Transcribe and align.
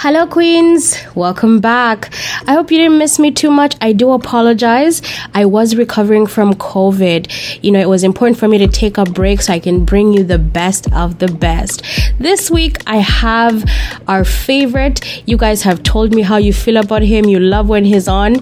Hello, 0.00 0.28
Queens. 0.28 0.96
Welcome 1.16 1.58
back. 1.58 2.14
I 2.46 2.52
hope 2.52 2.70
you 2.70 2.78
didn't 2.78 2.98
miss 2.98 3.18
me 3.18 3.32
too 3.32 3.50
much. 3.50 3.74
I 3.80 3.92
do 3.92 4.12
apologize. 4.12 5.02
I 5.34 5.44
was 5.44 5.74
recovering 5.74 6.28
from 6.28 6.54
COVID. 6.54 7.64
You 7.64 7.72
know, 7.72 7.80
it 7.80 7.88
was 7.88 8.04
important 8.04 8.38
for 8.38 8.46
me 8.46 8.58
to 8.58 8.68
take 8.68 8.96
a 8.96 9.04
break 9.04 9.42
so 9.42 9.52
I 9.52 9.58
can 9.58 9.84
bring 9.84 10.12
you 10.12 10.22
the 10.22 10.38
best 10.38 10.92
of 10.92 11.18
the 11.18 11.26
best. 11.26 11.82
This 12.20 12.48
week, 12.48 12.76
I 12.86 12.98
have 12.98 13.68
our 14.06 14.24
favorite. 14.24 15.04
You 15.26 15.36
guys 15.36 15.62
have 15.62 15.82
told 15.82 16.14
me 16.14 16.22
how 16.22 16.36
you 16.36 16.52
feel 16.52 16.76
about 16.76 17.02
him. 17.02 17.24
You 17.24 17.40
love 17.40 17.68
when 17.68 17.84
he's 17.84 18.06
on. 18.06 18.36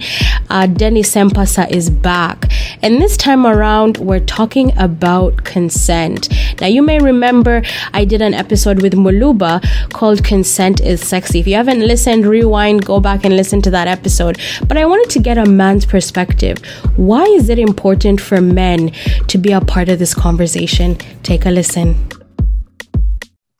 Uh, 0.50 0.66
Denny 0.66 1.02
Sempasa 1.02 1.70
is 1.70 1.88
back. 1.88 2.50
And 2.82 3.00
this 3.00 3.16
time 3.16 3.46
around, 3.46 3.98
we're 3.98 4.20
talking 4.20 4.76
about 4.78 5.44
consent. 5.44 6.28
Now, 6.60 6.66
you 6.66 6.82
may 6.82 6.98
remember 6.98 7.62
I 7.92 8.04
did 8.04 8.22
an 8.22 8.34
episode 8.34 8.82
with 8.82 8.94
Muluba 8.94 9.62
called 9.92 10.24
Consent 10.24 10.80
is 10.80 11.06
Sexy. 11.06 11.40
If 11.40 11.46
you 11.46 11.54
haven't 11.54 11.80
listened, 11.80 12.26
rewind, 12.26 12.84
go 12.84 13.00
back 13.00 13.24
and 13.24 13.36
listen 13.36 13.62
to 13.62 13.70
that 13.70 13.88
episode. 13.88 14.38
But 14.68 14.76
I 14.76 14.84
wanted 14.84 15.10
to 15.10 15.18
get 15.18 15.38
a 15.38 15.46
man's 15.46 15.86
perspective. 15.86 16.58
Why 16.96 17.24
is 17.24 17.48
it 17.48 17.58
important 17.58 18.20
for 18.20 18.40
men 18.40 18.92
to 19.28 19.38
be 19.38 19.52
a 19.52 19.60
part 19.60 19.88
of 19.88 19.98
this 19.98 20.14
conversation? 20.14 20.96
Take 21.22 21.46
a 21.46 21.50
listen. 21.50 22.08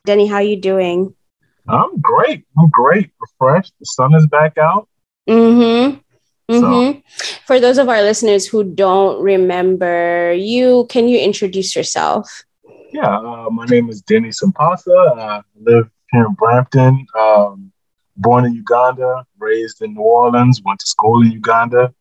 Denny, 0.04 0.26
how 0.26 0.36
are 0.36 0.42
you 0.42 0.60
doing? 0.60 1.14
I'm 1.68 2.00
great. 2.00 2.44
I'm 2.58 2.70
great. 2.70 3.10
Refreshed. 3.20 3.72
The 3.80 3.86
sun 3.86 4.14
is 4.14 4.26
back 4.26 4.56
out. 4.56 4.88
Mm-hmm. 5.28 5.98
Mm-hmm. 6.50 7.00
So. 7.00 7.40
For 7.46 7.60
those 7.60 7.78
of 7.78 7.88
our 7.88 8.02
listeners 8.02 8.46
who 8.46 8.62
don't 8.62 9.20
remember 9.22 10.32
you, 10.32 10.86
can 10.88 11.08
you 11.08 11.18
introduce 11.18 11.74
yourself? 11.74 12.44
Yeah, 12.92 13.18
uh, 13.18 13.50
my 13.50 13.66
name 13.66 13.90
is 13.90 14.00
Denny 14.02 14.30
Sempasa. 14.30 15.18
I 15.18 15.42
live 15.60 15.90
here 16.12 16.24
in 16.24 16.34
Brampton. 16.34 17.06
Um, 17.18 17.72
born 18.16 18.44
in 18.44 18.54
Uganda, 18.54 19.26
raised 19.38 19.82
in 19.82 19.94
New 19.94 20.02
Orleans, 20.02 20.62
went 20.64 20.80
to 20.80 20.86
school 20.86 21.22
in 21.22 21.32
Uganda, 21.32 21.92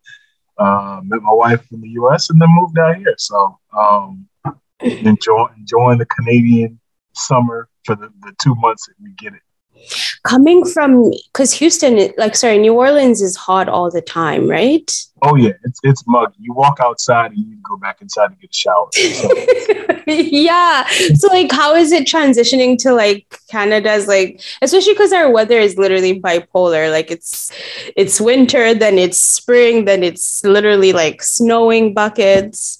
uh, 0.57 1.01
met 1.03 1.21
my 1.21 1.33
wife 1.33 1.65
in 1.71 1.81
the 1.81 1.89
U.S., 1.89 2.29
and 2.29 2.39
then 2.39 2.49
moved 2.51 2.77
out 2.77 2.97
here. 2.97 3.15
So 3.17 3.59
um, 3.77 4.27
enjoy, 4.79 5.47
enjoying 5.57 5.97
the 5.97 6.05
Canadian 6.05 6.79
summer 7.13 7.67
for 7.83 7.95
the, 7.95 8.09
the 8.21 8.33
two 8.41 8.55
months 8.55 8.87
that 8.87 8.95
we 9.01 9.11
get 9.13 9.33
it 9.33 9.41
coming 10.23 10.65
from 10.65 11.11
because 11.31 11.53
Houston, 11.53 12.11
like 12.17 12.35
sorry, 12.35 12.57
New 12.57 12.73
Orleans 12.73 13.21
is 13.21 13.35
hot 13.35 13.69
all 13.69 13.91
the 13.91 14.01
time, 14.01 14.49
right? 14.49 14.91
Oh 15.21 15.35
yeah, 15.35 15.53
it's 15.63 15.79
it's 15.83 16.03
muggy. 16.07 16.35
You 16.39 16.53
walk 16.53 16.79
outside 16.81 17.31
and 17.31 17.39
you 17.39 17.57
go 17.63 17.77
back 17.77 18.01
inside 18.01 18.29
to 18.29 18.35
get 18.35 18.49
a 18.49 18.53
shower. 18.53 18.87
So. 18.91 20.03
yeah. 20.07 20.85
So 21.15 21.27
like, 21.27 21.51
how 21.51 21.75
is 21.75 21.91
it 21.91 22.07
transitioning 22.07 22.77
to 22.79 22.93
like 22.93 23.39
Canada's 23.49 24.07
like, 24.07 24.41
especially 24.61 24.93
because 24.93 25.13
our 25.13 25.31
weather 25.31 25.59
is 25.59 25.77
literally 25.77 26.19
bipolar. 26.19 26.91
Like 26.91 27.11
it's 27.11 27.51
it's 27.95 28.19
winter, 28.19 28.73
then 28.73 28.97
it's 28.97 29.19
spring, 29.19 29.85
then 29.85 30.03
it's 30.03 30.43
literally 30.43 30.93
like 30.93 31.23
snowing 31.23 31.93
buckets. 31.93 32.79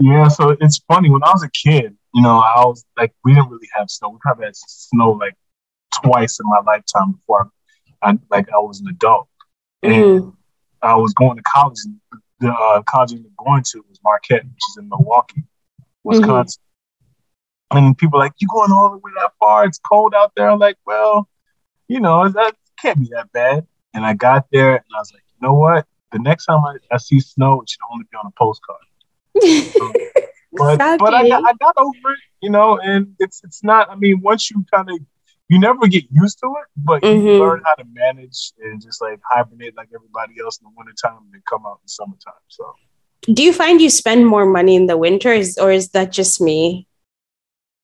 Yeah. 0.00 0.28
So 0.28 0.56
it's 0.60 0.78
funny 0.88 1.10
when 1.10 1.22
I 1.22 1.30
was 1.30 1.44
a 1.44 1.50
kid. 1.50 1.96
You 2.14 2.22
know, 2.22 2.38
I 2.38 2.64
was 2.64 2.84
like, 2.96 3.12
we 3.24 3.34
didn't 3.34 3.50
really 3.50 3.68
have 3.76 3.90
snow. 3.90 4.08
We 4.08 4.18
probably 4.22 4.46
had 4.46 4.56
snow 4.56 5.12
like 5.12 5.34
twice 6.02 6.40
in 6.40 6.46
my 6.48 6.60
lifetime 6.66 7.12
before 7.12 7.50
I, 8.02 8.10
I 8.10 8.18
like 8.30 8.48
I 8.50 8.58
was 8.58 8.80
an 8.80 8.88
adult. 8.88 9.28
And 9.82 9.92
mm-hmm. 9.92 10.30
I 10.82 10.96
was 10.96 11.12
going 11.14 11.36
to 11.36 11.42
college. 11.42 11.78
The 12.40 12.52
uh, 12.52 12.82
college 12.82 13.12
I 13.12 13.16
was 13.16 13.32
going 13.38 13.62
to 13.62 13.84
was 13.88 13.98
Marquette, 14.04 14.44
which 14.44 14.62
is 14.70 14.76
in 14.78 14.88
Milwaukee, 14.88 15.44
Wisconsin. 16.04 16.60
Mm-hmm. 17.72 17.78
And 17.78 17.98
people 17.98 18.18
like, 18.18 18.32
you 18.38 18.48
going 18.48 18.70
all 18.70 18.90
the 18.90 18.98
way 18.98 19.10
that 19.16 19.32
far? 19.40 19.64
It's 19.64 19.78
cold 19.78 20.14
out 20.14 20.32
there. 20.36 20.48
I'm 20.48 20.58
like, 20.58 20.76
well, 20.86 21.28
you 21.88 22.00
know, 22.00 22.28
that 22.28 22.54
can't 22.80 22.98
be 22.98 23.08
that 23.12 23.32
bad. 23.32 23.66
And 23.94 24.04
I 24.04 24.14
got 24.14 24.46
there 24.52 24.74
and 24.74 24.84
I 24.94 24.98
was 24.98 25.12
like, 25.12 25.22
you 25.28 25.46
know 25.46 25.54
what? 25.54 25.86
The 26.12 26.18
next 26.18 26.46
time 26.46 26.64
I, 26.64 26.76
I 26.92 26.98
see 26.98 27.20
snow, 27.20 27.62
it 27.62 27.70
should 27.70 27.80
only 27.90 28.04
be 28.10 28.16
on 28.16 28.26
a 28.26 28.30
postcard. 28.38 28.80
so, 29.72 29.92
but 30.52 30.98
but 30.98 31.14
I 31.14 31.28
got, 31.28 31.44
I 31.44 31.52
got 31.58 31.74
over 31.76 32.12
it, 32.12 32.18
you 32.40 32.50
know, 32.50 32.78
and 32.78 33.14
it's 33.18 33.42
it's 33.44 33.64
not. 33.64 33.90
I 33.90 33.96
mean, 33.96 34.20
once 34.22 34.50
you 34.50 34.64
kind 34.72 34.88
of 34.90 34.98
you 35.48 35.58
never 35.58 35.86
get 35.86 36.04
used 36.10 36.38
to 36.40 36.46
it, 36.46 36.66
but 36.76 37.02
mm-hmm. 37.02 37.26
you 37.26 37.38
learn 37.38 37.62
how 37.64 37.74
to 37.74 37.84
manage 37.92 38.52
and 38.60 38.82
just 38.82 39.00
like 39.00 39.20
hibernate 39.24 39.76
like 39.76 39.88
everybody 39.94 40.34
else 40.42 40.58
in 40.58 40.64
the 40.64 40.72
wintertime 40.76 41.18
and 41.18 41.32
then 41.32 41.42
come 41.48 41.64
out 41.66 41.78
in 41.82 41.84
the 41.84 41.88
summertime. 41.88 42.42
So 42.48 42.74
do 43.32 43.42
you 43.42 43.52
find 43.52 43.80
you 43.80 43.90
spend 43.90 44.26
more 44.26 44.46
money 44.46 44.74
in 44.74 44.86
the 44.86 44.96
winter 44.96 45.32
is, 45.32 45.58
or 45.58 45.70
is 45.70 45.90
that 45.90 46.12
just 46.12 46.40
me? 46.40 46.86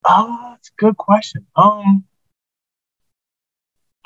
Oh, 0.04 0.50
that's 0.50 0.68
a 0.68 0.80
good 0.80 0.96
question. 0.96 1.46
Um 1.54 2.04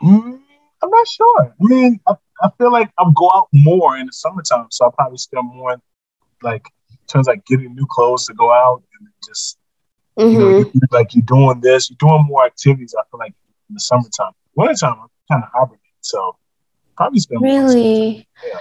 mm, 0.03 0.39
I'm 0.83 0.91
not 0.91 1.09
sure. 1.09 1.41
I 1.41 1.55
mean, 1.61 2.01
I, 2.07 2.15
I 2.43 2.51
feel 2.59 2.71
like 2.71 2.91
I'll 2.99 3.13
go 3.13 3.31
out 3.35 3.49
more 3.53 3.97
in 3.97 4.07
the 4.07 4.13
summertime, 4.13 4.67
so 4.71 4.85
I'll 4.85 4.93
probably 4.93 5.19
spend 5.19 5.49
more 5.55 5.77
like 6.43 6.69
in 6.91 6.99
terms 7.07 7.29
of 7.29 7.33
like 7.33 7.47
getting 7.47 7.75
new 7.75 7.87
clothes 7.89 8.27
to 8.27 8.35
go 8.35 8.53
out 8.53 8.83
and 9.01 9.09
just 9.25 9.59
mm-hmm. 10.19 10.33
you 10.33 10.65
know, 10.65 10.71
like 10.91 11.15
you're 11.15 11.25
doing 11.25 11.61
this, 11.61 11.89
you're 11.89 11.97
doing 11.99 12.27
more 12.27 12.45
activities. 12.45 12.95
I 12.99 13.03
feel 13.11 13.19
like 13.19 13.35
in 13.69 13.75
the 13.75 13.81
summertime. 13.81 14.33
Wintertime, 14.55 14.97
I'm 15.03 15.09
kind 15.31 15.45
of 15.45 15.51
hibernate, 15.53 15.81
so 16.01 16.37
probably 16.97 17.21
spend 17.21 17.43
really. 17.43 18.29
Yeah. 18.47 18.59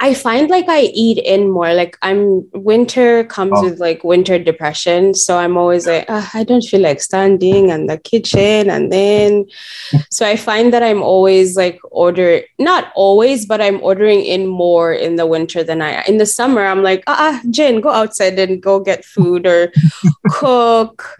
I 0.00 0.14
find 0.14 0.50
like 0.50 0.68
I 0.68 0.90
eat 0.94 1.18
in 1.18 1.48
more. 1.48 1.72
Like 1.74 1.96
I'm 2.02 2.48
winter 2.54 3.22
comes 3.22 3.52
oh. 3.54 3.62
with 3.62 3.78
like 3.78 4.02
winter 4.02 4.36
depression, 4.36 5.14
so 5.14 5.38
I'm 5.38 5.56
always 5.56 5.86
like 5.86 6.06
oh, 6.08 6.28
I 6.34 6.42
don't 6.42 6.64
feel 6.64 6.80
like 6.80 7.00
standing 7.00 7.68
in 7.68 7.86
the 7.86 7.98
kitchen, 7.98 8.68
and 8.68 8.90
then 8.90 9.46
so 10.10 10.26
I 10.26 10.34
find 10.36 10.72
that 10.72 10.82
I'm 10.82 11.02
always 11.02 11.56
like 11.56 11.78
order 11.84 12.42
not 12.58 12.90
always, 12.96 13.46
but 13.46 13.60
I'm 13.60 13.80
ordering 13.80 14.24
in 14.24 14.48
more 14.48 14.92
in 14.92 15.14
the 15.14 15.26
winter 15.26 15.62
than 15.62 15.80
I 15.80 16.02
in 16.02 16.16
the 16.16 16.26
summer. 16.26 16.66
I'm 16.66 16.82
like 16.82 17.04
ah, 17.06 17.38
uh-uh, 17.38 17.42
Jen, 17.50 17.80
go 17.80 17.90
outside 17.90 18.38
and 18.40 18.60
go 18.60 18.80
get 18.80 19.04
food 19.04 19.46
or 19.46 19.72
cook 20.30 21.16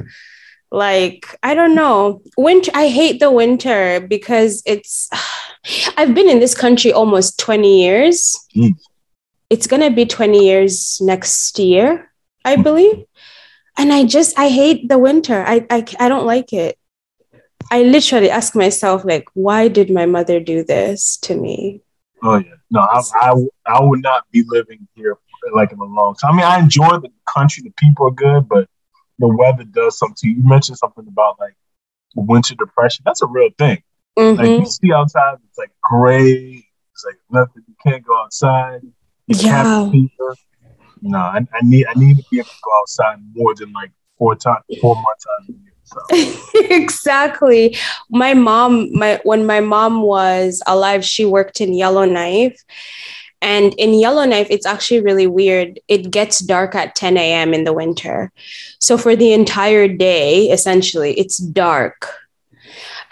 like 0.73 1.39
i 1.43 1.55
don't 1.55 1.75
know. 1.75 2.23
Winter 2.37 2.73
i 2.75 2.89
hate 2.89 3.21
the 3.21 3.31
winter 3.31 4.01
because 4.01 4.63
it's 4.67 5.09
i've 5.97 6.15
been 6.15 6.29
in 6.29 6.41
this 6.41 6.55
country 6.55 6.93
almost 6.93 7.39
20 7.39 7.83
years. 7.83 8.37
Mm. 8.57 8.75
it's 9.51 9.67
going 9.67 9.83
to 9.83 9.95
be 9.95 10.07
20 10.07 10.45
years 10.45 10.99
next 11.01 11.59
year 11.59 12.11
i 12.45 12.57
hmm. 12.57 12.63
believe. 12.63 13.05
And 13.77 13.93
i 13.93 14.05
just 14.05 14.39
i 14.39 14.49
hate 14.49 14.89
the 14.89 14.99
winter. 14.99 15.45
I, 15.47 15.67
I 15.71 15.85
i 16.01 16.09
don't 16.09 16.27
like 16.27 16.53
it. 16.53 16.79
I 17.71 17.85
literally 17.85 18.31
ask 18.31 18.57
myself 18.57 19.05
like 19.05 19.27
why 19.35 19.69
did 19.69 19.91
my 19.91 20.07
mother 20.07 20.41
do 20.41 20.65
this 20.65 21.19
to 21.19 21.37
me? 21.37 21.83
Oh 22.23 22.37
yeah. 22.37 22.55
No 22.71 22.81
i 22.81 23.03
i, 23.21 23.35
I 23.67 23.83
would 23.83 24.03
not 24.03 24.25
be 24.33 24.43
living 24.49 24.89
here 24.95 25.19
like 25.53 25.73
in 25.73 25.79
a 25.81 25.85
long 25.85 26.15
time 26.15 26.35
i 26.35 26.37
mean 26.37 26.47
i 26.47 26.59
enjoy 26.59 26.99
the 26.99 27.11
country 27.27 27.65
the 27.65 27.73
people 27.77 28.07
are 28.07 28.13
good 28.13 28.49
but 28.49 28.69
the 29.23 29.29
weather 29.29 29.63
does 29.63 29.97
something 29.99 30.17
to 30.17 30.29
you. 30.29 30.35
You 30.35 30.43
mentioned 30.43 30.79
something 30.79 31.07
about 31.07 31.39
like 31.39 31.55
winter 32.17 32.57
depression. 32.57 33.05
That's 33.07 33.23
a 33.23 33.27
real 33.27 33.51
thing. 33.57 33.81
Mm-hmm. 34.19 34.39
Like 34.39 34.49
you 34.49 34.67
see 34.67 34.93
outside, 34.93 35.37
it's 35.49 35.57
like 35.57 35.71
gray. 35.81 36.67
It's 36.93 37.05
like 37.07 37.19
nothing. 37.31 37.63
You 37.69 37.75
can't 37.87 38.05
go 38.05 38.19
outside. 38.19 38.81
You 38.83 39.37
yeah. 39.39 39.89
fever. 39.91 40.37
No, 41.03 41.19
I, 41.19 41.39
I, 41.39 41.61
need 41.63 41.87
I 41.87 41.93
need 41.95 42.17
to 42.17 42.25
be 42.31 42.39
able 42.39 42.49
to 42.49 42.55
go 42.65 42.81
outside 42.81 43.19
more 43.35 43.55
than 43.55 43.73
like 43.73 43.93
four 44.19 44.35
times, 44.35 44.65
four 44.81 44.97
months 44.97 45.27
out 45.31 45.41
of 45.41 45.47
the 45.47 45.53
year. 45.53 45.73
So. 45.85 46.75
exactly. 46.75 47.77
My 48.11 48.35
mom, 48.35 48.93
my 48.93 49.21
when 49.23 49.47
my 49.47 49.61
mom 49.61 50.03
was 50.03 50.63
alive, 50.67 51.05
she 51.05 51.25
worked 51.25 51.61
in 51.61 51.75
Yellowknife, 51.75 52.61
and 53.43 53.75
in 53.75 53.93
Yellowknife, 53.93 54.47
it's 54.51 54.65
actually 54.65 55.01
really 55.01 55.27
weird. 55.27 55.81
It 55.89 56.13
gets 56.13 56.39
dark 56.39 56.77
at 56.77 56.95
10 56.95 57.17
a.m. 57.17 57.53
in 57.53 57.65
the 57.65 57.73
winter. 57.73 58.31
So 58.79 58.97
for 58.97 59.17
the 59.17 59.33
entire 59.33 59.89
day, 59.89 60.47
essentially, 60.47 61.19
it's 61.19 61.39
dark. 61.39 62.09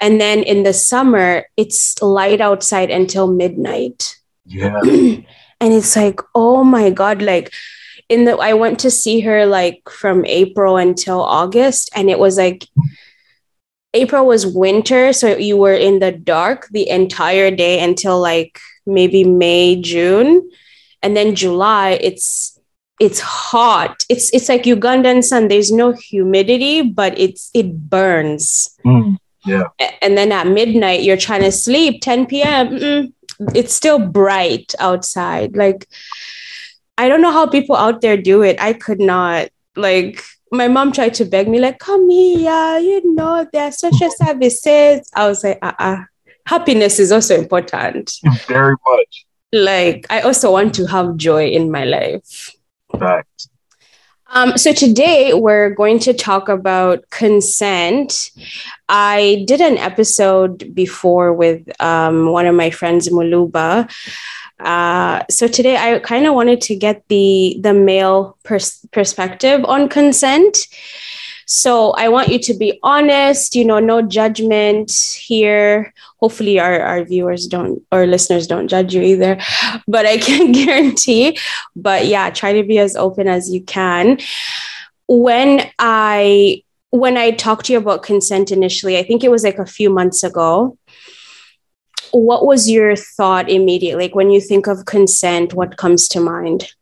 And 0.00 0.20
then 0.20 0.44
in 0.44 0.62
the 0.62 0.72
summer, 0.72 1.46
it's 1.56 2.00
light 2.00 2.40
outside 2.40 2.90
until 2.90 3.26
midnight. 3.26 4.18
Yeah. 4.46 4.78
and 4.82 5.24
it's 5.60 5.96
like, 5.96 6.20
oh 6.36 6.62
my 6.62 6.90
God, 6.90 7.22
like 7.22 7.52
in 8.08 8.24
the 8.24 8.36
I 8.36 8.54
went 8.54 8.78
to 8.80 8.90
see 8.90 9.20
her 9.20 9.46
like 9.46 9.82
from 9.90 10.24
April 10.26 10.76
until 10.76 11.20
August, 11.20 11.90
and 11.94 12.08
it 12.08 12.20
was 12.20 12.38
like 12.38 12.66
April 13.94 14.26
was 14.26 14.46
winter, 14.46 15.12
so 15.12 15.36
you 15.36 15.56
were 15.56 15.74
in 15.74 15.98
the 15.98 16.12
dark 16.12 16.68
the 16.70 16.88
entire 16.88 17.50
day 17.50 17.82
until 17.82 18.20
like 18.20 18.60
maybe 18.86 19.24
May, 19.24 19.80
June, 19.80 20.48
and 21.02 21.16
then 21.16 21.34
July 21.34 21.98
it's 22.00 22.58
it's 23.00 23.20
hot. 23.20 24.04
It's 24.08 24.32
it's 24.34 24.48
like 24.48 24.64
Ugandan 24.64 25.24
sun. 25.24 25.48
There's 25.48 25.72
no 25.72 25.92
humidity, 25.92 26.82
but 26.82 27.18
it's 27.18 27.50
it 27.54 27.88
burns. 27.88 28.76
Mm, 28.84 29.16
yeah. 29.46 29.64
And 30.02 30.18
then 30.18 30.32
at 30.32 30.46
midnight, 30.46 31.02
you're 31.02 31.16
trying 31.16 31.42
to 31.42 31.52
sleep. 31.52 32.02
10 32.02 32.26
p.m. 32.26 33.14
it's 33.54 33.74
still 33.74 33.98
bright 33.98 34.74
outside. 34.78 35.56
Like 35.56 35.88
I 36.98 37.08
don't 37.08 37.22
know 37.22 37.32
how 37.32 37.46
people 37.46 37.76
out 37.76 38.02
there 38.02 38.18
do 38.18 38.42
it. 38.42 38.60
I 38.60 38.74
could 38.74 39.00
not. 39.00 39.48
Like 39.76 40.22
my 40.52 40.68
mom 40.68 40.92
tried 40.92 41.14
to 41.14 41.24
beg 41.24 41.48
me, 41.48 41.60
like, 41.60 41.78
come 41.78 42.10
here, 42.10 42.78
you 42.78 43.14
know, 43.14 43.46
there 43.52 43.64
are 43.64 43.72
social 43.72 44.10
services. 44.10 45.08
I 45.14 45.28
was 45.28 45.44
like, 45.44 45.58
uh 45.62 45.72
uh-uh. 45.78 46.04
Happiness 46.50 46.98
is 46.98 47.12
also 47.12 47.34
important. 47.36 48.12
Very 48.48 48.74
much. 48.90 49.12
Like 49.52 50.06
I 50.10 50.20
also 50.20 50.52
want 50.52 50.74
to 50.74 50.86
have 50.86 51.16
joy 51.16 51.48
in 51.48 51.70
my 51.70 51.84
life. 51.84 52.54
Fact. 52.98 53.48
Um, 54.32 54.56
so 54.56 54.72
today 54.72 55.34
we're 55.34 55.70
going 55.70 55.98
to 56.00 56.14
talk 56.14 56.48
about 56.48 57.08
consent. 57.10 58.30
I 58.88 59.44
did 59.46 59.60
an 59.60 59.76
episode 59.78 60.72
before 60.74 61.32
with 61.32 61.60
um, 61.80 62.30
one 62.30 62.46
of 62.46 62.54
my 62.54 62.70
friends, 62.70 63.08
Muluba. 63.08 63.90
Uh, 64.60 65.24
so 65.30 65.48
today 65.48 65.76
I 65.76 65.98
kind 65.98 66.26
of 66.26 66.34
wanted 66.34 66.60
to 66.62 66.76
get 66.76 67.02
the 67.08 67.58
the 67.60 67.74
male 67.74 68.36
pers- 68.44 68.86
perspective 68.92 69.64
on 69.64 69.88
consent. 69.88 70.66
So 71.52 71.90
I 71.90 72.08
want 72.10 72.28
you 72.28 72.38
to 72.38 72.54
be 72.54 72.78
honest, 72.84 73.56
you 73.56 73.64
know, 73.64 73.80
no 73.80 74.02
judgment 74.02 74.92
here. 74.92 75.92
Hopefully 76.20 76.60
our, 76.60 76.80
our 76.80 77.02
viewers 77.02 77.48
don't 77.48 77.82
or 77.90 78.06
listeners 78.06 78.46
don't 78.46 78.68
judge 78.68 78.94
you 78.94 79.02
either, 79.02 79.36
but 79.88 80.06
I 80.06 80.18
can't 80.18 80.54
guarantee. 80.64 81.36
But 81.74 82.06
yeah, 82.06 82.30
try 82.30 82.52
to 82.52 82.62
be 82.62 82.78
as 82.78 82.94
open 82.94 83.26
as 83.26 83.50
you 83.50 83.64
can. 83.64 84.20
When 85.08 85.68
I 85.80 86.62
when 86.90 87.16
I 87.16 87.32
talked 87.32 87.66
to 87.66 87.72
you 87.72 87.80
about 87.80 88.04
consent 88.04 88.52
initially, 88.52 88.96
I 88.96 89.02
think 89.02 89.24
it 89.24 89.30
was 89.32 89.42
like 89.42 89.58
a 89.58 89.66
few 89.66 89.90
months 89.90 90.22
ago. 90.22 90.78
What 92.12 92.46
was 92.46 92.70
your 92.70 92.94
thought 92.94 93.50
immediately? 93.50 94.04
Like 94.04 94.14
when 94.14 94.30
you 94.30 94.40
think 94.40 94.68
of 94.68 94.84
consent, 94.84 95.52
what 95.52 95.76
comes 95.76 96.06
to 96.10 96.20
mind? 96.20 96.72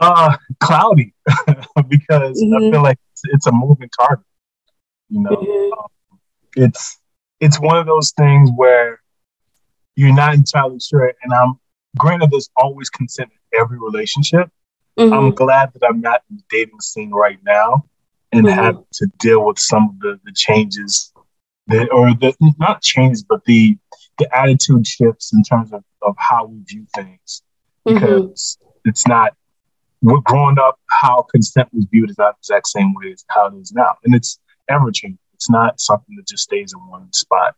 Uh, 0.00 0.36
cloudy, 0.60 1.12
because 1.88 2.40
mm-hmm. 2.40 2.54
I 2.54 2.70
feel 2.70 2.82
like 2.82 2.98
it's, 3.12 3.22
it's, 3.24 3.46
a 3.48 3.52
moving 3.52 3.90
target. 3.98 4.24
You 5.08 5.22
know, 5.22 5.30
mm-hmm. 5.30 5.80
um, 5.80 6.20
it's 6.56 6.98
it's 7.40 7.60
one 7.60 7.76
of 7.76 7.86
those 7.86 8.12
things 8.12 8.50
where 8.54 9.00
you're 9.96 10.14
not 10.14 10.34
entirely 10.34 10.78
sure. 10.78 11.12
And 11.22 11.32
I'm 11.32 11.58
granted, 11.98 12.30
there's 12.30 12.50
always 12.56 12.90
consent 12.90 13.30
in 13.32 13.60
every 13.60 13.78
relationship. 13.78 14.48
Mm-hmm. 14.98 15.12
I'm 15.12 15.34
glad 15.34 15.72
that 15.74 15.86
I'm 15.86 16.00
not 16.00 16.22
in 16.30 16.36
the 16.36 16.42
dating 16.48 16.80
scene 16.80 17.10
right 17.10 17.38
now 17.44 17.84
and 18.32 18.46
mm-hmm. 18.46 18.56
have 18.56 18.76
to 18.94 19.06
deal 19.18 19.44
with 19.44 19.58
some 19.58 19.90
of 19.90 20.00
the, 20.00 20.20
the 20.24 20.32
changes 20.32 21.12
that, 21.68 21.90
or 21.92 22.10
the 22.14 22.34
not 22.58 22.82
changes, 22.82 23.24
but 23.24 23.44
the 23.44 23.76
the 24.18 24.36
attitude 24.36 24.86
shifts 24.86 25.32
in 25.32 25.42
terms 25.42 25.72
of, 25.72 25.84
of 26.02 26.14
how 26.18 26.44
we 26.46 26.60
view 26.64 26.86
things 26.94 27.42
mm-hmm. 27.86 27.98
because 27.98 28.58
it's 28.84 29.06
not 29.06 29.34
we're 30.02 30.20
growing 30.20 30.58
up, 30.58 30.78
how 31.02 31.22
consent 31.30 31.68
was 31.72 31.86
viewed 31.90 32.10
is 32.10 32.18
not 32.18 32.34
the 32.34 32.38
exact 32.40 32.68
same 32.68 32.94
way 32.94 33.12
as 33.12 33.24
how 33.28 33.46
it 33.46 33.54
is 33.60 33.72
now. 33.72 33.94
And 34.04 34.14
it's 34.14 34.38
ever 34.68 34.90
changing. 34.90 35.18
It's 35.34 35.50
not 35.50 35.80
something 35.80 36.16
that 36.16 36.26
just 36.26 36.44
stays 36.44 36.72
in 36.72 36.80
one 36.88 37.12
spot. 37.12 37.54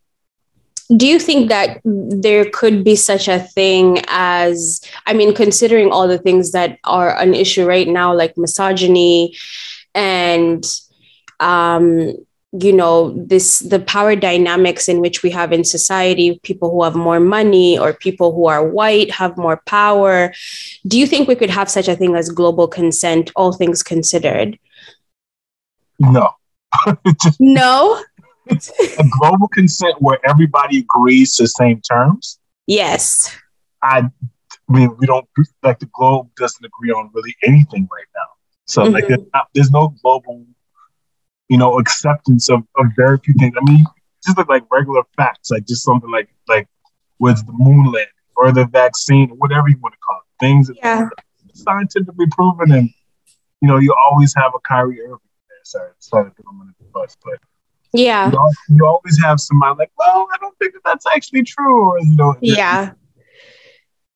Do 0.97 1.07
you 1.07 1.21
think 1.21 1.49
that 1.51 1.81
there 1.85 2.51
could 2.51 2.83
be 2.83 2.97
such 2.97 3.29
a 3.29 3.39
thing 3.39 4.03
as, 4.09 4.81
I 5.07 5.13
mean, 5.13 5.35
considering 5.35 5.91
all 5.93 6.09
the 6.09 6.19
things 6.19 6.51
that 6.53 6.79
are 6.85 7.17
an 7.17 7.33
issue 7.33 7.65
right 7.65 7.87
now, 7.87 8.13
like 8.13 8.37
misogyny 8.37 9.37
and 9.95 10.65
um, 11.39 12.15
you 12.53 12.73
know 12.73 13.13
this 13.17 13.61
the 13.61 13.79
power 13.79 14.17
dynamics 14.17 14.89
in 14.89 15.01
which 15.01 15.23
we 15.23 15.31
have 15.31 15.53
in 15.53 15.63
society 15.63 16.41
people 16.43 16.71
who 16.71 16.83
have 16.83 16.97
more 16.97 17.21
money 17.21 17.79
or 17.79 17.93
people 17.93 18.35
who 18.35 18.47
are 18.47 18.67
white 18.67 19.11
have 19.13 19.37
more 19.37 19.63
power. 19.67 20.33
Do 20.87 20.99
you 20.99 21.07
think 21.07 21.29
we 21.29 21.37
could 21.37 21.51
have 21.51 21.71
such 21.71 21.87
a 21.87 21.95
thing 21.95 22.17
as 22.17 22.29
global 22.29 22.67
consent 22.67 23.31
all 23.37 23.53
things 23.53 23.83
considered? 23.83 24.59
No. 25.99 26.31
No? 27.39 28.03
A 28.49 29.05
global 29.21 29.47
consent 29.49 29.95
where 30.01 30.19
everybody 30.29 30.79
agrees 30.79 31.37
to 31.37 31.45
the 31.45 31.49
same 31.49 31.81
terms? 31.81 32.41
Yes. 32.67 33.37
I 33.83 34.09
mean 34.69 34.97
we 34.99 35.07
don't 35.07 35.29
like 35.63 35.79
the 35.79 35.89
globe 35.93 36.31
doesn't 36.37 36.65
agree 36.65 36.91
on 36.91 37.11
really 37.13 37.37
anything 37.45 37.89
right 37.93 38.07
now. 38.17 38.29
So 38.65 38.83
mm-hmm. 38.83 38.95
like 38.95 39.07
there's, 39.07 39.21
not, 39.33 39.49
there's 39.55 39.71
no 39.71 39.95
global 40.03 40.45
you 41.51 41.59
know, 41.59 41.79
acceptance 41.79 42.49
of, 42.49 42.63
of 42.77 42.87
very 42.97 43.19
few 43.19 43.35
things. 43.35 43.55
I 43.61 43.71
mean, 43.71 43.85
just 44.25 44.39
look 44.39 44.49
like 44.49 44.65
regular 44.71 45.03
facts, 45.17 45.51
like 45.51 45.67
just 45.67 45.83
something 45.83 46.11
like 46.11 46.31
like 46.49 46.69
with 47.19 47.45
the 47.45 47.53
moon 47.53 47.87
landing 47.87 48.07
or 48.37 48.53
the 48.53 48.65
vaccine 48.67 49.31
or 49.31 49.37
whatever 49.37 49.69
you 49.69 49.77
want 49.83 49.95
to 49.95 49.99
call 49.99 50.19
it. 50.19 50.45
Things 50.45 50.69
that 50.69 50.77
yeah. 50.77 51.09
scientifically 51.53 52.27
proven 52.31 52.73
and 52.73 52.91
you 53.61 53.69
know, 53.69 53.79
you 53.79 53.95
always 53.95 54.35
have 54.37 54.53
a 54.55 54.61
Kyrie 54.61 55.01
Irving 55.03 55.19
there. 55.49 55.59
Sorry, 55.65 55.91
sorry 55.99 56.25
to 56.27 56.31
put 56.31 56.47
him 56.47 56.61
under 56.61 56.73
the 56.79 56.87
bus, 56.95 57.17
but 57.23 57.39
yeah. 57.93 58.31
You, 58.31 58.53
you, 58.77 58.87
always 58.87 59.21
have 59.23 59.41
somebody 59.41 59.77
like, 59.79 59.91
well, 59.99 60.29
I 60.33 60.37
don't 60.41 60.57
think 60.59 60.75
that 60.75 60.83
that's 60.85 61.05
actually 61.15 61.43
true. 61.43 61.91
Or, 61.91 61.99
you 61.99 62.17
know, 62.17 62.37
yeah. 62.41 62.93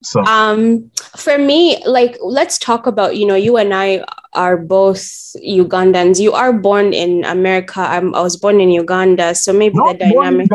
So, 0.04 0.20
um, 0.24 0.90
for 1.16 1.38
me, 1.38 1.82
like, 1.86 2.18
let's 2.20 2.58
talk 2.58 2.86
about, 2.86 3.16
you 3.16 3.26
know, 3.26 3.34
you 3.34 3.56
and 3.56 3.72
I 3.72 4.04
are 4.34 4.56
both 4.56 5.00
Ugandans. 5.40 6.20
You 6.20 6.32
are 6.32 6.52
born 6.52 6.92
in 6.92 7.24
America. 7.24 7.80
I'm, 7.80 8.14
I 8.14 8.20
was 8.20 8.36
born 8.36 8.60
in 8.60 8.70
Uganda. 8.70 9.34
So 9.34 9.52
maybe 9.52 9.76
no, 9.76 9.92
the 9.92 9.98
dynamic. 9.98 10.50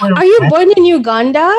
Are 0.00 0.24
you 0.24 0.40
born 0.48 0.70
in 0.76 0.84
Uganda? 0.84 1.52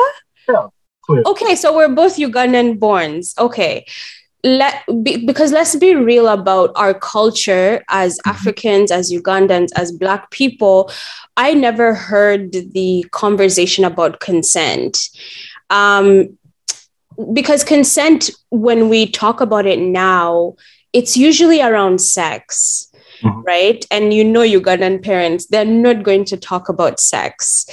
Yeah. 0.48 0.68
Clear. 1.02 1.22
Okay. 1.26 1.54
So 1.54 1.76
we're 1.76 1.88
both 1.88 2.16
Ugandan 2.16 2.78
borns. 2.78 3.36
Okay. 3.38 3.84
Let 4.44 4.84
be, 5.02 5.26
because 5.26 5.52
let's 5.52 5.74
be 5.76 5.96
real 5.96 6.28
about 6.28 6.70
our 6.76 6.94
culture 6.94 7.84
as 7.88 8.18
mm-hmm. 8.18 8.30
Africans, 8.30 8.90
as 8.90 9.12
Ugandans, 9.12 9.68
as 9.76 9.92
Black 9.92 10.30
people. 10.30 10.90
I 11.36 11.54
never 11.54 11.92
heard 11.92 12.52
the 12.52 13.04
conversation 13.10 13.84
about 13.84 14.20
consent. 14.20 15.10
Um, 15.70 16.38
because 17.32 17.64
consent, 17.64 18.30
when 18.50 18.88
we 18.88 19.10
talk 19.10 19.40
about 19.40 19.66
it 19.66 19.78
now, 19.78 20.54
it's 20.92 21.16
usually 21.16 21.60
around 21.60 22.00
sex. 22.00 22.84
Mm-hmm. 23.22 23.40
Right. 23.40 23.84
And 23.90 24.14
you 24.14 24.22
know, 24.22 24.42
Ugandan 24.42 25.02
parents, 25.02 25.46
they're 25.46 25.64
not 25.64 26.04
going 26.04 26.24
to 26.26 26.36
talk 26.36 26.68
about 26.68 27.00
sex. 27.00 27.66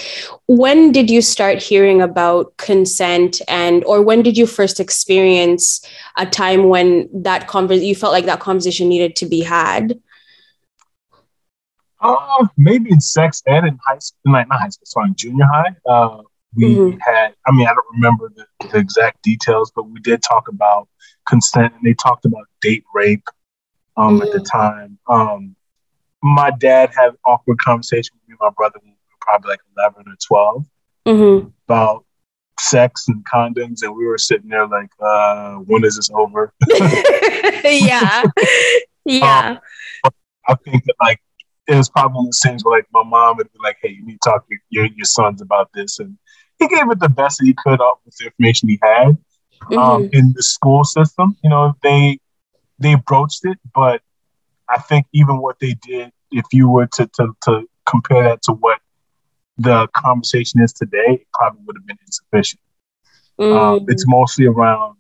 When 0.48 0.92
did 0.92 1.08
you 1.08 1.22
start 1.22 1.62
hearing 1.62 2.02
about 2.02 2.58
consent 2.58 3.42
and, 3.48 3.84
or 3.84 4.02
when 4.02 4.24
did 4.24 4.38
you 4.38 4.48
first 4.48 4.80
experience 4.80 5.86
a 6.18 6.26
time 6.26 6.70
when 6.70 7.08
that 7.14 7.48
conversation, 7.48 7.88
you 7.88 7.96
felt 7.96 8.12
like 8.12 8.26
that 8.26 8.40
conversation 8.40 8.90
needed 8.90 9.16
to 9.18 9.28
be 9.28 9.42
had? 9.42 10.00
Uh, 12.02 12.48
maybe 12.58 12.92
in 12.92 13.00
sex 13.00 13.44
ed 13.46 13.66
in 13.66 13.80
high 13.86 14.00
school, 14.00 14.34
like 14.34 14.48
not 14.48 14.60
high 14.60 14.70
school, 14.70 14.86
sorry, 14.86 15.12
junior 15.16 15.46
high. 15.46 15.76
Uh, 15.86 16.22
we 16.56 16.76
mm-hmm. 16.76 16.98
had, 17.00 17.34
I 17.46 17.52
mean, 17.52 17.68
I 17.68 17.74
don't 17.74 17.86
remember 17.94 18.32
the, 18.36 18.46
the, 18.68 18.78
exact 18.78 19.24
details, 19.24 19.72
but 19.76 19.84
we 19.84 20.00
did 20.00 20.22
talk 20.22 20.48
about 20.48 20.88
consent 21.28 21.74
and 21.74 21.84
they 21.84 21.94
talked 21.94 22.26
about 22.26 22.46
date 22.62 22.84
rape 22.94 23.28
um, 23.98 24.16
mm-hmm. 24.16 24.24
at 24.24 24.32
the 24.32 24.40
mm-hmm. 24.40 24.58
time. 24.58 25.00
Um, 25.10 25.56
my 26.24 26.52
dad 26.52 26.92
had 26.96 27.12
awkward 27.26 27.60
conversation 27.60 28.16
with 28.16 28.30
me 28.30 28.34
and 28.34 28.40
my 28.42 28.54
brother 28.56 28.80
when 28.82 28.92
we 28.92 28.96
were 28.96 29.18
probably 29.22 29.50
like 29.50 29.60
11 29.78 30.06
or 30.08 30.16
12 30.28 30.66
mm-hmm. 31.08 31.48
about 31.68 32.06
sex 32.60 33.06
and 33.08 33.26
condoms. 33.26 33.84
And 33.84 33.96
we 33.96 34.06
were 34.06 34.18
sitting 34.18 34.50
there 34.50 34.68
like, 34.68 34.90
uh, 35.00 35.56
when 35.58 35.84
is 35.84 35.98
this 35.98 36.10
over? 36.14 36.54
yeah. 37.64 38.24
Yeah. 39.06 39.60
Um, 40.04 40.12
I 40.48 40.56
think 40.56 40.84
that 40.86 40.96
like 41.00 41.22
it 41.68 41.76
was 41.76 41.90
probably 41.90 42.16
one 42.16 42.26
of 42.26 42.28
those 42.28 42.42
things 42.44 42.64
where 42.64 42.78
like 42.78 42.88
my 42.92 43.04
mom 43.04 43.38
would 43.38 43.52
be 43.52 43.60
like, 43.64 43.78
"Hey, 43.82 43.90
you 43.90 44.06
need 44.06 44.20
to 44.22 44.30
talk 44.30 44.48
to 44.48 44.56
your, 44.70 44.86
your 44.86 45.06
sons 45.06 45.42
about 45.42 45.70
this," 45.74 46.00
and 46.00 46.18
he 46.70 46.76
gave 46.76 46.90
it 46.90 47.00
the 47.00 47.10
best 47.10 47.40
that 47.40 47.46
he 47.46 47.56
could 47.64 47.82
up 47.82 48.00
with 48.06 48.16
the 48.18 48.26
information 48.26 48.70
he 48.70 48.80
had. 48.82 49.08
Um, 49.08 49.18
mm-hmm. 49.70 49.78
Um, 49.78 50.10
in 50.12 50.34
the 50.36 50.44
school 50.44 50.84
system, 50.84 51.38
you 51.44 51.50
know, 51.50 51.76
they 51.82 52.20
they 52.80 52.96
broached 52.96 53.46
it, 53.46 53.58
but 53.74 54.02
I 54.70 54.80
think 54.80 55.08
even 55.14 55.38
what 55.38 55.60
they 55.60 55.76
did, 55.82 56.12
if 56.32 56.46
you 56.52 56.70
were 56.70 56.88
to 56.88 57.08
to, 57.08 57.36
to 57.44 57.70
compare 57.86 58.24
that 58.24 58.42
to 58.44 58.54
what 58.54 58.80
the 59.58 59.88
conversation 59.96 60.62
is 60.62 60.74
today, 60.74 61.22
it 61.22 61.28
probably 61.34 61.62
would 61.66 61.78
have 61.78 61.88
been 61.88 61.98
insufficient. 62.06 62.62
Um, 63.40 63.46
mm-hmm. 63.46 63.58
Um, 63.58 63.86
it's 63.88 64.08
mostly 64.08 64.46
around 64.46 64.98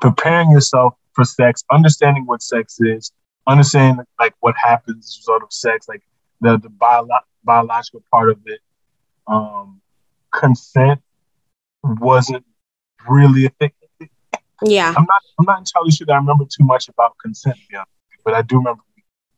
preparing 0.00 0.50
yourself 0.50 0.94
for 1.12 1.24
sex, 1.24 1.64
understanding 1.70 2.24
what 2.26 2.42
sex 2.42 2.80
is, 2.80 3.12
understanding 3.46 4.04
like 4.18 4.34
what 4.40 4.54
happens 4.56 4.98
as 4.98 5.16
a 5.16 5.32
result 5.32 5.42
of 5.42 5.52
sex, 5.52 5.88
like 5.88 6.02
the 6.40 6.58
the 6.58 6.68
bio- 6.68 7.08
biological 7.44 8.02
part 8.10 8.30
of 8.30 8.38
it, 8.46 8.60
um, 9.26 9.80
consent 10.32 11.00
wasn't 11.82 12.44
really 13.08 13.46
a 13.46 13.50
thing. 13.50 13.72
Yeah. 14.62 14.92
I'm 14.96 15.06
not 15.08 15.22
I'm 15.38 15.46
not 15.46 15.58
entirely 15.58 15.90
sure 15.90 16.06
that 16.06 16.14
I 16.14 16.16
remember 16.16 16.44
too 16.44 16.64
much 16.64 16.88
about 16.88 17.16
consent, 17.22 17.56
but 18.24 18.34
I 18.34 18.42
do 18.42 18.56
remember 18.56 18.82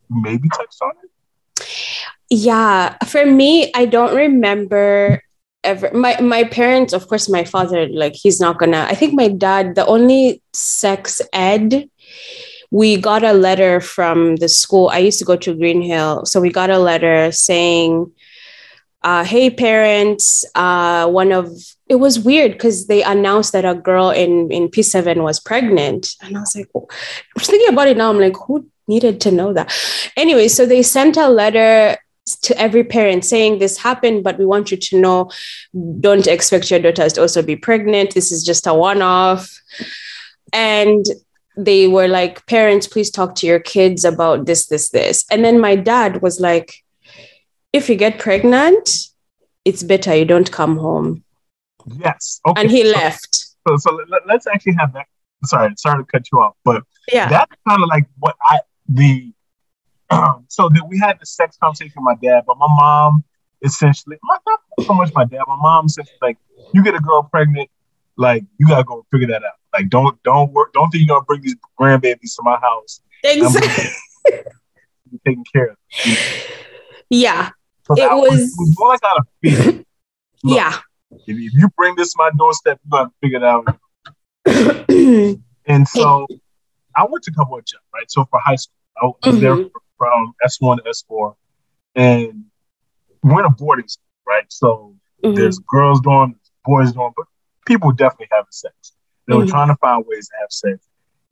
maybe 0.08 0.48
touched 0.48 0.80
on 0.82 0.92
it. 1.02 1.66
Yeah. 2.30 2.96
For 3.06 3.26
me, 3.26 3.70
I 3.74 3.84
don't 3.84 4.14
remember 4.14 5.22
ever 5.62 5.90
my 5.92 6.18
my 6.20 6.44
parents, 6.44 6.92
of 6.92 7.06
course, 7.06 7.28
my 7.28 7.44
father, 7.44 7.86
like 7.88 8.14
he's 8.14 8.40
not 8.40 8.58
gonna 8.58 8.86
I 8.88 8.94
think 8.94 9.14
my 9.14 9.28
dad, 9.28 9.74
the 9.74 9.86
only 9.86 10.42
sex 10.52 11.20
ed 11.32 11.88
we 12.70 12.96
got 12.96 13.24
a 13.24 13.32
letter 13.32 13.80
from 13.80 14.36
the 14.36 14.48
school. 14.48 14.88
I 14.90 14.98
used 14.98 15.18
to 15.18 15.24
go 15.24 15.36
to 15.36 15.56
Green 15.56 15.82
Hill. 15.82 16.24
So 16.24 16.40
we 16.40 16.50
got 16.50 16.70
a 16.70 16.78
letter 16.78 17.32
saying 17.32 18.12
uh, 19.02 19.24
hey 19.24 19.50
parents 19.50 20.44
uh, 20.54 21.08
one 21.08 21.32
of 21.32 21.50
it 21.88 21.96
was 21.96 22.20
weird 22.20 22.52
because 22.52 22.86
they 22.86 23.02
announced 23.02 23.52
that 23.52 23.64
a 23.64 23.74
girl 23.74 24.10
in 24.10 24.50
in 24.50 24.68
p7 24.68 25.22
was 25.22 25.40
pregnant. 25.40 26.14
And 26.22 26.36
i 26.36 26.40
was 26.40 26.54
like 26.54 26.68
oh. 26.74 26.86
i 26.90 27.32
was 27.36 27.46
thinking 27.46 27.72
about 27.72 27.88
it 27.88 27.96
now 27.96 28.10
i'm 28.10 28.20
like 28.20 28.36
who 28.46 28.68
needed 28.88 29.20
to 29.20 29.30
know 29.30 29.52
that? 29.52 29.72
Anyway 30.16 30.48
so 30.48 30.66
they 30.66 30.82
sent 30.82 31.16
a 31.16 31.28
letter 31.28 31.96
to 32.42 32.56
every 32.58 32.84
parent 32.84 33.24
saying 33.24 33.58
this 33.58 33.78
happened 33.78 34.22
but 34.22 34.38
we 34.38 34.46
want 34.46 34.70
you 34.70 34.76
to 34.76 35.00
know 35.00 35.30
don't 36.00 36.26
expect 36.26 36.70
your 36.70 36.80
daughters 36.80 37.14
to 37.14 37.20
also 37.20 37.42
be 37.42 37.56
pregnant. 37.56 38.14
This 38.14 38.30
is 38.30 38.44
just 38.44 38.66
a 38.66 38.74
one-off. 38.74 39.50
And 40.52 41.04
they 41.56 41.88
were 41.88 42.08
like 42.08 42.46
parents 42.46 42.86
please 42.86 43.10
talk 43.10 43.34
to 43.36 43.46
your 43.46 43.60
kids 43.60 44.04
about 44.04 44.46
this 44.46 44.66
this 44.66 44.90
this. 44.90 45.24
And 45.30 45.44
then 45.44 45.58
my 45.60 45.76
dad 45.76 46.22
was 46.22 46.40
like 46.40 46.84
if 47.72 47.88
you 47.88 47.96
get 47.96 48.18
pregnant, 48.18 48.88
it's 49.64 49.82
better 49.82 50.14
you 50.14 50.24
don't 50.24 50.50
come 50.50 50.78
home. 50.78 51.24
Yes. 51.86 52.40
Okay. 52.46 52.60
And 52.60 52.70
he 52.70 52.84
so, 52.84 52.90
left. 52.90 53.34
So, 53.68 53.76
so 53.76 53.98
let, 54.08 54.36
us 54.36 54.46
actually 54.46 54.74
have 54.78 54.92
that. 54.94 55.06
Sorry, 55.44 55.72
sorry 55.76 56.04
to 56.04 56.06
cut 56.10 56.24
you 56.30 56.38
off, 56.38 56.54
but 56.64 56.82
yeah, 57.10 57.26
that's 57.28 57.54
kind 57.66 57.82
of 57.82 57.88
like 57.88 58.04
what 58.18 58.36
I 58.42 58.58
the 58.88 59.32
um, 60.10 60.44
so 60.48 60.68
that 60.68 60.86
we 60.86 60.98
had 60.98 61.18
the 61.18 61.24
sex 61.24 61.56
conversation 61.62 61.92
with 61.96 62.04
my 62.04 62.28
dad, 62.28 62.44
but 62.46 62.58
my 62.58 62.66
mom 62.68 63.24
essentially, 63.62 64.16
my, 64.22 64.36
not 64.46 64.86
so 64.86 64.92
much 64.92 65.10
my 65.14 65.24
dad, 65.24 65.40
my 65.46 65.56
mom 65.56 65.88
says 65.88 66.10
like, 66.20 66.36
you 66.74 66.82
get 66.82 66.94
a 66.94 67.00
girl 67.00 67.22
pregnant, 67.22 67.70
like 68.16 68.44
you 68.58 68.68
gotta 68.68 68.84
go 68.84 69.06
figure 69.10 69.28
that 69.28 69.42
out. 69.42 69.54
Like 69.72 69.88
don't 69.88 70.22
don't 70.24 70.52
work, 70.52 70.74
don't 70.74 70.90
think 70.90 71.06
you're 71.06 71.16
gonna 71.16 71.24
bring 71.24 71.40
these 71.40 71.56
grandbabies 71.80 72.36
to 72.36 72.42
my 72.42 72.58
house. 72.58 73.00
Exactly. 73.24 74.40
taking 75.26 75.44
care 75.52 75.70
of. 75.70 75.76
Yeah, 77.12 77.50
it 77.98 78.10
was, 78.10 78.54
was, 78.58 78.76
more 78.78 78.88
like 78.88 79.00
out 79.04 79.18
of 79.18 79.26
fear. 79.42 79.72
Look, 80.42 80.56
yeah. 80.56 80.78
If, 81.10 81.36
if, 81.36 81.52
you 81.54 81.68
bring 81.76 81.96
this 81.96 82.12
to 82.12 82.16
my 82.18 82.30
doorstep, 82.36 82.80
you 82.84 82.90
gotta 82.90 83.10
figure 83.20 83.38
it 83.38 83.44
out. 83.44 83.78
and 85.66 85.88
so 85.88 86.26
I 86.96 87.06
went 87.08 87.24
to 87.24 87.32
of 87.38 87.48
jobs, 87.64 87.84
right? 87.94 88.10
So 88.10 88.24
for 88.30 88.40
high 88.40 88.56
school, 88.56 88.74
I 89.00 89.06
was 89.06 89.14
mm-hmm. 89.22 89.40
there 89.40 89.56
from 89.98 90.34
S1 90.46 90.78
to 90.78 90.82
S4, 90.90 91.34
and 91.94 92.44
we're 93.22 93.40
in 93.40 93.46
a 93.46 93.50
boarding 93.50 93.88
school, 93.88 94.04
right? 94.26 94.44
So 94.48 94.96
mm-hmm. 95.22 95.34
there's 95.34 95.58
girls 95.58 96.00
doing, 96.00 96.36
boys 96.64 96.92
doing, 96.92 97.12
but 97.16 97.26
people 97.66 97.92
definitely 97.92 98.28
having 98.30 98.46
sex. 98.50 98.92
They 99.26 99.36
were 99.36 99.42
mm-hmm. 99.42 99.50
trying 99.50 99.68
to 99.68 99.76
find 99.76 100.04
ways 100.06 100.28
to 100.28 100.34
have 100.40 100.50
sex. 100.50 100.86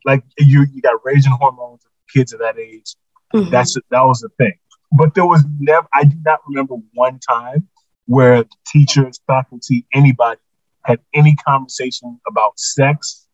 Like 0.05 0.23
you, 0.39 0.67
you 0.73 0.81
got 0.81 1.05
raging 1.05 1.33
hormones, 1.33 1.83
kids 2.13 2.33
of 2.33 2.41
that 2.41 2.59
age. 2.59 2.95
Mm-hmm. 3.35 3.51
That's 3.51 3.75
that 3.91 4.03
was 4.03 4.21
the 4.21 4.29
thing. 4.39 4.55
But 4.93 5.15
there 5.15 5.27
was 5.27 5.45
never, 5.59 5.87
I 5.93 6.05
do 6.05 6.17
not 6.25 6.41
remember 6.49 6.77
one 6.95 7.19
time 7.19 7.69
where 8.07 8.45
teachers, 8.67 9.21
faculty, 9.27 9.87
anybody 9.93 10.41
had 10.85 11.01
any 11.15 11.37
conversation 11.37 12.19
about 12.27 12.59
sex, 12.59 13.27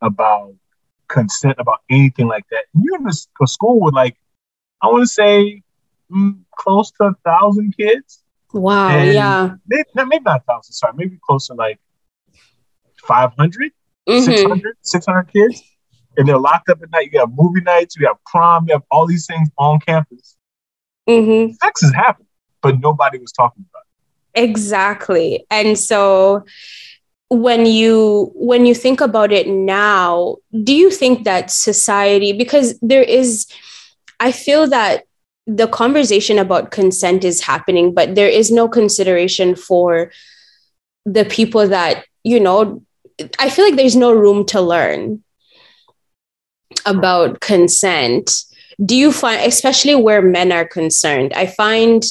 about 0.00 0.54
consent, 1.08 1.56
about 1.58 1.80
anything 1.90 2.28
like 2.28 2.44
that. 2.50 2.64
And 2.72 2.84
you're 2.84 3.00
in 3.00 3.06
a, 3.08 3.46
school 3.46 3.80
with 3.80 3.94
like, 3.94 4.16
I 4.82 4.86
want 4.86 5.02
to 5.02 5.08
say 5.08 5.62
mm, 6.10 6.38
close 6.56 6.92
to 6.92 7.04
a 7.04 7.14
thousand 7.24 7.76
kids. 7.76 8.22
Wow. 8.52 8.88
And 8.90 9.12
yeah. 9.12 9.50
Maybe, 9.66 9.84
maybe 9.94 10.20
not 10.24 10.40
a 10.40 10.44
thousand, 10.44 10.72
sorry, 10.72 10.94
maybe 10.96 11.18
close 11.26 11.48
to 11.48 11.54
like 11.54 11.80
500, 13.02 13.72
mm-hmm. 14.08 14.24
600, 14.24 14.76
600 14.80 15.22
kids. 15.24 15.62
And 16.16 16.28
they're 16.28 16.38
locked 16.38 16.68
up 16.68 16.82
at 16.82 16.90
night. 16.90 17.10
You 17.12 17.20
have 17.20 17.30
movie 17.34 17.60
nights, 17.60 17.96
you 17.96 18.06
have 18.06 18.16
prom, 18.26 18.66
you 18.68 18.74
have 18.74 18.82
all 18.90 19.06
these 19.06 19.26
things 19.26 19.48
on 19.58 19.80
campus. 19.80 20.36
Mm-hmm. 21.10 21.52
Sex 21.62 21.82
is 21.82 21.94
happening, 21.94 22.28
but 22.62 22.80
nobody 22.80 23.18
was 23.18 23.32
talking 23.32 23.64
about 23.70 23.82
it. 23.82 24.42
Exactly. 24.42 25.44
And 25.50 25.78
so 25.78 26.44
when 27.28 27.66
you 27.66 28.32
when 28.34 28.66
you 28.66 28.74
think 28.74 29.00
about 29.00 29.32
it 29.32 29.48
now, 29.48 30.36
do 30.64 30.74
you 30.74 30.90
think 30.90 31.24
that 31.24 31.50
society 31.50 32.32
because 32.32 32.78
there 32.80 33.02
is 33.02 33.46
I 34.20 34.32
feel 34.32 34.66
that 34.68 35.04
the 35.46 35.66
conversation 35.66 36.38
about 36.38 36.70
consent 36.70 37.24
is 37.24 37.40
happening, 37.40 37.92
but 37.94 38.14
there 38.14 38.28
is 38.28 38.50
no 38.50 38.68
consideration 38.68 39.56
for 39.56 40.12
the 41.06 41.24
people 41.24 41.66
that, 41.68 42.04
you 42.22 42.38
know, 42.38 42.82
I 43.38 43.50
feel 43.50 43.64
like 43.64 43.76
there's 43.76 43.96
no 43.96 44.12
room 44.12 44.44
to 44.46 44.60
learn 44.60 45.24
about 46.86 47.40
consent 47.40 48.44
do 48.84 48.96
you 48.96 49.12
find 49.12 49.44
especially 49.46 49.94
where 49.94 50.22
men 50.22 50.52
are 50.52 50.66
concerned 50.66 51.32
i 51.34 51.46
find 51.46 52.04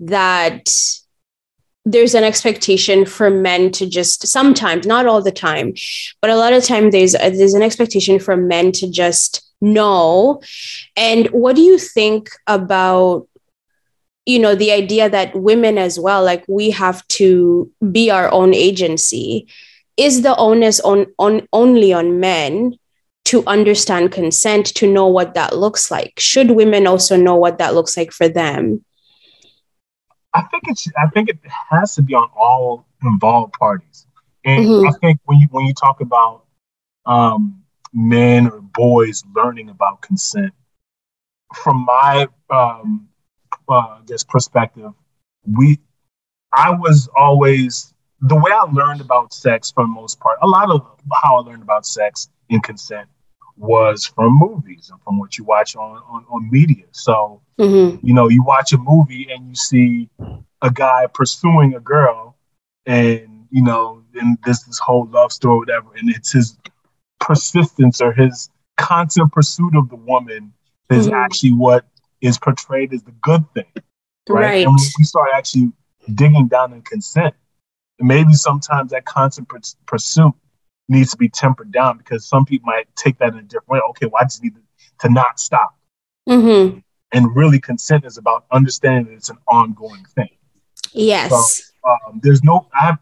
that 0.00 0.70
there's 1.84 2.14
an 2.14 2.22
expectation 2.22 3.04
for 3.04 3.28
men 3.28 3.70
to 3.72 3.86
just 3.88 4.26
sometimes 4.26 4.86
not 4.86 5.06
all 5.06 5.22
the 5.22 5.32
time 5.32 5.72
but 6.20 6.30
a 6.30 6.36
lot 6.36 6.52
of 6.52 6.64
time 6.64 6.90
there's 6.90 7.12
there's 7.12 7.54
an 7.54 7.62
expectation 7.62 8.18
for 8.18 8.36
men 8.36 8.72
to 8.72 8.90
just 8.90 9.52
know. 9.62 10.42
And 10.96 11.28
what 11.28 11.56
do 11.56 11.62
you 11.62 11.78
think 11.78 12.30
about 12.46 13.28
you 14.26 14.38
know 14.38 14.54
the 14.54 14.70
idea 14.70 15.10
that 15.10 15.34
women 15.34 15.78
as 15.78 15.98
well 15.98 16.22
like 16.22 16.44
we 16.46 16.70
have 16.70 17.06
to 17.08 17.70
be 17.90 18.10
our 18.10 18.30
own 18.30 18.52
agency? 18.52 19.46
Is 19.96 20.22
the 20.22 20.36
onus 20.36 20.80
on, 20.80 21.06
on 21.18 21.46
only 21.52 21.92
on 21.92 22.18
men 22.18 22.78
to 23.24 23.44
understand 23.46 24.12
consent, 24.12 24.66
to 24.66 24.92
know 24.92 25.06
what 25.06 25.34
that 25.34 25.56
looks 25.56 25.90
like? 25.90 26.14
Should 26.18 26.50
women 26.50 26.86
also 26.86 27.16
know 27.16 27.36
what 27.36 27.58
that 27.58 27.74
looks 27.74 27.96
like 27.96 28.12
for 28.12 28.28
them? 28.28 28.84
I 30.34 30.42
think 30.42 30.64
it's 30.66 30.88
I 31.02 31.08
think 31.08 31.28
it 31.28 31.38
has 31.70 31.94
to 31.96 32.02
be 32.02 32.14
on 32.14 32.28
all 32.36 32.86
involved 33.02 33.52
parties. 33.54 34.06
And 34.44 34.64
mm-hmm. 34.64 34.88
I 34.88 34.92
think 35.00 35.20
when 35.24 35.38
you 35.38 35.48
when 35.50 35.66
you 35.66 35.74
talk 35.74 36.00
about 36.00 36.44
um, 37.06 37.62
men 37.92 38.48
or 38.48 38.60
boys 38.60 39.22
learning 39.34 39.68
about 39.68 40.00
consent, 40.00 40.52
from 41.54 41.84
my 41.84 42.28
um, 42.50 43.08
uh, 43.68 43.74
I 43.74 44.00
guess 44.06 44.24
perspective, 44.24 44.92
we 45.46 45.78
I 46.52 46.70
was 46.70 47.08
always 47.16 47.92
the 48.20 48.36
way 48.36 48.50
I 48.52 48.62
learned 48.72 49.00
about 49.00 49.32
sex 49.32 49.70
for 49.70 49.84
the 49.84 49.88
most 49.88 50.20
part. 50.20 50.38
A 50.42 50.46
lot 50.46 50.70
of 50.70 50.86
how 51.22 51.38
I 51.38 51.40
learned 51.40 51.62
about 51.62 51.86
sex 51.86 52.28
and 52.52 52.62
consent 52.62 53.08
was 53.56 54.06
from 54.06 54.38
movies 54.38 54.90
and 54.90 55.00
from 55.02 55.18
what 55.18 55.36
you 55.36 55.44
watch 55.44 55.76
on, 55.76 56.02
on, 56.08 56.24
on 56.30 56.50
media. 56.50 56.84
So, 56.92 57.42
mm-hmm. 57.58 58.04
you 58.04 58.14
know, 58.14 58.28
you 58.28 58.42
watch 58.42 58.72
a 58.72 58.78
movie 58.78 59.28
and 59.30 59.48
you 59.48 59.54
see 59.54 60.08
a 60.62 60.70
guy 60.70 61.06
pursuing 61.12 61.74
a 61.74 61.80
girl 61.80 62.36
and, 62.86 63.46
you 63.50 63.62
know, 63.62 64.02
and 64.14 64.38
this 64.44 64.62
this 64.64 64.78
whole 64.78 65.06
love 65.06 65.32
story, 65.32 65.58
whatever, 65.58 65.88
and 65.96 66.10
it's 66.10 66.32
his 66.32 66.58
persistence 67.20 68.00
or 68.00 68.12
his 68.12 68.50
constant 68.76 69.32
pursuit 69.32 69.76
of 69.76 69.88
the 69.90 69.96
woman 69.96 70.52
is 70.90 71.06
mm-hmm. 71.06 71.14
actually 71.14 71.52
what 71.52 71.84
is 72.20 72.38
portrayed 72.38 72.92
as 72.92 73.02
the 73.02 73.12
good 73.22 73.44
thing. 73.54 73.64
Right. 74.28 74.42
right. 74.42 74.66
And 74.66 74.74
when 74.74 74.86
we 74.98 75.04
start 75.04 75.30
actually 75.34 75.72
digging 76.14 76.48
down 76.48 76.72
in 76.72 76.82
consent, 76.82 77.34
maybe 77.98 78.32
sometimes 78.32 78.90
that 78.90 79.04
constant 79.04 79.48
pursuit 79.86 80.34
needs 80.88 81.10
to 81.12 81.16
be 81.16 81.28
tempered 81.28 81.72
down 81.72 81.98
because 81.98 82.26
some 82.26 82.44
people 82.44 82.66
might 82.66 82.94
take 82.96 83.18
that 83.18 83.32
in 83.32 83.38
a 83.38 83.42
different 83.42 83.68
way. 83.68 83.80
Okay, 83.90 84.06
well, 84.06 84.20
I 84.20 84.24
just 84.24 84.42
need 84.42 84.54
to, 84.54 85.08
not 85.10 85.40
stop. 85.40 85.76
Mm-hmm. 86.28 86.78
And 87.10 87.36
really, 87.36 87.58
consent 87.58 88.04
is 88.04 88.18
about 88.18 88.44
understanding 88.52 89.06
that 89.06 89.14
it's 89.14 89.30
an 89.30 89.38
ongoing 89.48 90.04
thing. 90.14 90.30
Yes. 90.92 91.30
So, 91.30 91.90
um, 91.90 92.20
there's 92.22 92.44
no, 92.44 92.68
I 92.72 92.86
have, 92.86 92.98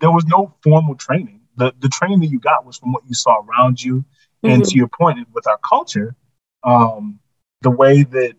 there 0.00 0.10
was 0.10 0.24
no 0.24 0.54
formal 0.62 0.94
training. 0.94 1.42
The 1.56 1.74
the 1.80 1.88
training 1.88 2.20
that 2.20 2.28
you 2.28 2.40
got 2.40 2.64
was 2.64 2.78
from 2.78 2.92
what 2.92 3.02
you 3.06 3.14
saw 3.14 3.42
around 3.42 3.82
you. 3.82 3.96
Mm-hmm. 3.96 4.48
And 4.48 4.64
to 4.64 4.74
your 4.74 4.88
point, 4.88 5.18
with 5.34 5.46
our 5.46 5.58
culture, 5.58 6.16
um, 6.62 7.20
the 7.60 7.70
way 7.70 8.02
that 8.04 8.34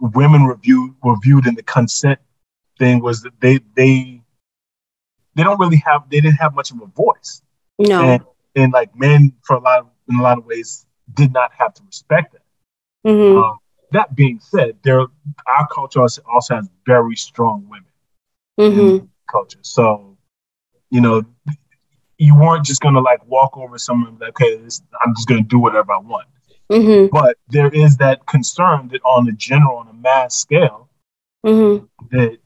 women 0.00 0.44
review 0.44 0.96
were 1.02 1.16
viewed 1.20 1.46
in 1.46 1.54
the 1.54 1.62
consent 1.62 2.20
thing 2.78 3.00
was 3.00 3.22
that 3.22 3.32
they 3.40 3.58
they 3.76 4.20
they 5.34 5.42
don't 5.42 5.58
really 5.58 5.82
have 5.84 6.08
they 6.10 6.20
didn't 6.20 6.36
have 6.36 6.54
much 6.54 6.70
of 6.70 6.80
a 6.80 6.86
voice. 6.86 7.42
No. 7.78 8.02
And, 8.02 8.24
and 8.56 8.72
like 8.72 8.96
men, 8.96 9.32
for 9.42 9.56
a 9.56 9.60
lot 9.60 9.80
of 9.80 9.86
in 10.08 10.16
a 10.16 10.22
lot 10.22 10.38
of 10.38 10.44
ways, 10.44 10.86
did 11.14 11.32
not 11.32 11.52
have 11.58 11.74
to 11.74 11.82
respect 11.84 12.32
that. 12.32 12.42
Mm-hmm. 13.06 13.38
Um, 13.38 13.58
that 13.92 14.14
being 14.14 14.40
said, 14.40 14.76
there 14.82 15.00
our 15.00 15.68
culture 15.72 16.00
also 16.00 16.54
has 16.54 16.68
very 16.86 17.16
strong 17.16 17.66
women 17.68 17.84
mm-hmm. 18.58 19.06
culture. 19.30 19.58
So, 19.62 20.16
you 20.90 21.00
know, 21.00 21.22
you 22.18 22.36
weren't 22.36 22.64
just 22.64 22.80
gonna 22.80 23.00
like 23.00 23.24
walk 23.26 23.56
over 23.56 23.78
someone 23.78 24.18
like, 24.18 24.30
okay, 24.30 24.56
this, 24.56 24.82
I'm 25.04 25.14
just 25.14 25.28
gonna 25.28 25.42
do 25.42 25.58
whatever 25.58 25.92
I 25.92 25.98
want. 25.98 26.28
Mm-hmm. 26.70 27.08
But 27.12 27.36
there 27.48 27.68
is 27.68 27.96
that 27.98 28.26
concern 28.26 28.88
that 28.88 29.02
on 29.04 29.26
the 29.26 29.32
general, 29.32 29.76
on 29.76 29.88
a 29.88 29.92
mass 29.92 30.34
scale, 30.34 30.88
mm-hmm. 31.44 31.84
that 32.10 32.38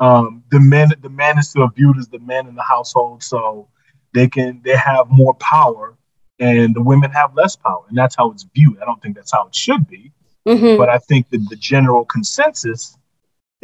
um, 0.00 0.44
the 0.50 0.60
men, 0.60 0.92
the 1.00 1.10
man 1.10 1.38
is 1.38 1.50
still 1.50 1.68
viewed 1.68 1.98
as 1.98 2.08
the 2.08 2.20
man 2.20 2.46
in 2.46 2.54
the 2.54 2.62
household. 2.62 3.22
So 3.22 3.68
they 4.14 4.28
can 4.28 4.62
they 4.64 4.76
have 4.76 5.10
more 5.10 5.34
power 5.34 5.96
and 6.38 6.74
the 6.74 6.82
women 6.82 7.10
have 7.10 7.34
less 7.34 7.56
power. 7.56 7.84
And 7.88 7.98
that's 7.98 8.16
how 8.16 8.30
it's 8.30 8.46
viewed. 8.54 8.78
I 8.80 8.84
don't 8.86 9.00
think 9.02 9.16
that's 9.16 9.32
how 9.32 9.46
it 9.46 9.54
should 9.54 9.86
be. 9.86 10.12
Mm-hmm. 10.46 10.76
but 10.76 10.90
i 10.90 10.98
think 10.98 11.30
that 11.30 11.40
the 11.48 11.56
general 11.56 12.04
consensus 12.04 12.98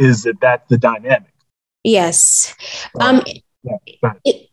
is 0.00 0.22
that 0.22 0.40
that's 0.40 0.66
the 0.68 0.78
dynamic. 0.78 1.32
Yes. 1.84 2.54
Um, 2.98 3.22
yeah, 3.62 3.76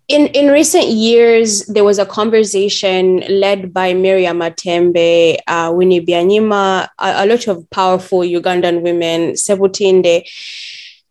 in 0.10 0.28
in 0.28 0.52
recent 0.52 0.88
years, 0.88 1.66
there 1.68 1.86
was 1.86 2.00
a 2.00 2.06
conversation 2.06 3.24
led 3.30 3.74
by 3.74 3.94
Miriam 3.94 4.40
Matembe, 4.40 5.38
uh, 5.48 5.72
Winnie 5.74 6.06
Byanyima, 6.06 6.90
a, 7.00 7.24
a, 7.24 7.26
lot 7.26 7.48
of 7.48 7.70
powerful 7.70 8.20
Ugandan 8.20 8.82
women, 8.82 9.34
Sebutinde, 9.34 10.30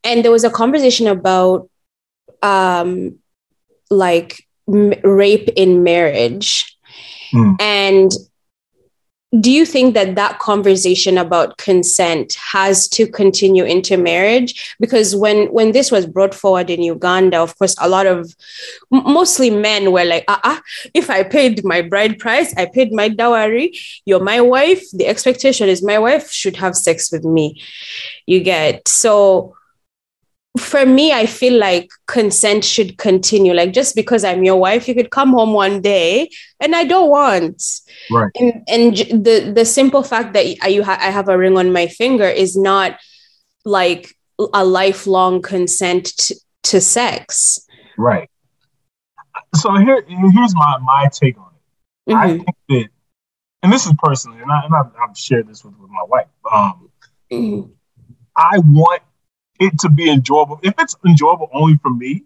and 0.04 0.22
there 0.22 0.30
was 0.32 0.44
a 0.44 0.50
conversation 0.50 1.06
about 1.06 1.70
um, 2.42 3.18
like 3.90 4.45
m- 4.68 4.94
rape 5.02 5.48
in 5.56 5.82
marriage, 5.82 6.78
mm. 7.32 7.56
and 7.60 8.12
do 9.40 9.50
you 9.50 9.66
think 9.66 9.94
that 9.94 10.14
that 10.14 10.38
conversation 10.38 11.18
about 11.18 11.58
consent 11.58 12.34
has 12.34 12.88
to 12.88 13.06
continue 13.06 13.64
into 13.64 13.96
marriage? 13.96 14.76
Because 14.78 15.16
when 15.16 15.52
when 15.52 15.72
this 15.72 15.90
was 15.90 16.06
brought 16.06 16.34
forward 16.34 16.70
in 16.70 16.82
uganda 16.82 17.38
of 17.38 17.58
course 17.58 17.74
a 17.80 17.88
lot 17.88 18.06
of 18.06 18.34
mostly 18.90 19.50
men 19.50 19.90
were 19.92 20.04
like 20.04 20.24
ah, 20.28 20.40
uh-uh, 20.44 20.60
if 20.94 21.10
i 21.10 21.22
paid 21.22 21.64
my 21.64 21.82
bride 21.82 22.18
price 22.18 22.54
i 22.56 22.66
paid 22.66 22.92
my 22.92 23.08
dowry 23.08 23.76
you're 24.04 24.22
my 24.22 24.40
wife 24.40 24.82
the 24.92 25.06
expectation 25.06 25.68
is 25.68 25.82
my 25.82 25.98
wife 25.98 26.30
should 26.30 26.56
have 26.56 26.76
sex 26.76 27.10
with 27.10 27.24
me. 27.24 27.60
You 28.26 28.40
get 28.40 28.86
so 28.86 29.55
for 30.56 30.86
me, 30.86 31.12
I 31.12 31.26
feel 31.26 31.58
like 31.58 31.90
consent 32.06 32.64
should 32.64 32.98
continue. 32.98 33.52
Like 33.54 33.72
just 33.72 33.94
because 33.94 34.24
I'm 34.24 34.44
your 34.44 34.56
wife, 34.56 34.88
you 34.88 34.94
could 34.94 35.10
come 35.10 35.30
home 35.30 35.52
one 35.52 35.80
day 35.80 36.30
and 36.60 36.74
I 36.74 36.84
don't 36.84 37.10
want. 37.10 37.62
Right. 38.10 38.30
And, 38.38 38.62
and 38.68 38.96
the 38.96 39.52
the 39.54 39.64
simple 39.64 40.02
fact 40.02 40.32
that 40.34 40.46
you 40.70 40.82
ha- 40.82 40.98
I 41.00 41.10
have 41.10 41.28
a 41.28 41.38
ring 41.38 41.56
on 41.56 41.72
my 41.72 41.86
finger 41.86 42.28
is 42.28 42.56
not 42.56 42.98
like 43.64 44.14
a 44.52 44.64
lifelong 44.64 45.42
consent 45.42 46.06
to, 46.18 46.34
to 46.64 46.80
sex. 46.80 47.58
Right. 47.96 48.30
So 49.54 49.74
here 49.76 50.04
here's 50.06 50.54
my 50.54 50.78
my 50.82 51.08
take 51.12 51.38
on 51.38 51.50
it. 52.06 52.12
Mm-hmm. 52.12 52.18
I 52.18 52.28
think 52.28 52.56
that, 52.68 52.88
and 53.62 53.72
this 53.72 53.86
is 53.86 53.92
personally, 53.98 54.40
and, 54.40 54.50
I, 54.50 54.64
and 54.64 54.74
I've, 54.74 54.92
I've 55.02 55.16
shared 55.16 55.48
this 55.48 55.64
with, 55.64 55.74
with 55.78 55.90
my 55.90 56.04
wife. 56.06 56.28
Um, 56.52 56.90
mm-hmm. 57.32 57.70
I 58.36 58.58
want 58.58 59.02
it 59.60 59.78
to 59.80 59.88
be 59.88 60.10
enjoyable. 60.10 60.60
If 60.62 60.74
it's 60.78 60.96
enjoyable 61.06 61.48
only 61.52 61.78
for 61.82 61.90
me, 61.90 62.24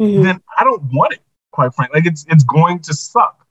mm-hmm. 0.00 0.22
then 0.22 0.40
I 0.58 0.64
don't 0.64 0.82
want 0.92 1.14
it. 1.14 1.20
Quite 1.52 1.74
frankly, 1.74 2.00
like 2.00 2.06
it's 2.06 2.24
it's 2.28 2.44
going 2.44 2.80
to 2.80 2.94
suck. 2.94 3.46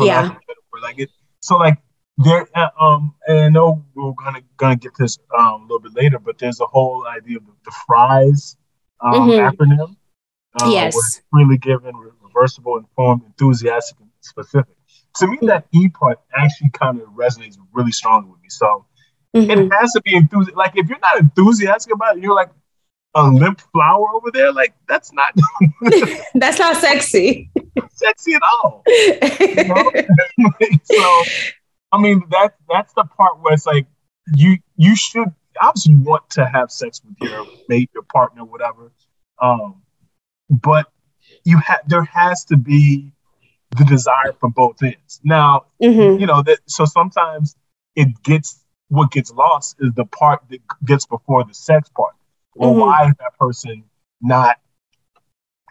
yeah. 0.00 0.34
Like 0.82 0.98
it. 0.98 1.10
So 1.40 1.56
like 1.56 1.78
there. 2.18 2.46
Uh, 2.54 2.68
um. 2.80 3.14
And 3.26 3.38
I 3.38 3.48
know 3.48 3.84
we're 3.94 4.12
gonna 4.12 4.42
gonna 4.56 4.76
get 4.76 4.92
this 4.98 5.18
um 5.36 5.62
a 5.62 5.62
little 5.62 5.80
bit 5.80 5.94
later, 5.94 6.18
but 6.18 6.38
there's 6.38 6.60
a 6.60 6.66
whole 6.66 7.06
idea 7.06 7.38
of 7.38 7.46
the, 7.46 7.52
the 7.64 7.74
FRIES 7.86 8.56
um, 9.00 9.12
mm-hmm. 9.12 9.56
acronym. 9.56 9.96
Uh, 10.60 10.68
yes. 10.70 11.22
Freely 11.30 11.58
given, 11.58 11.94
reversible, 12.22 12.76
informed, 12.76 13.22
enthusiastic, 13.24 13.98
and 14.00 14.10
specific. 14.20 14.74
To 15.16 15.26
me, 15.26 15.38
that 15.42 15.66
E 15.72 15.88
part 15.88 16.20
actually 16.36 16.70
kind 16.70 17.00
of 17.00 17.08
resonates 17.08 17.56
really 17.72 17.92
strongly 17.92 18.30
with 18.30 18.40
me. 18.40 18.48
So 18.48 18.86
Mm-hmm. 19.36 19.50
It 19.50 19.72
has 19.78 19.92
to 19.92 20.00
be 20.02 20.14
enthusiastic. 20.14 20.56
Like 20.56 20.72
if 20.76 20.88
you're 20.88 20.98
not 21.00 21.18
enthusiastic 21.18 21.92
about 21.92 22.16
it, 22.16 22.22
you're 22.22 22.34
like 22.34 22.50
a 23.14 23.22
limp 23.24 23.60
flower 23.72 24.06
over 24.14 24.30
there. 24.32 24.52
Like 24.52 24.74
that's 24.88 25.12
not. 25.12 25.34
that's 26.34 26.58
not 26.58 26.76
sexy. 26.76 27.50
sexy 27.92 28.34
at 28.34 28.42
all. 28.42 28.82
You 28.86 29.64
know? 29.64 29.92
so, 30.84 31.22
I 31.92 32.00
mean, 32.00 32.24
that 32.30 32.54
that's 32.68 32.92
the 32.94 33.04
part 33.04 33.40
where 33.40 33.54
it's 33.54 33.66
like 33.66 33.86
you 34.34 34.58
you 34.76 34.96
should 34.96 35.28
obviously 35.60 35.96
want 35.96 36.28
to 36.30 36.46
have 36.46 36.70
sex 36.70 37.00
with 37.04 37.16
your 37.28 37.46
mate, 37.68 37.90
your 37.94 38.04
partner, 38.04 38.44
whatever. 38.44 38.92
Um, 39.40 39.82
but 40.48 40.86
you 41.44 41.58
have 41.58 41.80
there 41.86 42.04
has 42.04 42.44
to 42.46 42.56
be 42.56 43.12
the 43.76 43.84
desire 43.84 44.32
from 44.40 44.52
both 44.52 44.82
ends. 44.82 45.20
Now, 45.22 45.66
mm-hmm. 45.82 46.20
you 46.20 46.26
know 46.26 46.42
that 46.42 46.58
so 46.66 46.84
sometimes 46.84 47.56
it 47.94 48.22
gets 48.22 48.64
what 48.88 49.10
gets 49.10 49.30
lost 49.32 49.76
is 49.80 49.92
the 49.94 50.04
part 50.04 50.42
that 50.50 50.60
gets 50.84 51.06
before 51.06 51.44
the 51.44 51.54
sex 51.54 51.88
part. 51.90 52.14
Well, 52.54 52.70
mm-hmm. 52.70 52.80
why 52.80 53.06
is 53.08 53.14
that 53.20 53.38
person 53.38 53.84
not 54.20 54.56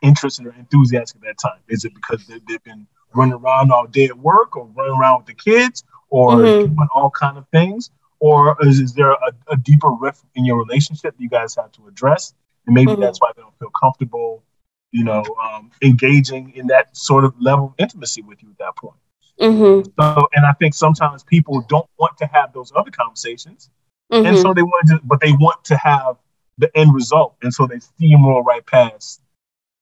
interested 0.02 0.46
or 0.46 0.54
enthusiastic 0.54 1.22
at 1.22 1.28
that 1.28 1.38
time? 1.40 1.60
Is 1.68 1.84
it 1.86 1.94
because 1.94 2.26
they, 2.28 2.36
have 2.36 2.64
been 2.64 2.88
running 3.14 3.34
around 3.34 3.72
all 3.72 3.88
day 3.88 4.06
at 4.06 4.18
work 4.18 4.56
or 4.56 4.68
running 4.76 4.98
around 5.00 5.20
with 5.20 5.28
the 5.28 5.34
kids 5.34 5.84
or 6.10 6.32
mm-hmm. 6.32 6.76
doing 6.76 6.88
all 6.94 7.10
kind 7.10 7.38
of 7.38 7.48
things? 7.50 7.92
Or 8.20 8.58
is, 8.62 8.80
is 8.80 8.94
there 8.94 9.12
a, 9.12 9.32
a, 9.50 9.58
deeper 9.58 9.92
rift 9.92 10.24
in 10.34 10.44
your 10.44 10.58
relationship 10.58 11.16
that 11.16 11.22
you 11.22 11.30
guys 11.30 11.56
have 11.56 11.72
to 11.74 11.88
address? 11.88 12.34
And 12.66 12.74
maybe 12.74 12.94
mm-hmm. 12.94 13.02
that's 13.02 13.22
why 13.22 13.32
they 13.36 13.44
don't 13.44 13.58
feel 13.60 13.70
comfortable, 13.70 14.44
you 14.92 15.04
know, 15.04 15.24
um, 15.44 15.70
engaging 15.84 16.54
in 16.56 16.68
that 16.68 16.96
sort 16.98 17.26
of 17.26 17.40
level 17.40 17.68
of 17.68 17.74
intimacy 17.78 18.24
with 18.24 18.42
you 18.42 18.50
at 18.50 18.58
that 18.58 18.76
point. 18.76 18.98
Mm-hmm. 19.40 19.90
So, 20.00 20.28
and 20.34 20.46
I 20.46 20.54
think 20.54 20.74
sometimes 20.74 21.24
people 21.24 21.66
don't 21.70 21.88
want 22.00 22.18
to 22.18 22.26
have 22.28 22.54
those 22.54 22.72
other 22.76 22.92
conversations, 22.92 23.70
mm-hmm. 24.12 24.26
and 24.26 24.38
so 24.38 24.54
they 24.54 24.64
want 24.64 24.88
to, 24.88 25.00
but 25.04 25.22
they 25.22 25.32
want 25.34 25.64
to 25.66 25.78
have 25.78 26.18
the 26.58 26.76
end 26.76 26.94
result, 26.94 27.36
and 27.44 27.54
so 27.54 27.68
they 27.68 27.78
steamroll 27.78 28.44
right 28.44 28.66
past 28.66 29.22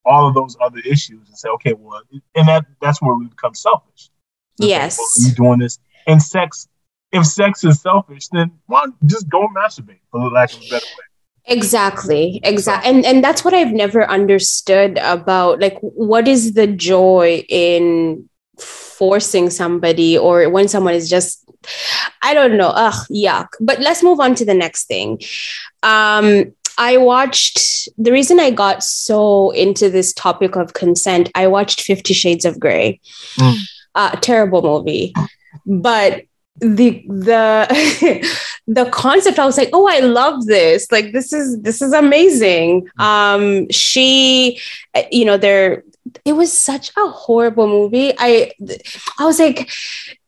all 0.06 0.28
of 0.28 0.36
those 0.36 0.56
other 0.62 0.80
issues 0.86 1.28
and 1.28 1.38
say, 1.38 1.50
okay, 1.50 1.74
well, 1.74 2.02
and 2.36 2.48
that 2.48 2.66
that's 2.82 3.02
where 3.02 3.16
we 3.16 3.28
become 3.28 3.56
selfish. 3.56 4.10
yes, 4.58 4.98
like, 4.98 5.06
well, 5.18 5.30
you 5.30 5.36
doing 5.36 5.60
this, 5.60 5.80
and 6.08 6.22
sex. 6.22 6.68
If 7.12 7.26
sex 7.26 7.64
is 7.64 7.82
selfish, 7.82 8.28
then 8.28 8.52
why 8.66 8.88
just 9.06 9.30
go 9.30 9.48
masturbate, 9.48 10.00
for 10.12 10.30
lack 10.30 10.52
of 10.52 10.58
a 10.58 10.70
better 10.70 10.86
way. 10.86 11.06
Exactly, 11.46 12.42
exactly, 12.44 12.90
and 12.90 13.06
and 13.06 13.24
that's 13.24 13.46
what 13.46 13.54
I've 13.54 13.72
never 13.72 14.10
understood 14.10 14.98
about 14.98 15.62
like 15.62 15.78
what 15.80 16.28
is 16.28 16.54
the 16.54 16.68
joy 16.68 17.46
in 17.48 18.28
forcing 18.98 19.50
somebody 19.50 20.18
or 20.18 20.50
when 20.50 20.68
someone 20.68 20.94
is 20.94 21.10
just 21.10 21.42
I 22.22 22.34
don't 22.34 22.58
know, 22.58 22.70
ugh, 22.70 23.08
yuck. 23.10 23.48
But 23.60 23.80
let's 23.80 24.04
move 24.04 24.20
on 24.20 24.36
to 24.36 24.46
the 24.46 24.54
next 24.54 24.86
thing. 24.86 25.20
Um, 25.82 26.54
I 26.78 26.98
watched 26.98 27.90
the 27.98 28.12
reason 28.12 28.40
I 28.40 28.52
got 28.52 28.84
so 28.84 29.52
into 29.52 29.90
this 29.90 30.14
topic 30.14 30.56
of 30.56 30.74
consent, 30.74 31.32
I 31.34 31.48
watched 31.48 31.82
Fifty 31.82 32.14
Shades 32.14 32.46
of 32.46 32.60
Grey. 32.60 33.00
Mm. 33.40 33.58
Uh, 33.96 34.12
terrible 34.22 34.62
movie. 34.62 35.14
But 35.66 36.24
the 36.58 37.04
the 37.08 38.30
the 38.68 38.86
concept 38.92 39.38
i 39.40 39.46
was 39.46 39.58
like 39.58 39.70
oh 39.74 39.88
i 39.88 40.00
love 40.00 40.46
this 40.46 40.90
like 40.90 41.12
this 41.12 41.34
is 41.34 41.62
this 41.62 41.82
is 41.82 41.92
amazing 41.92 42.88
um 42.98 43.70
she 43.70 44.58
you 45.12 45.26
know 45.26 45.36
they're 45.36 45.84
it 46.24 46.34
was 46.34 46.52
such 46.52 46.92
a 46.98 47.08
horrible 47.08 47.68
movie. 47.68 48.14
I 48.18 48.52
I 49.20 49.26
was 49.26 49.40
like, 49.40 49.70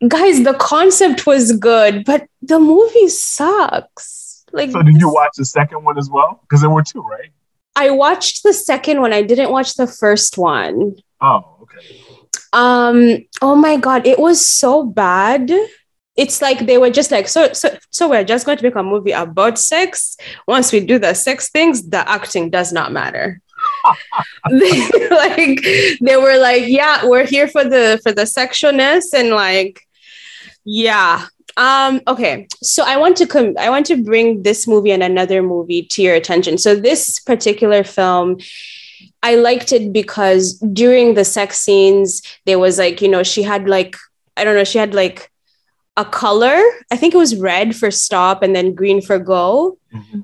guys, 0.08 0.44
the 0.44 0.56
concept 0.60 1.26
was 1.26 1.54
good, 1.54 2.04
but 2.06 2.28
the 2.42 2.60
movie 2.60 3.08
sucks. 3.08 4.46
Like 4.52 4.72
So 4.72 4.82
did 4.82 5.00
you 5.00 5.14
watch 5.14 5.32
the 5.38 5.46
second 5.46 5.84
one 5.84 5.98
as 5.98 6.10
well? 6.10 6.40
Because 6.42 6.62
there 6.62 6.70
were 6.70 6.84
two, 6.84 7.02
right? 7.02 7.32
I 7.76 7.92
watched 7.92 8.44
the 8.44 8.54
second 8.54 9.02
one. 9.02 9.14
I 9.14 9.22
didn't 9.22 9.52
watch 9.52 9.76
the 9.76 9.88
first 9.88 10.38
one. 10.38 10.96
Oh, 11.22 11.58
okay. 11.62 12.02
Um, 12.54 13.26
oh 13.42 13.56
my 13.56 13.78
god, 13.78 14.08
it 14.08 14.18
was 14.20 14.44
so 14.44 14.84
bad. 14.84 15.52
It's 16.16 16.42
like 16.42 16.66
they 16.66 16.80
were 16.80 16.90
just 16.90 17.12
like, 17.12 17.28
so 17.28 17.54
so 17.54 17.78
so 17.92 18.10
we're 18.10 18.24
just 18.24 18.46
going 18.46 18.58
to 18.58 18.64
make 18.64 18.76
a 18.76 18.82
movie 18.82 19.12
about 19.12 19.60
sex. 19.60 20.18
Once 20.48 20.72
we 20.72 20.80
do 20.80 20.98
the 20.98 21.14
sex 21.14 21.50
things, 21.50 21.88
the 21.90 22.10
acting 22.10 22.50
does 22.50 22.74
not 22.74 22.92
matter. 22.92 23.40
like 24.50 25.62
they 26.02 26.18
were 26.18 26.38
like, 26.38 26.64
yeah, 26.68 27.06
we're 27.06 27.26
here 27.26 27.48
for 27.48 27.64
the 27.64 28.00
for 28.04 28.12
the 28.12 28.24
sexualness 28.24 29.14
and 29.14 29.30
like, 29.30 29.82
yeah. 30.66 31.28
Um, 31.56 32.02
okay, 32.08 32.48
so 32.62 32.84
I 32.86 32.98
want 32.98 33.18
to 33.18 33.26
come. 33.26 33.56
I 33.58 33.70
want 33.70 33.88
to 33.88 34.02
bring 34.02 34.44
this 34.44 34.68
movie 34.68 34.92
and 34.92 35.02
another 35.02 35.42
movie 35.42 35.84
to 35.84 36.04
your 36.04 36.14
attention. 36.14 36.58
So 36.60 36.76
this 36.76 37.20
particular 37.20 37.84
film, 37.84 38.38
I 39.24 39.36
liked 39.36 39.72
it 39.72 39.92
because 39.92 40.60
during 40.60 41.16
the 41.16 41.26
sex 41.26 41.60
scenes, 41.60 42.22
there 42.46 42.60
was 42.60 42.78
like, 42.78 43.02
you 43.02 43.08
know, 43.08 43.24
she 43.24 43.42
had 43.42 43.68
like, 43.68 43.96
I 44.36 44.44
don't 44.44 44.56
know, 44.56 44.64
she 44.64 44.78
had 44.78 44.94
like 44.94 45.32
a 45.98 46.06
color. 46.06 46.62
I 46.92 46.96
think 46.96 47.16
it 47.16 47.18
was 47.18 47.36
red 47.36 47.76
for 47.76 47.90
stop 47.90 48.44
and 48.44 48.56
then 48.56 48.76
green 48.76 49.02
for 49.02 49.18
go. 49.18 49.80
Mm-hmm. 49.94 50.22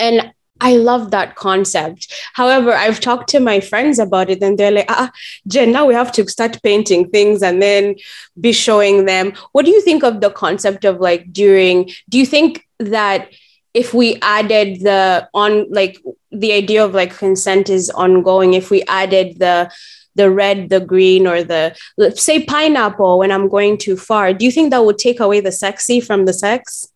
And 0.00 0.32
I 0.64 0.76
love 0.76 1.10
that 1.10 1.34
concept. 1.34 2.10
However, 2.32 2.72
I've 2.72 2.98
talked 2.98 3.28
to 3.30 3.38
my 3.38 3.60
friends 3.60 3.98
about 3.98 4.30
it 4.30 4.42
and 4.42 4.58
they're 4.58 4.70
like, 4.70 4.86
ah, 4.88 5.12
Jen, 5.46 5.72
now 5.72 5.84
we 5.84 5.92
have 5.92 6.10
to 6.12 6.26
start 6.26 6.62
painting 6.62 7.10
things 7.10 7.42
and 7.42 7.60
then 7.60 7.96
be 8.40 8.50
showing 8.52 9.04
them. 9.04 9.34
What 9.52 9.66
do 9.66 9.70
you 9.70 9.82
think 9.82 10.02
of 10.02 10.22
the 10.22 10.30
concept 10.30 10.86
of 10.86 11.00
like 11.00 11.30
during, 11.34 11.90
do 12.08 12.18
you 12.18 12.24
think 12.24 12.66
that 12.78 13.30
if 13.74 13.92
we 13.92 14.16
added 14.22 14.80
the 14.80 15.28
on 15.34 15.70
like 15.70 16.00
the 16.32 16.52
idea 16.52 16.82
of 16.82 16.94
like 16.94 17.14
consent 17.14 17.68
is 17.68 17.90
ongoing, 17.90 18.54
if 18.54 18.70
we 18.70 18.82
added 18.84 19.38
the 19.38 19.70
the 20.14 20.30
red, 20.30 20.70
the 20.70 20.80
green, 20.80 21.26
or 21.26 21.42
the 21.42 21.76
say 22.14 22.44
pineapple 22.44 23.18
when 23.18 23.32
I'm 23.32 23.48
going 23.48 23.76
too 23.76 23.96
far, 23.96 24.32
do 24.32 24.44
you 24.46 24.52
think 24.52 24.70
that 24.70 24.84
would 24.84 24.96
take 24.96 25.20
away 25.20 25.40
the 25.40 25.52
sexy 25.52 26.00
from 26.00 26.24
the 26.24 26.32
sex? 26.32 26.88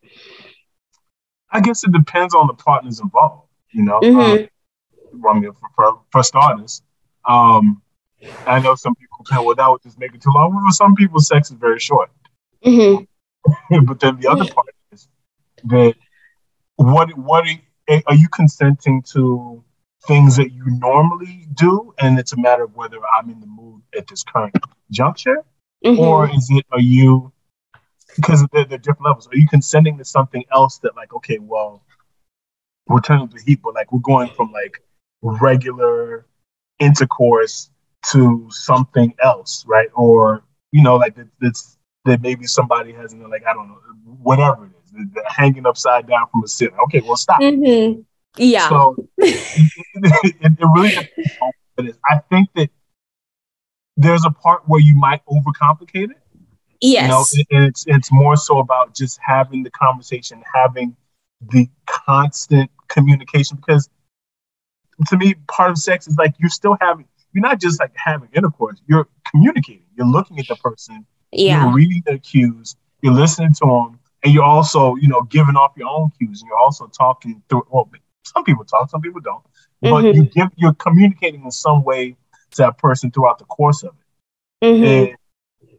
I 1.51 1.61
guess 1.61 1.85
it 1.85 1.93
depends 1.93 2.35
on 2.35 2.47
the 2.47 2.55
partners 2.55 3.01
involved. 3.01 3.48
You 3.73 3.85
know, 3.85 4.01
mm-hmm. 4.01 4.19
um, 4.19 5.37
I 5.37 5.39
mean, 5.39 5.53
for, 5.53 5.69
for, 5.75 6.01
for 6.11 6.23
starters. 6.23 6.83
Um, 7.29 7.83
I 8.47 8.61
know 8.61 8.75
some 8.75 8.95
people 8.95 9.19
say, 9.25 9.37
well, 9.37 9.55
that 9.55 9.69
would 9.69 9.83
just 9.83 9.99
make 9.99 10.15
it 10.15 10.23
too 10.23 10.31
long. 10.35 10.53
For 10.53 10.73
some 10.73 10.95
people, 10.95 11.21
sex 11.21 11.51
is 11.51 11.57
very 11.57 11.79
short. 11.79 12.11
Mm-hmm. 12.65 13.85
but 13.85 14.01
then 14.01 14.19
the 14.21 14.29
other 14.29 14.45
part 14.47 14.67
is 14.93 15.09
that 15.65 15.95
what 16.77 17.17
what 17.17 17.45
are, 17.89 18.03
are 18.07 18.15
you 18.15 18.29
consenting 18.29 19.03
to 19.03 19.63
things 20.07 20.37
that 20.37 20.53
you 20.53 20.65
normally 20.67 21.47
do, 21.55 21.95
and 21.99 22.19
it's 22.19 22.33
a 22.33 22.41
matter 22.41 22.65
of 22.65 22.75
whether 22.77 22.99
I'm 23.17 23.31
in 23.31 23.41
the 23.41 23.47
mood 23.47 23.83
at 23.97 24.07
this 24.07 24.23
current 24.23 24.57
juncture, 24.91 25.45
mm-hmm. 25.85 25.99
or 25.99 26.31
is 26.31 26.49
it 26.51 26.65
are 26.73 26.81
you 26.81 27.33
because 28.17 28.45
they're, 28.53 28.65
they're 28.65 28.79
different 28.79 29.07
levels? 29.07 29.29
Are 29.29 29.37
you 29.37 29.49
consenting 29.49 29.99
to 29.99 30.05
something 30.05 30.45
else 30.53 30.79
that 30.79 30.97
like 30.97 31.13
okay, 31.15 31.39
well, 31.39 31.83
we're 32.89 33.01
turning 33.01 33.29
the 33.29 33.41
heat, 33.45 33.61
but 33.63 33.75
like 33.75 33.93
we're 33.93 34.01
going 34.01 34.31
from 34.31 34.53
like 34.53 34.83
regular 35.23 36.27
intercourse 36.79 37.71
to 38.11 38.47
something 38.51 39.15
else, 39.23 39.65
right? 39.67 39.89
Or 39.95 40.43
you 40.73 40.83
know, 40.83 40.97
like 40.97 41.17
it's 41.41 41.77
that 42.05 42.23
maybe 42.23 42.47
somebody 42.47 42.93
has, 42.93 43.13
you 43.13 43.21
know, 43.21 43.29
like 43.29 43.45
I 43.47 43.53
don't 43.53 43.69
know, 43.69 43.79
whatever 44.23 44.67
it 44.67 44.71
is, 45.01 45.09
hanging 45.27 45.67
upside 45.67 46.07
down 46.07 46.27
from 46.33 46.45
a 46.45 46.49
ceiling. 46.49 46.77
Okay, 46.85 47.01
well, 47.01 47.17
stop. 47.17 47.41
Mm-hmm. 47.41 48.01
Yeah. 48.37 48.69
So 48.69 48.97
it, 49.19 49.75
it, 49.95 50.35
it, 50.41 50.59
really. 50.61 51.09
I 52.11 52.19
think 52.31 52.49
that 52.57 52.71
there's 53.97 54.25
a 54.25 54.31
part 54.31 54.63
where 54.67 54.81
you 54.81 54.97
might 54.97 55.23
overcomplicate 55.27 56.11
it. 56.11 56.19
Yes. 56.81 57.03
You 57.03 57.45
know, 57.51 57.59
and 57.59 57.69
it's 57.69 57.85
it's 57.87 58.13
more 58.13 58.37
so 58.37 58.59
about 58.59 58.95
just 58.95 59.19
having 59.25 59.63
the 59.63 59.71
conversation, 59.71 60.43
having 60.55 60.97
the 61.41 61.69
constant 61.87 62.71
communication 62.89 63.57
because 63.57 63.89
to 65.07 65.17
me, 65.17 65.35
part 65.47 65.71
of 65.71 65.79
sex 65.79 66.09
is 66.09 66.17
like 66.17 66.35
you're 66.39 66.51
still 66.51 66.77
having 66.81 67.07
you're 67.33 67.43
not 67.43 67.61
just 67.61 67.79
like 67.81 67.93
having 67.95 68.29
intercourse, 68.35 68.81
you're 68.87 69.09
communicating. 69.31 69.85
You're 69.97 70.07
looking 70.07 70.39
at 70.39 70.49
the 70.49 70.57
person, 70.57 71.07
yeah. 71.31 71.65
you're 71.65 71.75
reading 71.75 72.03
their 72.07 72.19
cues, 72.19 72.77
you're 73.03 73.13
listening 73.13 73.53
to 73.55 73.67
them, 73.67 74.01
and 74.25 74.33
you're 74.33 74.45
also, 74.45 74.97
you 74.97 75.09
know, 75.09 75.23
giving 75.23 75.57
off 75.57 75.73
your 75.77 75.89
own 75.89 76.11
cues. 76.19 76.41
And 76.41 76.49
you're 76.49 76.59
also 76.59 76.87
talking 76.87 77.43
through 77.49 77.67
well, 77.71 77.91
some 78.25 78.45
people 78.45 78.65
talk, 78.65 78.91
some 78.91 79.01
people 79.01 79.21
don't. 79.21 79.45
Mm-hmm. 79.85 79.91
But 79.91 80.15
you 80.15 80.25
give 80.25 80.49
you're 80.57 80.75
communicating 80.75 81.45
in 81.45 81.51
some 81.51 81.85
way 81.85 82.17
to 82.53 82.57
that 82.59 82.79
person 82.79 83.11
throughout 83.11 83.39
the 83.39 83.45
course 83.45 83.83
of 83.83 83.95
it. 84.63 84.67
Mm-hmm. 84.67 84.85
And 84.85 85.17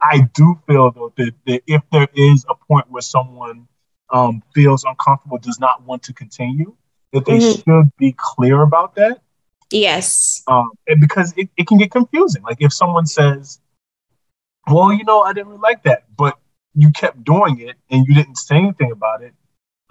I 0.02 0.30
do 0.34 0.60
feel 0.68 0.92
though 0.92 1.14
that, 1.18 1.34
that 1.46 1.62
if 1.68 1.82
there 1.92 2.08
is 2.14 2.46
a 2.50 2.56
point 2.56 2.90
where 2.90 3.02
someone 3.02 3.68
um, 4.12 4.42
feels 4.56 4.84
uncomfortable, 4.86 5.38
does 5.38 5.60
not 5.60 5.84
want 5.84 6.04
to 6.04 6.14
continue, 6.14 6.76
that 7.14 7.26
they 7.26 7.40
mm-hmm. 7.40 7.82
should 7.82 7.92
be 7.98 8.16
clear 8.18 8.62
about 8.62 8.96
that. 8.96 9.22
Yes. 9.72 10.44
Um, 10.48 10.72
and 10.88 11.00
because 11.00 11.34
it, 11.38 11.50
it 11.58 11.68
can 11.68 11.78
get 11.78 11.92
confusing. 11.92 12.44
Like 12.44 12.58
if 12.60 12.74
someone 12.74 13.06
says, 13.06 13.60
well, 14.68 14.94
you 14.94 15.04
know, 15.04 15.22
I 15.22 15.34
didn't 15.34 15.48
really 15.50 15.62
like 15.62 15.84
that, 15.84 16.06
but 16.16 16.38
you 16.76 16.92
kept 16.92 17.24
doing 17.24 17.60
it 17.60 17.76
and 17.90 18.06
you 18.08 18.16
didn't 18.16 18.38
say 18.38 18.58
anything 18.58 18.92
about 18.92 19.22
it, 19.24 19.34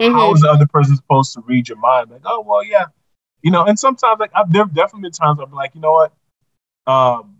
mm-hmm. 0.01 0.13
how 0.13 0.33
is 0.33 0.41
the 0.41 0.49
other 0.49 0.67
person 0.67 0.95
supposed 0.95 1.33
to 1.33 1.41
read 1.41 1.67
your 1.67 1.77
mind? 1.77 2.11
Like, 2.11 2.21
oh, 2.25 2.41
well, 2.41 2.63
yeah. 2.63 2.85
You 3.41 3.51
know, 3.51 3.65
and 3.65 3.79
sometimes, 3.79 4.19
like, 4.19 4.31
I've, 4.35 4.51
there 4.51 4.63
have 4.63 4.73
definitely 4.73 5.03
been 5.03 5.11
times 5.11 5.39
I'm 5.41 5.51
like, 5.51 5.75
you 5.75 5.81
know 5.81 5.93
what? 5.93 6.13
Um, 6.87 7.37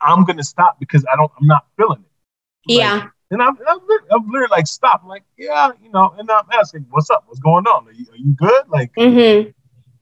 I'm 0.00 0.24
going 0.24 0.38
to 0.38 0.44
stop 0.44 0.78
because 0.78 1.04
I 1.10 1.16
don't, 1.16 1.30
I'm 1.38 1.46
not 1.46 1.66
feeling 1.76 1.98
it. 1.98 2.72
Like, 2.72 2.78
yeah. 2.78 3.08
And 3.30 3.42
I'm, 3.42 3.56
I'm, 3.68 3.78
I'm, 4.10 4.26
literally 4.26 4.48
like, 4.50 4.66
stop. 4.66 5.02
I'm 5.02 5.08
like, 5.08 5.24
yeah, 5.36 5.70
you 5.82 5.90
know, 5.90 6.14
and 6.18 6.30
I'm 6.30 6.44
asking, 6.52 6.86
what's 6.90 7.10
up? 7.10 7.24
What's 7.26 7.40
going 7.40 7.66
on? 7.66 7.86
Are 7.86 7.92
you, 7.92 8.06
are 8.10 8.16
you 8.16 8.32
good? 8.32 8.62
Like, 8.68 8.94
mm-hmm. 8.94 9.50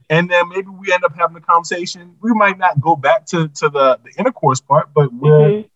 and 0.09 0.31
then 0.31 0.49
maybe 0.49 0.69
we 0.69 0.93
end 0.93 1.03
up 1.03 1.17
having 1.17 1.37
a 1.37 1.41
conversation. 1.41 2.15
We 2.21 2.33
might 2.35 2.57
not 2.57 2.81
go 2.81 2.95
back 2.95 3.27
to, 3.27 3.49
to 3.49 3.69
the, 3.69 3.99
the 4.05 4.13
intercourse 4.17 4.61
part, 4.61 4.91
but 4.95 5.13
we're 5.13 5.31
mm-hmm. 5.31 5.67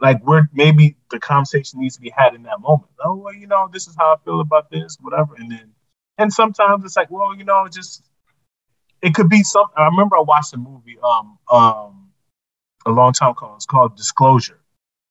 like, 0.00 0.24
we're 0.26 0.48
maybe 0.52 0.96
the 1.10 1.20
conversation 1.20 1.80
needs 1.80 1.94
to 1.94 2.00
be 2.00 2.12
had 2.16 2.34
in 2.34 2.42
that 2.42 2.60
moment. 2.60 2.90
Oh, 3.04 3.14
well, 3.14 3.34
you 3.34 3.46
know, 3.46 3.68
this 3.72 3.86
is 3.86 3.94
how 3.96 4.14
I 4.14 4.16
feel 4.24 4.40
about 4.40 4.68
this, 4.70 4.96
whatever. 5.00 5.36
And 5.36 5.50
then, 5.50 5.70
and 6.18 6.32
sometimes 6.32 6.84
it's 6.84 6.96
like, 6.96 7.10
well, 7.10 7.36
you 7.36 7.44
know, 7.44 7.68
just, 7.72 8.02
it 9.00 9.14
could 9.14 9.28
be 9.28 9.44
something. 9.44 9.74
I 9.76 9.84
remember 9.84 10.16
I 10.16 10.22
watched 10.22 10.54
a 10.54 10.56
movie, 10.56 10.98
um, 11.04 11.38
um, 11.52 12.08
a 12.84 12.90
long 12.90 13.12
time 13.12 13.30
ago. 13.30 13.52
It's 13.54 13.66
called 13.66 13.96
Disclosure. 13.96 14.58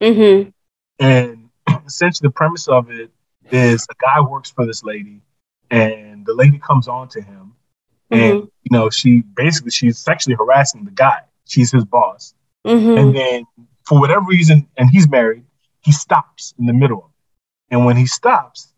Mm-hmm. 0.02 0.50
And 0.98 1.45
essentially 1.86 2.26
the 2.28 2.32
premise 2.32 2.68
of 2.68 2.90
it 2.90 3.10
is 3.50 3.86
a 3.90 3.94
guy 4.00 4.20
works 4.20 4.50
for 4.50 4.66
this 4.66 4.82
lady 4.82 5.20
and 5.70 6.26
the 6.26 6.34
lady 6.34 6.58
comes 6.58 6.88
on 6.88 7.08
to 7.08 7.20
him 7.20 7.54
mm-hmm. 8.10 8.22
and 8.22 8.48
you 8.62 8.70
know 8.70 8.90
she 8.90 9.22
basically 9.34 9.70
she's 9.70 9.98
sexually 9.98 10.36
harassing 10.36 10.84
the 10.84 10.90
guy. 10.90 11.20
She's 11.44 11.70
his 11.70 11.84
boss. 11.84 12.34
Mm-hmm. 12.66 12.98
and 12.98 13.16
then 13.16 13.46
for 13.84 14.00
whatever 14.00 14.24
reason 14.26 14.66
and 14.76 14.90
he's 14.90 15.08
married 15.08 15.44
he 15.82 15.92
stops 15.92 16.52
in 16.58 16.66
the 16.66 16.72
middle 16.72 16.98
of 16.98 17.04
it. 17.04 17.74
And 17.74 17.86
when 17.86 17.96
he 17.96 18.06
stops 18.06 18.72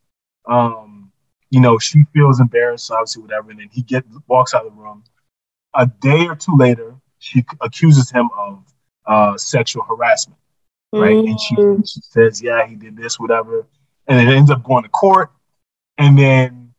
um 0.47 1.11
you 1.51 1.61
know 1.61 1.79
she 1.79 2.05
feels 2.12 2.40
embarrassed 2.40 2.90
obviously 2.90 3.23
whatever 3.23 3.51
and 3.51 3.61
then 3.61 3.68
he 3.73 3.83
get 3.83 4.05
walks 4.27 4.55
out 4.55 4.66
of 4.66 4.75
the 4.75 4.81
room. 4.81 5.05
A 5.75 5.87
day 5.87 6.27
or 6.27 6.37
two 6.37 6.57
later 6.57 6.97
she 7.18 7.44
accuses 7.61 8.11
him 8.11 8.29
of 8.37 8.62
uh, 9.07 9.37
sexual 9.38 9.83
harassment 9.85 10.38
right? 10.92 11.14
Mm-hmm. 11.14 11.29
And 11.29 11.40
she, 11.40 11.57
mm-hmm. 11.57 11.83
she 11.83 12.01
says, 12.03 12.42
yeah, 12.42 12.66
he 12.66 12.74
did 12.74 12.96
this, 12.96 13.18
whatever. 13.18 13.66
And 14.07 14.20
it 14.20 14.33
ends 14.33 14.51
up 14.51 14.62
going 14.62 14.85
to 14.85 14.88
court. 14.88 15.31
And 15.98 16.18
then 16.18 16.74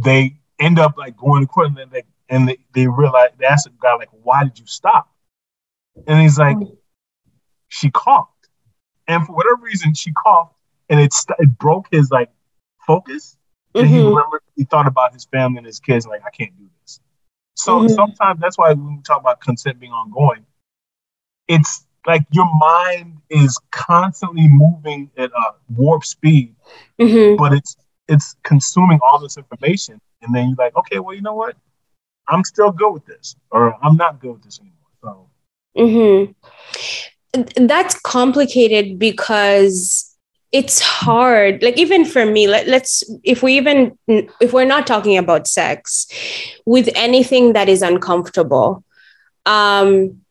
they 0.00 0.38
end 0.58 0.78
up 0.78 0.96
like 0.96 1.16
going 1.16 1.42
to 1.42 1.46
court 1.46 1.68
and 1.68 1.76
then 1.76 1.88
they, 1.92 2.02
and 2.28 2.48
they, 2.48 2.58
they 2.74 2.86
realize, 2.86 3.30
they 3.38 3.46
ask 3.46 3.64
the 3.64 3.72
guy, 3.80 3.94
like, 3.94 4.08
why 4.22 4.44
did 4.44 4.58
you 4.58 4.66
stop? 4.66 5.10
And 6.06 6.20
he's 6.20 6.38
like, 6.38 6.56
mm-hmm. 6.56 6.74
she 7.68 7.90
coughed. 7.90 8.30
And 9.06 9.24
for 9.26 9.36
whatever 9.36 9.60
reason, 9.62 9.94
she 9.94 10.12
coughed 10.12 10.54
and 10.88 10.98
it, 10.98 11.12
st- 11.12 11.38
it 11.38 11.58
broke 11.58 11.86
his 11.90 12.10
like 12.10 12.30
focus. 12.86 13.36
And 13.74 13.86
mm-hmm. 13.86 13.94
he 13.94 14.00
remembered, 14.00 14.40
he 14.56 14.64
thought 14.64 14.86
about 14.86 15.12
his 15.12 15.24
family 15.26 15.58
and 15.58 15.66
his 15.66 15.80
kids, 15.80 16.06
like, 16.06 16.22
I 16.26 16.30
can't 16.30 16.56
do 16.56 16.68
this. 16.80 17.00
So 17.54 17.80
mm-hmm. 17.80 17.88
sometimes 17.88 18.40
that's 18.40 18.56
why 18.56 18.72
when 18.72 18.96
we 18.96 19.02
talk 19.02 19.20
about 19.20 19.40
consent 19.40 19.78
being 19.78 19.92
ongoing, 19.92 20.46
it's 21.46 21.86
like 22.06 22.22
your 22.32 22.48
mind 22.58 23.18
is 23.30 23.58
constantly 23.70 24.48
moving 24.48 25.10
at 25.16 25.30
a 25.30 25.54
warp 25.74 26.04
speed, 26.04 26.54
mm-hmm. 27.00 27.36
but 27.36 27.52
it's 27.52 27.76
it's 28.08 28.36
consuming 28.42 28.98
all 29.02 29.18
this 29.18 29.36
information, 29.36 30.00
and 30.22 30.34
then 30.34 30.48
you're 30.48 30.56
like, 30.58 30.76
okay, 30.76 30.98
well, 30.98 31.14
you 31.14 31.22
know 31.22 31.34
what? 31.34 31.56
I'm 32.28 32.44
still 32.44 32.70
good 32.70 32.92
with 32.92 33.06
this, 33.06 33.36
or 33.50 33.76
I'm 33.82 33.96
not 33.96 34.20
good 34.20 34.32
with 34.32 34.42
this 34.42 34.60
anymore. 34.60 34.74
So, 35.02 35.28
mm-hmm. 35.76 37.66
that's 37.66 37.98
complicated 38.00 38.98
because 38.98 40.14
it's 40.54 40.80
hard 40.80 41.60
like 41.64 41.76
even 41.76 42.04
for 42.04 42.24
me 42.24 42.46
let, 42.46 42.68
let's 42.68 43.02
if 43.24 43.42
we 43.42 43.56
even 43.56 43.98
if 44.06 44.52
we're 44.52 44.64
not 44.64 44.86
talking 44.86 45.18
about 45.18 45.48
sex 45.48 46.06
with 46.64 46.88
anything 46.94 47.54
that 47.54 47.68
is 47.68 47.82
uncomfortable 47.82 48.84
um 49.46 50.23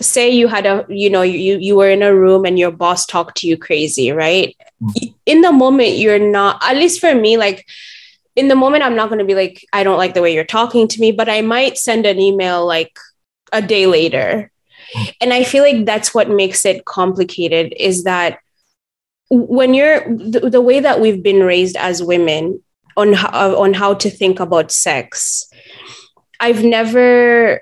say 0.00 0.30
you 0.30 0.46
had 0.46 0.66
a 0.66 0.86
you 0.88 1.10
know 1.10 1.22
you 1.22 1.58
you 1.58 1.76
were 1.76 1.90
in 1.90 2.02
a 2.02 2.14
room 2.14 2.44
and 2.44 2.58
your 2.58 2.70
boss 2.70 3.04
talked 3.04 3.36
to 3.38 3.46
you 3.46 3.56
crazy 3.56 4.12
right 4.12 4.56
mm-hmm. 4.82 5.12
in 5.26 5.40
the 5.40 5.52
moment 5.52 5.96
you're 5.96 6.18
not 6.18 6.60
at 6.62 6.76
least 6.76 7.00
for 7.00 7.14
me 7.14 7.36
like 7.36 7.66
in 8.36 8.48
the 8.48 8.54
moment 8.54 8.84
i'm 8.84 8.94
not 8.94 9.08
going 9.08 9.18
to 9.18 9.24
be 9.24 9.34
like 9.34 9.64
i 9.72 9.82
don't 9.82 9.98
like 9.98 10.14
the 10.14 10.22
way 10.22 10.32
you're 10.32 10.44
talking 10.44 10.86
to 10.86 11.00
me 11.00 11.10
but 11.10 11.28
i 11.28 11.40
might 11.40 11.76
send 11.76 12.06
an 12.06 12.20
email 12.20 12.64
like 12.64 12.96
a 13.52 13.60
day 13.60 13.86
later 13.86 14.50
mm-hmm. 14.94 15.10
and 15.20 15.32
i 15.32 15.42
feel 15.42 15.64
like 15.64 15.84
that's 15.84 16.14
what 16.14 16.30
makes 16.30 16.64
it 16.64 16.84
complicated 16.84 17.74
is 17.76 18.04
that 18.04 18.38
when 19.30 19.74
you're 19.74 20.00
the, 20.16 20.48
the 20.48 20.60
way 20.60 20.80
that 20.80 21.00
we've 21.00 21.22
been 21.22 21.42
raised 21.42 21.76
as 21.76 22.02
women 22.02 22.62
on 22.96 23.12
how, 23.12 23.60
on 23.60 23.74
how 23.74 23.94
to 23.94 24.08
think 24.08 24.38
about 24.38 24.70
sex 24.70 25.50
i've 26.38 26.62
never 26.62 27.60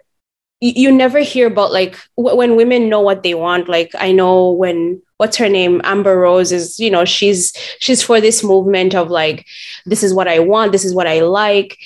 you 0.61 0.91
never 0.91 1.21
hear 1.21 1.47
about 1.47 1.73
like 1.73 1.99
when 2.17 2.57
women 2.57 2.89
know 2.89 3.01
what 3.01 3.23
they 3.23 3.35
want 3.35 3.69
like 3.69 3.91
i 3.99 4.11
know 4.11 4.51
when 4.51 5.01
what's 5.19 5.37
her 5.37 5.49
name 5.49 5.81
amber 5.85 6.19
rose 6.19 6.51
is 6.51 6.81
you 6.81 6.91
know 6.91 7.05
she's 7.05 7.53
she's 7.79 8.03
for 8.03 8.21
this 8.21 8.43
movement 8.43 8.95
of 8.95 9.11
like 9.11 9.47
this 9.85 10.03
is 10.03 10.15
what 10.15 10.29
i 10.29 10.39
want 10.39 10.73
this 10.73 10.85
is 10.85 10.95
what 10.95 11.07
i 11.07 11.21
like. 11.21 11.79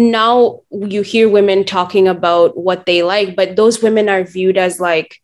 Now 0.00 0.60
you 0.70 1.02
hear 1.02 1.28
women 1.28 1.64
talking 1.64 2.06
about 2.06 2.56
what 2.56 2.86
they 2.86 3.02
like 3.02 3.34
but 3.34 3.56
those 3.56 3.82
women 3.82 4.08
are 4.08 4.22
viewed 4.22 4.56
as 4.56 4.78
like 4.78 5.20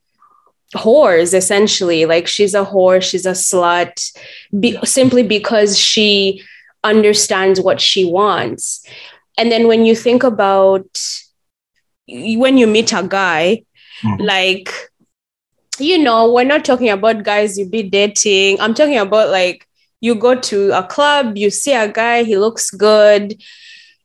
whores 0.75 1.33
essentially. 1.33 2.07
Like 2.07 2.27
she's 2.27 2.55
a 2.55 2.65
whore 2.65 3.01
she's 3.01 3.25
a 3.25 3.33
slut 3.33 4.19
be- 4.59 4.79
simply 4.85 5.23
because 5.23 5.79
she 5.79 6.43
understands 6.83 7.61
what 7.61 7.81
she 7.81 8.05
wants. 8.05 8.85
And 9.39 9.53
then 9.53 9.69
when 9.69 9.85
you 9.87 9.95
think 9.95 10.25
about 10.25 10.87
when 12.09 12.59
you 12.59 12.67
meet 12.67 12.93
a 12.93 13.03
guy, 13.03 13.65
mm. 14.03 14.21
like, 14.21 14.71
you 15.79 15.99
know, 15.99 16.33
we're 16.33 16.45
not 16.45 16.65
talking 16.65 16.91
about 16.91 17.25
guys 17.25 17.59
you 17.59 17.69
be 17.69 17.83
dating. 17.83 18.61
I'm 18.61 18.75
talking 18.75 18.99
about 18.99 19.31
like 19.31 19.67
you 20.01 20.15
go 20.15 20.35
to 20.35 20.71
a 20.73 20.83
club, 20.83 21.37
you 21.37 21.51
see 21.51 21.73
a 21.73 21.89
guy, 21.89 22.23
he 22.25 22.37
looks 22.37 22.71
good. 22.71 23.43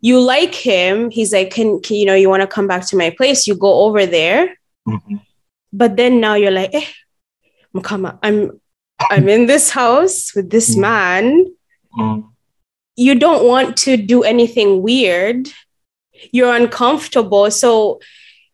you 0.02 0.20
like 0.20 0.56
him. 0.56 1.10
He's 1.12 1.34
like, 1.34 1.52
can, 1.52 1.82
can 1.82 1.98
you 1.98 2.06
know, 2.06 2.16
you 2.16 2.30
want 2.30 2.42
to 2.42 2.48
come 2.48 2.68
back 2.68 2.86
to 2.88 2.98
my 2.98 3.10
place? 3.10 3.48
You 3.48 3.56
go 3.56 3.86
over 3.86 4.06
there. 4.06 4.58
Mm-hmm. 4.88 5.18
But 5.74 5.98
then 5.98 6.20
now 6.20 6.36
you're 6.36 6.52
like, 6.52 6.74
eh, 6.74 6.86
I'm. 7.76 8.18
I'm 8.24 8.60
I'm 9.10 9.30
in 9.30 9.46
this 9.46 9.70
house 9.70 10.36
with 10.36 10.50
this 10.50 10.76
mm. 10.76 10.82
man. 10.82 11.46
Mm. 11.98 12.30
You 12.98 13.16
don't 13.16 13.48
want 13.48 13.78
to 13.78 13.96
do 13.96 14.24
anything 14.24 14.82
weird. 14.82 15.48
You're 16.32 16.56
uncomfortable. 16.56 17.50
So 17.52 18.00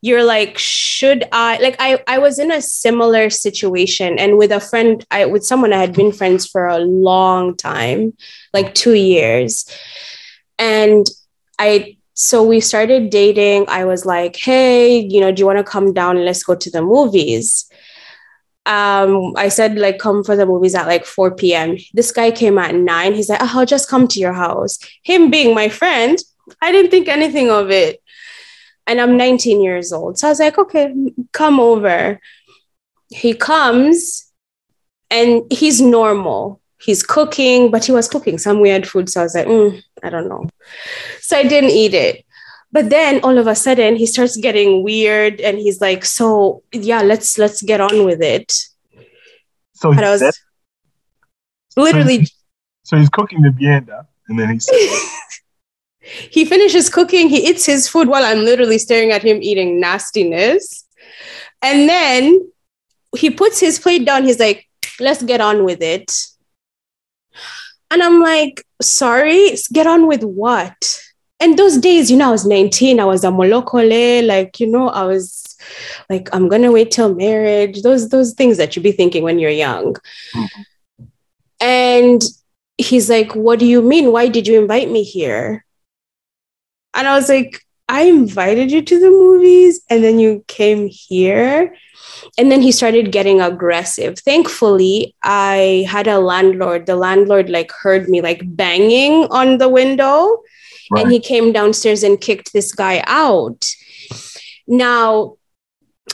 you're 0.02 0.24
like, 0.24 0.58
should 0.58 1.24
I 1.32 1.58
like 1.60 1.76
I 1.80 2.04
I 2.08 2.20
was 2.20 2.38
in 2.38 2.52
a 2.52 2.62
similar 2.62 3.30
situation 3.30 4.20
and 4.20 4.38
with 4.38 4.52
a 4.52 4.60
friend, 4.60 5.06
I 5.10 5.26
with 5.26 5.46
someone 5.46 5.74
I 5.74 5.80
had 5.80 5.94
been 5.94 6.12
friends 6.12 6.46
for 6.46 6.68
a 6.68 6.80
long 6.80 7.56
time, 7.58 8.14
like 8.54 8.76
two 8.76 8.94
years. 8.94 9.66
And 10.60 11.06
I 11.58 11.98
so 12.14 12.44
we 12.44 12.60
started 12.60 13.10
dating. 13.10 13.66
I 13.68 13.86
was 13.86 14.06
like, 14.06 14.36
hey, 14.36 15.00
you 15.00 15.20
know, 15.20 15.32
do 15.32 15.42
you 15.42 15.46
want 15.46 15.58
to 15.58 15.64
come 15.64 15.94
down 15.94 16.18
and 16.18 16.26
let's 16.26 16.44
go 16.44 16.56
to 16.56 16.72
the 16.72 16.82
movies? 16.82 17.70
um, 18.66 19.34
I 19.38 19.50
said 19.50 19.78
like 19.78 20.00
come 20.00 20.24
for 20.24 20.36
the 20.36 20.46
movies 20.46 20.74
at 20.76 20.88
like 20.88 21.06
4 21.06 21.36
p.m. 21.36 21.78
This 21.94 22.12
guy 22.12 22.32
came 22.32 22.58
at 22.58 22.74
nine. 22.74 23.14
He's 23.14 23.30
like, 23.30 23.42
oh, 23.42 23.60
I'll 23.60 23.66
just 23.66 23.90
come 23.90 24.08
to 24.08 24.20
your 24.20 24.34
house. 24.34 24.80
Him 25.04 25.30
being 25.30 25.54
my 25.54 25.70
friend, 25.70 26.18
I 26.62 26.72
didn't 26.72 26.92
think 26.92 27.08
anything 27.08 27.50
of 27.50 27.72
it. 27.72 28.02
And 28.88 29.02
I'm 29.02 29.18
19 29.18 29.62
years 29.62 29.92
old. 29.92 30.20
So 30.20 30.28
I 30.28 30.32
was 30.32 30.40
like, 30.40 30.58
okay, 30.58 30.94
come 31.32 31.60
over. 31.60 32.20
He 33.10 33.34
comes 33.34 34.32
and 35.10 35.44
he's 35.52 35.82
normal. 35.82 36.62
He's 36.80 37.02
cooking, 37.02 37.72
but 37.72 37.86
he 37.86 37.92
was 37.92 38.08
cooking 38.08 38.38
some 38.38 38.60
weird 38.60 38.88
food. 38.88 39.10
So 39.10 39.22
I 39.22 39.24
was 39.24 39.36
like, 39.36 39.48
mm, 39.48 39.82
I 40.04 40.10
don't 40.10 40.30
know. 40.30 40.48
So 41.20 41.38
I 41.38 41.44
didn't 41.44 41.72
eat 41.72 41.94
it. 41.94 42.26
But 42.72 42.90
then 42.90 43.22
all 43.24 43.38
of 43.38 43.48
a 43.48 43.56
sudden 43.56 43.96
he 43.96 44.06
starts 44.06 44.38
getting 44.38 44.84
weird 44.84 45.40
and 45.40 45.58
he's 45.58 45.80
like, 45.80 46.04
so 46.04 46.62
yeah, 46.74 47.02
let's 47.02 47.38
let's 47.38 47.62
get 47.62 47.80
on 47.80 48.06
with 48.06 48.22
it. 48.22 48.52
So 49.74 49.92
he 49.92 50.02
was 50.02 50.20
said, 50.20 50.34
literally 51.78 52.26
so, 52.26 52.34
so 52.84 52.98
he's 52.98 53.10
cooking 53.10 53.42
the 53.42 53.50
vianda 53.50 54.06
and 54.28 54.38
then 54.38 54.50
he 54.52 54.60
says 54.60 55.10
he 56.30 56.46
finishes 56.46 56.90
cooking, 56.90 57.30
he 57.30 57.50
eats 57.50 57.66
his 57.66 57.88
food 57.88 58.08
while 58.08 58.24
I'm 58.24 58.40
literally 58.40 58.78
staring 58.78 59.12
at 59.12 59.24
him 59.24 59.42
eating 59.42 59.80
nastiness. 59.80 60.86
And 61.62 61.90
then 61.90 62.52
he 63.18 63.30
puts 63.30 63.60
his 63.60 63.80
plate 63.80 64.06
down. 64.06 64.24
He's 64.24 64.40
like, 64.40 64.68
let's 65.00 65.24
get 65.24 65.42
on 65.42 65.64
with 65.64 65.82
it. 65.82 66.12
And 67.92 68.04
I'm 68.04 68.22
like, 68.22 68.66
sorry, 68.82 69.56
get 69.74 69.88
on 69.88 70.08
with 70.08 70.24
what? 70.24 71.02
and 71.40 71.60
those 71.60 71.78
days, 71.78 72.10
you 72.10 72.18
know, 72.18 72.30
I 72.30 72.32
was 72.32 72.46
19, 72.46 73.00
I 73.00 73.06
was 73.06 73.24
a 73.24 73.28
mulokole, 73.28 74.26
like, 74.26 74.60
you 74.60 74.68
know, 74.68 74.90
I 74.90 75.04
was 75.04 75.58
like, 76.10 76.30
I'm 76.34 76.48
gonna 76.48 76.72
wait 76.72 76.92
till 76.92 77.14
marriage, 77.14 77.82
those 77.82 78.10
those 78.10 78.34
things 78.34 78.58
that 78.58 78.76
you 78.76 78.82
be 78.82 78.92
thinking 78.92 79.24
when 79.24 79.40
you're 79.40 79.50
young. 79.50 79.96
Mm-hmm. 80.34 80.62
And 81.60 82.22
he's 82.78 83.10
like, 83.10 83.36
What 83.36 83.60
do 83.60 83.66
you 83.66 83.82
mean? 83.82 84.12
Why 84.12 84.28
did 84.28 84.48
you 84.48 84.60
invite 84.60 84.90
me 84.90 85.04
here? 85.04 85.66
And 86.96 87.08
I 87.08 87.16
was 87.16 87.30
like, 87.30 87.62
I 87.88 88.04
invited 88.04 88.72
you 88.72 88.82
to 88.82 89.00
the 89.00 89.10
movies 89.10 89.82
and 89.90 90.04
then 90.04 90.18
you 90.18 90.44
came 90.48 90.88
here. 90.88 91.76
And 92.38 92.52
then 92.52 92.62
he 92.62 92.72
started 92.72 93.12
getting 93.12 93.42
aggressive. 93.42 94.18
Thankfully, 94.20 95.16
I 95.22 95.86
had 95.88 96.08
a 96.08 96.20
landlord. 96.20 96.86
The 96.86 96.96
landlord 96.96 97.50
like 97.50 97.72
heard 97.72 98.10
me 98.10 98.22
like 98.22 98.42
banging 98.44 99.26
on 99.26 99.60
the 99.60 99.70
window 99.70 100.42
Right. 100.92 101.04
And 101.04 101.12
he 101.12 101.20
came 101.20 101.52
downstairs 101.52 102.04
and 102.04 102.20
kicked 102.20 102.54
this 102.54 102.72
guy 102.72 103.04
out. 103.08 103.66
Now, 104.68 105.38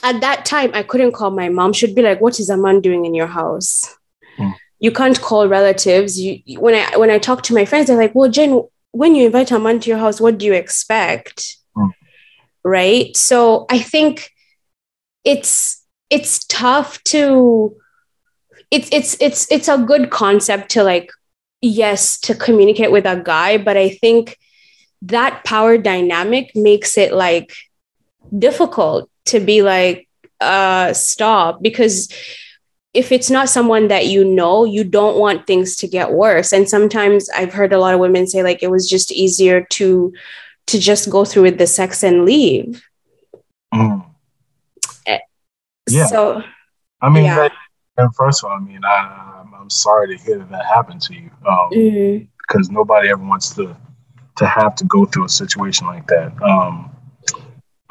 at 0.03 0.21
that 0.21 0.45
time, 0.45 0.71
I 0.73 0.83
couldn't 0.83 1.11
call 1.11 1.31
my 1.31 1.49
mom. 1.49 1.73
She'd 1.73 1.95
be 1.95 2.01
like, 2.01 2.21
"What 2.21 2.39
is 2.39 2.49
a 2.49 2.57
man 2.57 2.81
doing 2.81 3.05
in 3.05 3.13
your 3.13 3.27
house?" 3.27 3.95
Mm. 4.37 4.55
You 4.79 4.91
can't 4.91 5.19
call 5.21 5.47
relatives. 5.47 6.19
You 6.19 6.41
when 6.59 6.75
I 6.75 6.97
when 6.97 7.09
I 7.09 7.19
talk 7.19 7.43
to 7.43 7.53
my 7.53 7.65
friends, 7.65 7.87
they're 7.87 7.97
like, 7.97 8.15
"Well, 8.15 8.29
Jen, 8.29 8.63
when 8.91 9.15
you 9.15 9.25
invite 9.25 9.51
a 9.51 9.59
man 9.59 9.79
to 9.81 9.89
your 9.89 9.99
house, 9.99 10.21
what 10.21 10.37
do 10.37 10.45
you 10.45 10.53
expect?" 10.53 11.57
Mm. 11.75 11.91
Right. 12.63 13.17
So 13.17 13.65
I 13.69 13.79
think 13.79 14.31
it's 15.23 15.85
it's 16.09 16.45
tough 16.45 17.01
to 17.03 17.75
it's 18.69 18.89
it's 18.91 19.17
it's 19.19 19.51
it's 19.51 19.67
a 19.67 19.77
good 19.77 20.09
concept 20.09 20.71
to 20.71 20.83
like 20.83 21.11
yes 21.61 22.19
to 22.19 22.33
communicate 22.33 22.91
with 22.91 23.05
a 23.05 23.21
guy 23.23 23.57
but 23.57 23.77
i 23.77 23.89
think 23.89 24.37
that 25.01 25.43
power 25.43 25.77
dynamic 25.77 26.51
makes 26.55 26.97
it 26.97 27.13
like 27.13 27.53
difficult 28.37 29.09
to 29.25 29.39
be 29.39 29.61
like 29.61 30.07
uh 30.39 30.91
stop 30.93 31.61
because 31.61 32.11
if 32.93 33.11
it's 33.11 33.29
not 33.29 33.49
someone 33.49 33.87
that 33.87 34.07
you 34.07 34.25
know 34.25 34.65
you 34.65 34.83
don't 34.83 35.17
want 35.17 35.47
things 35.47 35.75
to 35.77 35.87
get 35.87 36.11
worse 36.11 36.51
and 36.51 36.67
sometimes 36.67 37.29
i've 37.31 37.53
heard 37.53 37.73
a 37.73 37.79
lot 37.79 37.93
of 37.93 37.99
women 37.99 38.27
say 38.27 38.43
like 38.43 38.61
it 38.61 38.69
was 38.71 38.89
just 38.89 39.11
easier 39.11 39.65
to 39.69 40.13
to 40.67 40.79
just 40.79 41.09
go 41.09 41.25
through 41.25 41.43
with 41.43 41.57
the 41.57 41.67
sex 41.67 42.03
and 42.03 42.25
leave 42.25 42.83
mm. 43.73 44.05
yeah 45.89 46.05
so 46.05 46.41
i 47.01 47.09
mean 47.09 47.25
yeah. 47.25 47.49
and 47.97 48.15
first 48.15 48.43
of 48.43 48.49
all 48.49 48.57
i 48.57 48.59
mean 48.59 48.81
I, 48.83 49.43
i'm 49.59 49.69
sorry 49.69 50.15
to 50.15 50.23
hear 50.23 50.37
that 50.37 50.49
that 50.51 50.65
happened 50.65 51.01
to 51.03 51.13
you 51.13 51.29
um, 51.47 51.69
mm-hmm. 51.71 52.25
because 52.37 52.69
nobody 52.69 53.09
ever 53.09 53.23
wants 53.23 53.55
to 53.55 53.75
to 54.37 54.47
have 54.47 54.75
to 54.75 54.85
go 54.85 55.05
through 55.05 55.25
a 55.25 55.29
situation 55.29 55.87
like 55.87 56.07
that. 56.07 56.31
Um, 56.41 56.91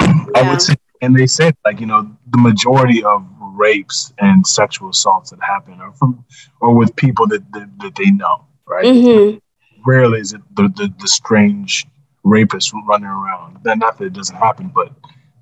yeah. 0.01 0.25
I 0.35 0.51
would 0.51 0.61
say, 0.61 0.75
and 1.01 1.17
they 1.17 1.27
said 1.27 1.57
like 1.65 1.81
you 1.81 1.87
know 1.87 2.11
the 2.31 2.39
majority 2.39 3.03
of 3.05 3.25
rapes 3.61 4.13
and 4.19 4.47
sexual 4.47 4.89
assaults 4.91 5.31
that 5.31 5.41
happen 5.43 5.75
are 5.81 5.93
from 5.93 6.25
or 6.61 6.75
with 6.75 6.97
people 6.97 7.27
that 7.29 7.43
that, 7.53 7.69
that 7.81 7.95
they 7.95 8.11
know, 8.11 8.47
right? 8.67 8.85
Mm-hmm. 8.85 9.39
Rarely 9.87 10.21
is 10.21 10.33
it 10.33 10.41
the, 10.57 10.65
the, 10.77 10.93
the 10.99 11.09
strange 11.09 11.87
rapist 12.25 12.73
running 12.89 13.07
around. 13.07 13.59
That 13.65 13.79
not 13.79 13.99
that 13.99 14.07
it 14.07 14.13
doesn't 14.13 14.37
happen, 14.37 14.71
but 14.75 14.93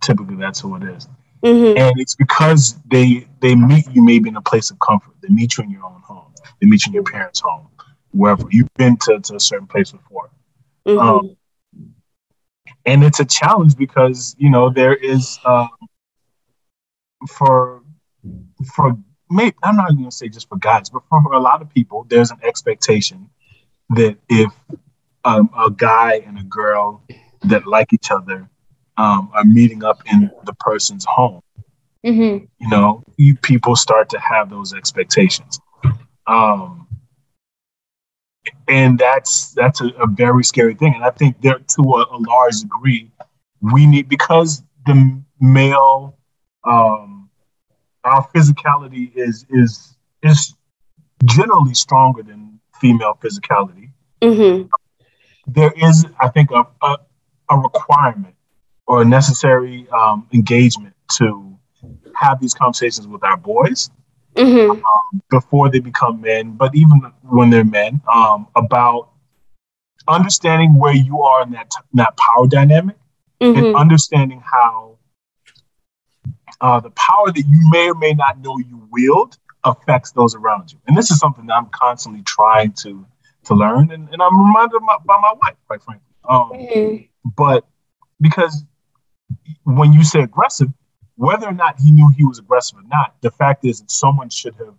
typically 0.03 0.37
that's 0.37 0.61
who 0.61 0.77
it 0.77 0.83
is. 0.83 1.09
Mm-hmm. 1.43 1.79
And 1.79 2.01
it's 2.01 2.17
because 2.17 2.77
they 2.91 3.29
they 3.41 3.55
meet 3.55 3.87
you 3.93 4.03
maybe 4.03 4.29
in 4.29 4.37
a 4.37 4.43
place 4.43 4.71
of 4.71 4.79
comfort. 4.81 5.15
They 5.23 5.29
meet 5.29 5.57
you 5.57 5.65
in 5.65 5.71
your 5.71 5.85
own 5.85 6.03
home. 6.03 6.33
They 6.61 6.67
meet 6.67 6.85
you 6.85 6.91
in 6.91 6.95
your 6.95 7.05
parents' 7.05 7.41
home, 7.41 7.69
wherever 8.11 8.45
you've 8.51 8.73
been 8.75 8.97
to, 9.03 9.21
to 9.21 9.37
a 9.37 9.41
certain 9.41 9.69
place 9.69 9.93
before. 9.93 10.31
Mm-hmm. 10.87 10.99
Um, 10.99 11.37
and 12.87 13.05
it's 13.05 13.21
a 13.21 13.25
challenge 13.25 13.77
because 13.77 14.35
you 14.39 14.51
know 14.51 14.71
there 14.71 14.95
is 14.95 15.39
um, 15.45 15.69
for 17.29 17.78
for 18.75 18.97
maybe 19.31 19.57
I'm 19.63 19.77
not 19.77 19.93
going 19.93 20.05
to 20.05 20.11
say 20.11 20.29
just 20.29 20.49
for 20.49 20.59
guys, 20.59 20.91
but 20.91 21.03
for, 21.09 21.23
for, 21.23 21.33
a 21.33 21.41
lot 21.41 21.63
of 21.63 21.73
people, 21.73 22.07
there's 22.09 22.31
an 22.31 22.39
expectation 22.43 23.29
that 23.91 24.17
if 24.29 24.53
um, 25.25 25.51
a 25.57 25.71
guy 25.71 26.23
and 26.27 26.39
a 26.39 26.45
girl 26.45 27.03
that 27.43 27.67
like 27.67 27.93
each 27.93 28.11
other 28.11 28.49
um, 28.97 29.31
are 29.35 29.45
meeting 29.45 29.85
up 29.85 30.03
in 30.11 30.31
the 30.45 30.55
person's 30.55 31.05
home, 31.05 31.41
mm-hmm. 32.05 32.45
you 32.59 32.69
know, 32.69 33.03
you, 33.17 33.37
people 33.37 33.77
start 33.77 34.09
to 34.11 34.19
have 34.19 34.51
those 34.51 34.75
expectations. 34.75 35.61
Um, 36.27 36.87
and 38.67 38.99
that's 38.99 39.53
that's 39.53 39.81
a, 39.81 39.89
a, 39.99 40.07
very 40.07 40.45
scary 40.45 40.75
thing. 40.75 40.95
And 40.95 41.05
I 41.05 41.11
think 41.11 41.41
there, 41.41 41.59
to 41.59 41.83
a, 41.83 42.17
a 42.17 42.19
large 42.19 42.61
degree, 42.61 43.11
we 43.61 43.87
need 43.87 44.09
because 44.09 44.63
the 44.87 45.23
male, 45.41 46.17
um, 46.65 47.18
our 48.09 48.29
physicality 48.35 49.15
is 49.15 49.47
is 49.51 49.97
is 50.23 50.55
generally 51.25 51.75
stronger 51.75 52.23
than 52.23 52.61
female 52.81 53.19
physicality. 53.23 53.91
Mm-hmm. 54.23 54.67
There 55.47 55.73
is, 55.77 56.07
I 56.21 56.29
think, 56.29 56.51
a, 56.51 56.67
a, 56.83 56.99
a 57.51 57.57
requirement 57.57 58.35
or 58.87 59.03
a 59.03 59.05
necessary 59.05 59.87
um, 59.91 60.29
engagement 60.33 60.95
to 61.13 61.59
have 62.15 62.41
these 62.41 62.55
conversations 62.55 63.07
with 63.07 63.25
our 63.25 63.37
boys 63.37 63.91
mm-hmm. 64.35 64.71
um, 64.71 65.23
before 65.31 65.71
they 65.71 65.79
become 65.79 66.21
men, 66.21 66.53
but 66.53 66.75
even 66.75 67.01
when 67.23 67.51
they're 67.51 67.65
men, 67.65 68.01
um, 68.13 68.49
about 68.57 69.11
understanding 70.07 70.79
where 70.79 70.95
you 70.95 71.23
are 71.23 71.43
in 71.43 71.51
that 71.53 71.71
that 71.93 72.17
power 72.17 72.47
dynamic 72.47 72.97
mm-hmm. 73.41 73.59
and 73.59 73.77
understanding 73.77 74.43
how 74.51 74.98
uh, 76.61 76.81
the 76.81 76.91
power 76.91 77.31
that 77.33 77.45
you 77.49 77.71
may 77.71 77.91
or 77.91 77.95
may 77.95 78.13
not 78.13 78.41
know 78.41 78.59
you 78.59 78.87
wield 78.91 79.39
affects 79.65 80.13
those 80.13 80.35
around 80.35 80.73
you. 80.73 80.79
And 80.87 80.97
this 80.97 81.11
is 81.11 81.19
something 81.19 81.47
that 81.47 81.55
I'm 81.55 81.69
constantly 81.71 82.23
trying 82.23 82.73
to 82.83 83.07
to 83.45 83.55
learn, 83.55 83.91
and, 83.91 84.09
and 84.13 84.21
I'm 84.21 84.47
reminded 84.47 84.81
my, 84.81 84.99
by 85.07 85.19
my 85.23 85.33
wife, 85.41 85.55
quite 85.67 85.83
frankly. 85.83 86.05
Um, 86.29 86.51
mm-hmm. 86.53 87.05
But 87.37 87.65
because 88.21 88.65
when 89.65 89.93
you 89.93 90.05
say 90.05 90.21
aggressive, 90.21 90.69
whether 91.17 91.47
or 91.47 91.53
not 91.53 91.81
he 91.81 91.91
knew 91.91 92.11
he 92.17 92.25
was 92.25 92.39
aggressive 92.39 92.79
or 92.79 92.89
not, 92.89 93.15
the 93.23 93.31
fact 93.31 93.65
is 93.65 93.81
that 93.81 93.91
someone 93.91 94.29
should 94.29 94.55
have 94.57 94.75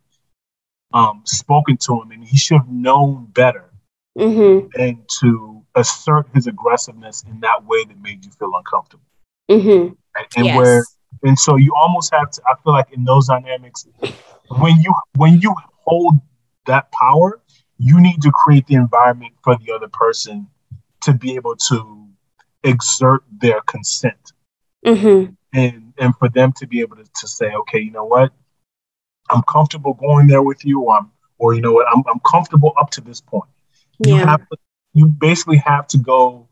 um, 0.94 1.22
spoken 1.26 1.78
to 1.78 2.02
him 2.02 2.12
and 2.12 2.24
he 2.24 2.38
should 2.38 2.58
have 2.58 2.70
known 2.70 3.26
better 3.26 3.72
mm-hmm. 4.18 4.68
than 4.76 5.04
to 5.22 5.65
assert 5.76 6.28
his 6.34 6.48
aggressiveness 6.48 7.24
in 7.24 7.39
that 7.42 7.65
way 7.65 7.84
that 7.86 8.00
made 8.02 8.26
you 8.26 8.32
feel 8.32 8.52
uncomfortable. 8.56 9.04
Mm-hmm. 9.50 9.94
And 10.38 10.46
Yes. 10.46 10.58
where 10.58 10.86
and 11.24 11.38
so 11.38 11.56
you 11.58 11.74
almost 11.76 12.13
have 12.13 12.32
to 12.32 12.41
I 12.48 12.56
feel 12.63 12.74
like 12.74 12.91
in 12.91 13.04
those 13.04 13.28
dynamics, 13.28 13.88
when 14.60 14.78
you 14.80 14.93
when 15.15 15.39
you 15.39 15.56
hold 15.86 16.15
that 16.65 16.91
power, 16.91 17.41
you 17.78 18.00
need 18.02 18.22
to 18.22 18.32
create 18.32 18.67
the 18.67 18.76
environment 18.76 19.34
for 19.43 19.58
the 19.58 19.74
other 19.74 19.88
person 19.89 20.48
to 21.04 21.13
be 21.13 21.36
able 21.36 21.56
to 21.69 22.08
exert 22.63 23.24
their 23.41 23.62
consent 23.62 24.34
Mm-hmm. 24.86 25.34
and 25.54 25.93
and 25.98 26.15
for 26.17 26.30
them 26.30 26.54
to 26.58 26.67
be 26.67 26.82
able 26.82 26.98
to, 26.98 27.04
to 27.04 27.28
say, 27.28 27.52
okay, 27.54 27.80
you 27.80 27.91
know 27.91 28.06
what, 28.06 28.32
I'm 29.30 29.41
comfortable 29.43 29.93
going 29.93 30.28
there 30.28 30.41
with 30.43 30.65
you, 30.65 30.82
or 30.82 30.98
I'm, 30.98 31.12
or 31.38 31.54
you 31.54 31.62
know 31.62 31.74
what, 31.74 31.88
I'm 31.93 32.04
I'm 32.10 32.19
comfortable 32.19 32.74
up 32.80 32.89
to 32.91 33.02
this 33.02 33.22
point. 33.22 33.50
You 34.04 34.17
Yeah. 34.17 34.26
have 34.26 34.39
to, 34.50 34.58
you 34.93 35.08
basically 35.08 35.58
have 35.58 35.88
to 35.88 35.98
go. 35.98 36.48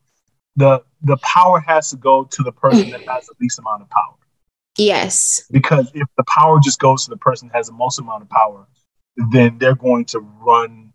The 0.55 0.83
the 1.03 1.17
power 1.17 1.59
has 1.59 1.91
to 1.91 1.97
go 1.97 2.23
to 2.25 2.43
the 2.43 2.51
person 2.51 2.89
that 2.91 3.01
has 3.07 3.27
the 3.27 3.35
least 3.39 3.59
amount 3.59 3.83
of 3.83 3.89
power. 3.89 4.15
Yes. 4.77 5.43
Because 5.51 5.91
if 5.93 6.07
the 6.17 6.23
power 6.23 6.59
just 6.59 6.79
goes 6.79 7.05
to 7.05 7.09
the 7.09 7.17
person 7.17 7.47
that 7.47 7.55
has 7.55 7.67
the 7.67 7.73
most 7.73 7.99
amount 7.99 8.23
of 8.23 8.29
power, 8.29 8.67
then 9.31 9.57
they're 9.57 9.75
going 9.75 10.05
to 10.05 10.19
run 10.19 10.93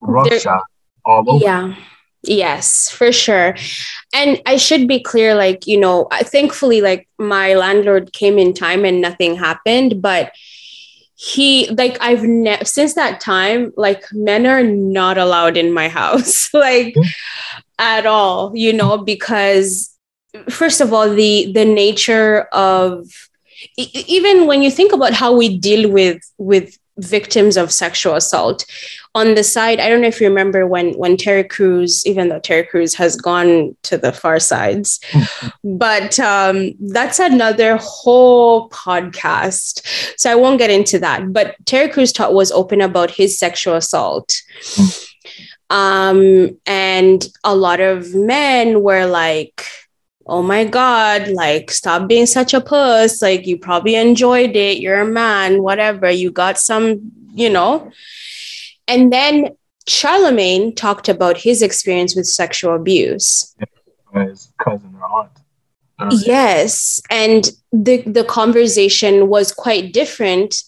roughshod 0.00 0.60
all 1.04 1.30
over. 1.30 1.44
Yeah. 1.44 1.74
Yes, 2.22 2.90
for 2.90 3.12
sure. 3.12 3.56
And 4.12 4.42
I 4.44 4.56
should 4.56 4.88
be 4.88 5.00
clear 5.00 5.34
like, 5.34 5.66
you 5.66 5.78
know, 5.78 6.08
thankfully 6.12 6.80
like 6.80 7.08
my 7.18 7.54
landlord 7.54 8.12
came 8.12 8.38
in 8.38 8.54
time 8.54 8.84
and 8.84 9.00
nothing 9.00 9.36
happened, 9.36 10.02
but 10.02 10.32
he 11.14 11.68
like 11.70 11.98
I've 12.00 12.22
never 12.22 12.64
since 12.64 12.94
that 12.94 13.20
time 13.20 13.72
like 13.76 14.04
men 14.12 14.46
are 14.46 14.62
not 14.62 15.18
allowed 15.18 15.56
in 15.56 15.72
my 15.72 15.88
house 16.00 16.52
like 16.54 16.94
at 17.78 18.06
all, 18.06 18.52
you 18.54 18.72
know, 18.72 18.98
because 18.98 19.96
first 20.48 20.80
of 20.80 20.92
all 20.92 21.08
the 21.08 21.52
the 21.52 21.64
nature 21.64 22.42
of 22.52 23.06
even 23.76 24.46
when 24.46 24.62
you 24.62 24.70
think 24.70 24.92
about 24.92 25.12
how 25.12 25.34
we 25.34 25.58
deal 25.58 25.90
with 25.90 26.22
with 26.38 26.78
victims 26.98 27.56
of 27.56 27.70
sexual 27.70 28.14
assault 28.16 28.66
on 29.14 29.34
the 29.34 29.44
side 29.44 29.78
i 29.78 29.88
don't 29.88 30.00
know 30.00 30.08
if 30.08 30.20
you 30.20 30.28
remember 30.28 30.66
when 30.66 30.92
when 30.94 31.16
terry 31.16 31.44
Crews, 31.44 32.04
even 32.04 32.28
though 32.28 32.40
terry 32.40 32.64
Crews 32.64 32.94
has 32.94 33.14
gone 33.14 33.76
to 33.84 33.96
the 33.96 34.12
far 34.12 34.40
sides 34.40 35.00
but 35.64 36.18
um 36.18 36.72
that's 36.80 37.18
another 37.18 37.78
whole 37.80 38.68
podcast. 38.70 39.86
So 40.18 40.30
i 40.30 40.34
won't 40.34 40.58
get 40.58 40.70
into 40.70 40.98
that 40.98 41.32
but 41.32 41.54
terry 41.66 41.88
Crews 41.88 42.12
taught 42.12 42.34
was 42.34 42.50
open 42.50 42.80
about 42.80 43.10
his 43.12 43.38
sexual 43.38 43.74
assault. 43.74 44.42
Um 45.70 46.58
and 46.66 47.24
a 47.44 47.54
lot 47.54 47.80
of 47.80 48.14
men 48.14 48.82
were 48.82 49.06
like 49.06 49.64
oh 50.28 50.42
my 50.42 50.64
god 50.64 51.28
like 51.28 51.70
stop 51.70 52.06
being 52.08 52.26
such 52.26 52.54
a 52.54 52.60
puss. 52.60 53.22
Like 53.22 53.46
you 53.46 53.58
probably 53.58 53.94
enjoyed 53.94 54.54
it. 54.56 54.78
You're 54.78 55.00
a 55.00 55.06
man 55.06 55.62
whatever. 55.62 56.10
You 56.10 56.30
got 56.30 56.58
some 56.58 57.12
you 57.34 57.50
know? 57.50 57.90
And 58.86 59.12
then 59.12 59.56
charlemagne 59.86 60.74
talked 60.74 61.08
about 61.08 61.38
his 61.38 61.62
experience 61.62 62.14
with 62.14 62.26
sexual 62.26 62.74
abuse. 62.74 63.54
His 64.14 64.52
cousin 64.58 64.94
or 65.00 65.20
aunt. 65.20 65.30
Uh, 66.00 66.10
yes 66.24 67.00
and 67.10 67.50
the 67.72 68.02
the 68.02 68.22
conversation 68.22 69.28
was 69.28 69.52
quite 69.52 69.92
different 69.92 70.62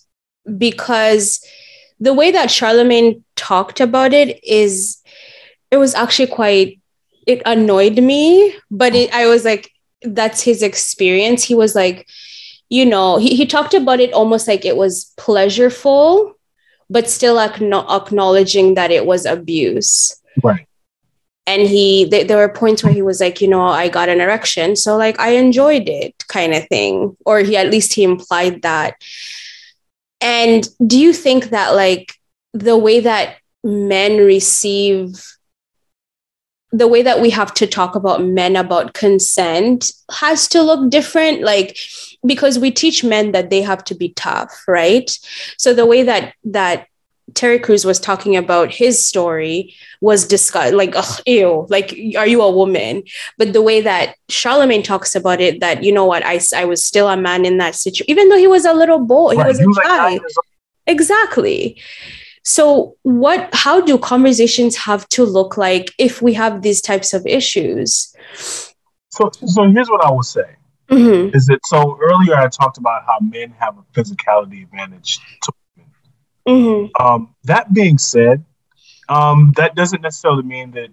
because 0.58 1.44
the 2.00 2.12
way 2.12 2.32
that 2.32 2.50
charlemagne 2.50 3.22
talked 3.36 3.80
about 3.80 4.12
it 4.12 4.42
is 4.42 5.00
it 5.70 5.76
was 5.76 5.94
actually 5.94 6.26
quite 6.26 6.79
it 7.30 7.40
annoyed 7.46 8.02
me 8.02 8.54
but 8.70 8.94
it, 8.94 9.12
i 9.14 9.26
was 9.26 9.44
like 9.44 9.70
that's 10.02 10.42
his 10.42 10.62
experience. 10.62 11.44
He 11.44 11.54
was 11.54 11.74
like 11.74 12.08
you 12.70 12.86
know 12.86 13.18
he, 13.18 13.36
he 13.36 13.44
talked 13.44 13.74
about 13.74 14.00
it 14.00 14.14
almost 14.14 14.48
like 14.48 14.64
it 14.64 14.76
was 14.76 15.12
pleasureful 15.18 16.32
but 16.88 17.10
still 17.10 17.36
acknow- 17.36 17.84
acknowledging 17.88 18.74
that 18.74 18.90
it 18.90 19.04
was 19.04 19.26
abuse. 19.26 20.16
Right. 20.42 20.66
and 21.46 21.62
he 21.62 22.08
th- 22.08 22.28
there 22.28 22.38
were 22.38 22.52
points 22.52 22.82
where 22.82 22.94
he 22.94 23.02
was 23.02 23.20
like 23.20 23.42
you 23.42 23.48
know 23.48 23.60
i 23.62 23.88
got 23.88 24.08
an 24.08 24.20
erection 24.20 24.76
so 24.76 24.96
like 24.96 25.18
i 25.20 25.30
enjoyed 25.36 25.88
it 25.88 26.14
kind 26.28 26.54
of 26.54 26.66
thing. 26.68 27.16
Or 27.26 27.40
he 27.40 27.56
at 27.56 27.70
least 27.70 27.92
he 27.92 28.04
implied 28.04 28.62
that. 28.62 28.94
And 30.20 30.66
do 30.86 30.98
you 30.98 31.12
think 31.12 31.50
that 31.50 31.74
like 31.74 32.14
the 32.54 32.76
way 32.76 33.00
that 33.00 33.36
men 33.62 34.16
receive 34.18 35.22
the 36.72 36.86
way 36.88 37.02
that 37.02 37.20
we 37.20 37.30
have 37.30 37.52
to 37.54 37.66
talk 37.66 37.94
about 37.96 38.24
men 38.24 38.54
about 38.56 38.94
consent 38.94 39.90
has 40.10 40.46
to 40.48 40.62
look 40.62 40.88
different 40.90 41.42
like 41.42 41.76
because 42.24 42.58
we 42.58 42.70
teach 42.70 43.02
men 43.02 43.32
that 43.32 43.50
they 43.50 43.60
have 43.62 43.82
to 43.84 43.94
be 43.94 44.10
tough 44.10 44.64
right 44.68 45.18
so 45.58 45.74
the 45.74 45.86
way 45.86 46.02
that 46.02 46.34
that 46.44 46.86
Terry 47.34 47.60
Crews 47.60 47.84
was 47.84 48.00
talking 48.00 48.36
about 48.36 48.72
his 48.72 49.04
story 49.06 49.74
was 50.00 50.26
discussed 50.26 50.74
like 50.74 50.94
ugh, 50.96 51.20
ew 51.26 51.66
like 51.70 51.92
are 52.16 52.26
you 52.26 52.42
a 52.42 52.50
woman 52.50 53.02
but 53.38 53.52
the 53.52 53.62
way 53.62 53.80
that 53.80 54.16
Charlemagne 54.28 54.82
talks 54.82 55.14
about 55.14 55.40
it 55.40 55.60
that 55.60 55.82
you 55.84 55.92
know 55.92 56.04
what 56.04 56.24
I, 56.26 56.40
I 56.56 56.64
was 56.64 56.84
still 56.84 57.08
a 57.08 57.16
man 57.16 57.44
in 57.44 57.58
that 57.58 57.74
situation 57.74 58.10
even 58.10 58.28
though 58.28 58.36
he 58.38 58.48
was 58.48 58.64
a 58.64 58.72
little 58.74 58.98
boy 58.98 59.32
he 59.32 59.38
Right. 59.38 59.46
was 59.46 59.60
a 59.60 59.82
child. 59.82 60.20
Exactly. 60.86 61.76
So 62.50 62.96
what 63.02 63.48
how 63.52 63.80
do 63.80 63.96
conversations 63.96 64.76
have 64.76 65.08
to 65.10 65.24
look 65.24 65.56
like 65.56 65.92
if 65.98 66.20
we 66.20 66.34
have 66.34 66.62
these 66.62 66.80
types 66.80 67.14
of 67.14 67.24
issues? 67.24 68.12
So, 69.10 69.30
so 69.32 69.70
here's 69.70 69.88
what 69.88 70.04
I 70.04 70.10
will 70.10 70.24
say. 70.24 70.56
Mhm. 70.90 71.32
is 71.36 71.46
that 71.46 71.60
so 71.66 71.96
earlier 72.02 72.34
I 72.34 72.48
talked 72.48 72.76
about 72.76 73.04
how 73.06 73.18
men 73.20 73.54
have 73.60 73.78
a 73.78 73.82
physicality 73.94 74.64
advantage 74.64 75.20
to 75.44 75.52
women. 75.76 75.90
Mhm. 76.48 76.90
Um, 77.00 77.34
that 77.44 77.72
being 77.72 77.96
said, 77.98 78.44
um, 79.08 79.52
that 79.56 79.76
doesn't 79.76 80.02
necessarily 80.02 80.42
mean 80.42 80.72
that. 80.72 80.88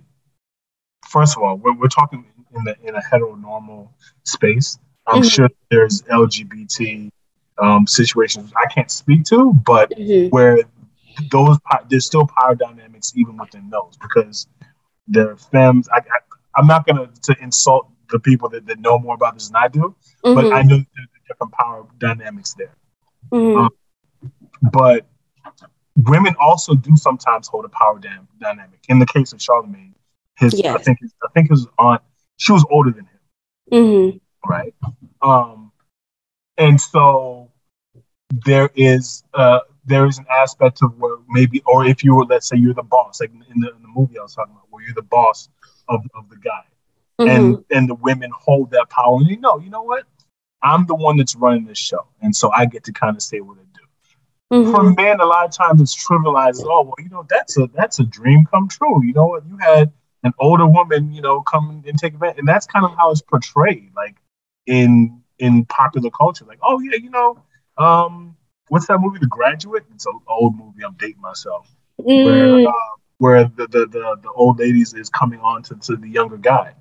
First 1.07 1.35
of 1.37 1.41
all, 1.41 1.55
we're, 1.57 1.73
we're 1.73 1.87
talking 1.87 2.23
in 2.55 2.63
the 2.65 2.75
in 2.87 2.93
a 2.95 3.01
heteronormal 3.01 3.87
space. 4.25 4.77
I'm 5.07 5.23
Mhm. 5.23 5.31
sure 5.33 5.49
there's 5.71 6.03
LGBT 6.03 7.09
um, 7.57 7.87
situations 7.87 8.53
I 8.63 8.67
can't 8.71 8.91
speak 8.91 9.23
to, 9.31 9.51
but 9.65 9.89
Mhm. 9.89 10.29
where 10.29 10.59
those 11.31 11.57
there's 11.89 12.05
still 12.05 12.27
power 12.27 12.55
dynamics 12.55 13.13
even 13.15 13.37
within 13.37 13.69
those 13.69 13.97
because 14.01 14.47
the 15.07 15.35
femmes. 15.51 15.87
I, 15.89 15.97
I, 15.99 16.19
I'm 16.55 16.67
not 16.67 16.85
gonna 16.85 17.07
to 17.23 17.35
insult 17.41 17.89
the 18.09 18.19
people 18.19 18.49
that, 18.49 18.65
that 18.67 18.79
know 18.79 18.97
more 18.99 19.15
about 19.15 19.33
this 19.35 19.47
than 19.49 19.57
I 19.57 19.67
do, 19.67 19.95
but 20.23 20.45
Mhm. 20.45 20.53
I 20.53 20.61
know 20.63 20.77
there's 20.77 21.07
different 21.27 21.53
power 21.53 21.85
dynamics 21.97 22.53
there. 22.53 22.75
Mhm. 23.31 23.57
um, 23.57 23.69
But 24.71 25.05
women 25.95 26.35
also 26.39 26.73
do 26.75 26.95
sometimes 26.95 27.47
hold 27.47 27.65
a 27.65 27.69
power 27.69 27.99
dy- 27.99 28.09
dynamic. 28.39 28.79
In 28.89 28.99
the 28.99 29.05
case 29.05 29.33
of 29.33 29.41
Charlemagne, 29.41 29.93
his 30.37 30.53
I 30.63 30.77
think 30.79 30.99
his, 31.01 31.13
I 31.23 31.27
think 31.33 31.49
his 31.49 31.67
aunt 31.79 32.01
she 32.37 32.51
was 32.51 32.65
older 32.69 32.91
than 32.91 33.05
him, 33.05 33.19
Mhm. 33.73 34.21
right? 34.45 34.73
Um, 35.21 35.71
and 36.57 36.79
so 36.79 37.51
there 38.45 38.69
is 38.75 39.23
uh, 39.33 39.59
there 39.87 40.05
is 40.05 40.17
an 40.19 40.25
aspect 40.31 40.81
of 40.83 40.97
where 40.99 41.17
maybe, 41.29 41.61
or 41.65 41.85
if 41.85 42.03
you 42.03 42.15
were, 42.15 42.25
let's 42.25 42.47
say, 42.47 42.57
you're 42.57 42.73
the 42.73 42.83
boss, 42.83 43.21
like 43.21 43.31
in 43.31 43.59
the, 43.61 43.69
in 43.75 43.81
the 43.81 43.87
movie 43.87 44.19
I 44.19 44.23
was 44.23 44.35
talking 44.35 44.53
about, 44.53 44.67
where 44.69 44.83
you're 44.83 44.93
the 44.95 45.01
boss 45.01 45.49
of, 45.89 46.01
of 46.13 46.29
the 46.29 46.37
guy. 46.37 46.63
Mhm. 47.19 47.29
and 47.33 47.65
and 47.71 47.89
the 47.89 47.95
women 47.95 48.29
hold 48.31 48.71
that 48.71 48.89
power. 48.89 49.17
And 49.17 49.27
you 49.27 49.39
know 49.39 49.57
you 49.59 49.71
know 49.71 49.81
what? 49.81 50.03
I'm 50.61 50.85
the 50.85 50.93
one 50.95 51.17
that's 51.17 51.35
running 51.35 51.65
this 51.65 51.79
show. 51.79 52.05
And 52.21 52.35
so 52.35 52.51
i 52.55 52.65
get 52.67 52.83
to 52.83 52.93
kind 52.93 53.15
of 53.15 53.23
say 53.23 53.39
what 53.41 53.57
i 53.57 53.65
do. 53.73 54.71
For 54.71 54.83
Mhm. 54.83 54.95
men 54.95 55.19
a 55.19 55.25
lot 55.25 55.45
of 55.45 55.51
times 55.51 55.81
it's 55.81 55.95
trivialized 55.95 56.63
oh 56.65 56.83
well 56.83 56.93
you 56.99 57.09
know 57.09 57.25
that's 57.27 57.57
a 57.57 57.67
that's 57.73 57.99
a 57.99 58.03
dream 58.03 58.45
come 58.45 58.67
true. 58.67 59.03
You 59.03 59.13
know 59.13 59.25
what? 59.27 59.45
You 59.47 59.57
had 59.57 59.91
an 60.23 60.33
older 60.39 60.67
woman 60.67 61.11
you 61.11 61.21
know 61.21 61.41
come 61.41 61.83
and 61.87 61.97
take 61.97 62.13
advantage. 62.13 62.37
And 62.37 62.47
that's 62.47 62.67
kind 62.67 62.85
of 62.85 62.91
how 62.95 63.09
it's 63.09 63.21
portrayed 63.23 63.91
like 63.95 64.17
in 64.67 65.23
in 65.39 65.65
popular 65.65 66.11
culture. 66.11 66.45
Like 66.45 66.59
oh 66.61 66.79
yeah 66.79 66.97
you 67.01 67.09
know 67.09 67.39
um 67.79 68.36
what's 68.69 68.87
that 68.87 68.99
movie 68.99 69.19
the 69.19 69.27
graduate 69.27 69.83
it's 69.93 70.05
an 70.05 70.19
old 70.27 70.55
movie 70.57 70.83
i'm 70.85 70.95
dating 70.99 71.21
myself 71.21 71.69
where 72.21 72.47
Mm. 72.47 72.67
uh, 72.67 72.71
where 73.19 73.43
the, 73.45 73.67
the 73.67 73.85
the 73.87 74.15
the 74.23 74.31
old 74.35 74.59
ladies 74.59 74.93
is 74.93 75.09
coming 75.09 75.39
on 75.41 75.63
to, 75.63 75.75
to 75.75 75.95
the 75.95 76.07
younger 76.09 76.37
guy 76.37 76.73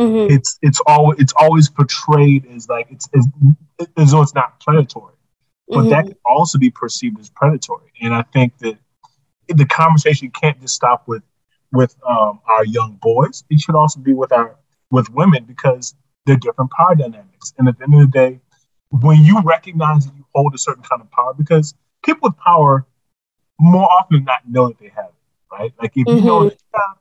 Mhm. 0.00 0.30
it's 0.30 0.58
it's 0.62 0.80
always 0.86 1.18
it's 1.20 1.32
always 1.38 1.68
portrayed 1.70 2.46
as 2.46 2.68
like 2.68 2.86
it's 2.90 3.08
as, 3.14 3.26
as 3.96 4.10
though 4.12 4.22
it's 4.22 4.34
not 4.34 4.60
predatory, 4.60 5.14
but 5.70 5.88
that 5.88 6.04
Mhm. 6.04 6.08
can 6.08 6.16
also 6.28 6.58
be 6.58 6.70
perceived 6.70 7.18
as 7.20 7.30
predatory. 7.30 7.90
And 8.00 8.14
I 8.14 8.22
think 8.32 8.58
that 8.58 8.76
the 9.48 9.66
conversation 9.66 10.30
can't 10.30 10.60
just 10.60 10.74
stop 10.74 11.06
with 11.06 11.22
with 11.72 11.94
um, 12.08 12.40
our 12.48 12.64
young 12.64 12.98
boys. 13.02 13.44
It 13.50 13.60
should 13.60 13.74
also 13.74 14.00
be 14.00 14.14
with 14.14 14.32
our 14.32 14.56
with 14.90 15.10
women 15.10 15.44
because 15.44 15.94
they're 16.26 16.36
different 16.36 16.70
power 16.72 16.94
dynamics. 16.94 17.52
And 17.58 17.68
at 17.68 17.78
the 17.78 17.84
end 17.84 17.94
of 17.94 18.00
the 18.12 18.18
day, 18.18 18.40
when 19.02 19.22
you 19.22 19.40
recognize 19.42 20.06
that 20.06 20.16
you 20.16 20.24
hold 20.34 20.54
a 20.54 20.58
certain 20.58 20.82
kind 20.82 21.02
of 21.02 21.10
power, 21.10 21.34
because 21.34 21.74
people 22.04 22.28
with 22.28 22.38
power 22.38 22.86
more 23.58 23.88
often 23.90 24.18
than 24.18 24.24
not 24.24 24.48
know 24.48 24.68
that 24.68 24.78
they 24.78 24.88
have 24.88 25.06
it, 25.06 25.52
right? 25.52 25.72
Like 25.80 25.92
if 25.96 26.06
you 26.06 26.20
know 26.20 26.40
Mhm. 26.40 26.50
that 26.50 26.60
you 26.60 26.68
have 26.74 26.98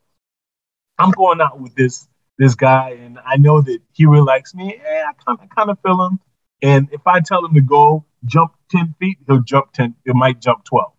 I'm 1.00 1.12
going 1.12 1.41
out 1.41 1.60
with 1.60 1.76
this 1.76 2.08
this 2.38 2.56
guy, 2.56 2.91
and 2.91 3.20
I 3.26 3.38
know 3.38 3.62
that 3.62 3.80
he 3.94 4.06
really 4.06 4.26
likes 4.26 4.56
me. 4.56 4.76
Yeah, 4.76 5.10
I 5.10 5.14
kind 5.24 5.39
of 5.41 5.50
kind 5.56 5.70
of 5.70 5.80
feel 5.82 6.04
him. 6.06 6.20
And 6.62 6.89
if 6.91 7.06
I 7.06 7.20
tell 7.20 7.46
him 7.46 7.54
to 7.54 7.62
go 7.62 8.06
jump 8.26 8.54
ten 8.70 8.96
feet, 9.00 9.18
he'll 9.28 9.41
jump 9.41 9.72
ten. 9.74 9.96
It 10.06 10.16
might 10.16 10.39
jump 10.39 10.64
12 10.64 10.94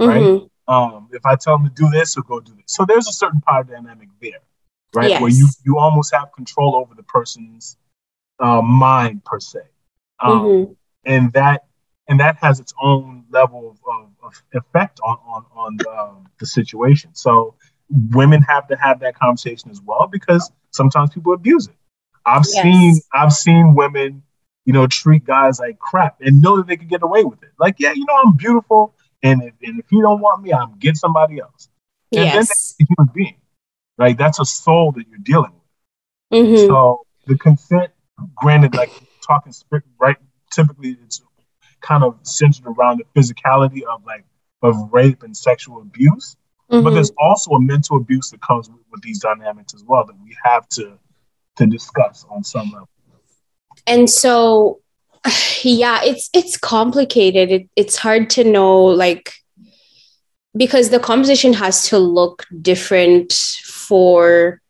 mm-hmm. 0.00 0.08
right? 0.08 0.50
Um, 0.68 1.08
if 1.12 1.24
I 1.24 1.36
tell 1.36 1.54
him 1.56 1.64
to 1.64 1.70
do 1.70 1.88
this, 1.90 2.14
he'll 2.14 2.24
go 2.24 2.40
do 2.40 2.54
this. 2.54 2.64
So 2.66 2.84
there's 2.84 3.08
a 3.08 3.12
certain 3.12 3.40
power 3.40 3.62
dynamic 3.64 4.08
there, 4.20 4.40
right? 4.94 5.10
Yes. 5.10 5.20
Where 5.20 5.30
you 5.30 5.48
you 5.64 5.78
almost 5.78 6.14
have 6.14 6.32
control 6.32 6.74
over 6.74 6.94
the 6.94 7.04
person's 7.04 7.76
uh, 8.40 8.60
mind 8.62 9.24
per 9.24 9.38
se, 9.40 9.60
um, 10.20 10.40
mm-hmm. 10.40 10.72
and 11.04 11.32
that 11.32 11.64
and 12.08 12.20
that 12.20 12.36
has 12.36 12.60
its 12.60 12.72
own 12.80 13.24
level 13.30 13.76
of, 13.86 14.10
of, 14.22 14.42
effect 14.54 15.00
on 15.04 15.18
on 15.26 15.44
on 15.54 15.76
the, 15.76 16.24
the 16.40 16.46
situation. 16.46 17.10
So 17.14 17.54
women 17.90 18.42
have 18.42 18.68
to 18.68 18.76
have 18.76 19.00
that 19.00 19.16
conversation 19.16 19.70
as 19.70 19.80
well 19.80 20.08
because 20.10 20.50
sometimes 20.70 21.10
people 21.10 21.32
abuse 21.32 21.66
it. 21.68 21.74
I've 22.24 22.44
yes. 22.52 22.62
seen 22.62 23.00
I've 23.12 23.32
seen 23.32 23.74
women, 23.74 24.22
you 24.64 24.72
know, 24.72 24.86
treat 24.86 25.24
guys 25.24 25.60
like 25.60 25.78
crap 25.78 26.20
and 26.20 26.40
know 26.40 26.56
that 26.56 26.66
they 26.66 26.76
can 26.76 26.88
get 26.88 27.02
away 27.02 27.24
with 27.24 27.42
it. 27.42 27.50
Like, 27.58 27.76
yeah, 27.78 27.92
you 27.92 28.04
know, 28.04 28.14
I'm 28.24 28.36
beautiful, 28.36 28.94
and 29.22 29.42
if, 29.42 29.54
and 29.62 29.78
if 29.78 29.86
you 29.90 30.02
don't 30.02 30.20
want 30.20 30.42
me, 30.42 30.52
I'm 30.52 30.78
get 30.78 30.96
somebody 30.96 31.40
else. 31.40 31.68
And 32.12 32.24
yes. 32.24 32.32
then 32.32 32.40
that's 32.42 32.76
a 32.80 32.84
human 32.88 33.12
being, 33.14 33.40
right? 33.98 34.16
That's 34.16 34.40
a 34.40 34.44
soul 34.44 34.92
that 34.92 35.04
you're 35.08 35.18
dealing 35.18 35.52
with. 35.52 36.42
Mm-hmm. 36.42 36.66
So 36.66 37.06
the 37.26 37.36
consent, 37.38 37.90
granted, 38.34 38.74
like 38.74 38.90
talking 39.26 39.52
right, 39.98 40.16
typically 40.52 40.96
it's 41.04 41.22
kind 41.80 42.02
of 42.02 42.18
centered 42.22 42.66
around 42.66 43.00
the 43.00 43.20
physicality 43.20 43.82
of 43.82 44.04
like 44.04 44.24
of 44.62 44.92
rape 44.92 45.22
and 45.22 45.36
sexual 45.36 45.82
abuse. 45.82 46.36
Mm-hmm. 46.70 46.82
But 46.82 46.94
there's 46.94 47.12
also 47.18 47.52
a 47.52 47.60
mental 47.60 47.96
abuse 47.96 48.30
that 48.30 48.40
comes 48.40 48.68
with, 48.68 48.80
with 48.90 49.02
these 49.02 49.20
dynamics 49.20 49.72
as 49.74 49.84
well 49.84 50.04
that 50.04 50.16
we 50.22 50.36
have 50.44 50.68
to 50.70 50.98
to 51.56 51.66
discuss 51.66 52.26
on 52.30 52.42
some 52.44 52.70
level. 52.70 52.88
And 53.86 54.10
so 54.10 54.80
yeah, 55.62 56.00
it's 56.02 56.30
it's 56.32 56.56
complicated. 56.56 57.50
It, 57.50 57.68
it's 57.76 57.96
hard 57.96 58.30
to 58.30 58.44
know 58.44 58.84
like 58.84 59.32
because 60.56 60.90
the 60.90 61.00
composition 61.00 61.52
has 61.52 61.88
to 61.88 61.98
look 61.98 62.46
different 62.62 63.32
for 63.32 64.60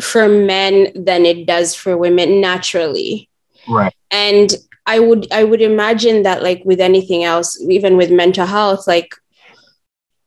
for 0.00 0.28
men 0.28 0.88
than 0.94 1.26
it 1.26 1.46
does 1.46 1.74
for 1.74 1.96
women 1.96 2.40
naturally. 2.40 3.28
Right. 3.68 3.94
And 4.10 4.52
I 4.86 4.98
would 4.98 5.30
I 5.32 5.44
would 5.44 5.62
imagine 5.62 6.22
that 6.24 6.42
like 6.42 6.62
with 6.64 6.80
anything 6.80 7.24
else, 7.24 7.60
even 7.68 7.96
with 7.96 8.10
mental 8.10 8.46
health, 8.46 8.86
like 8.86 9.14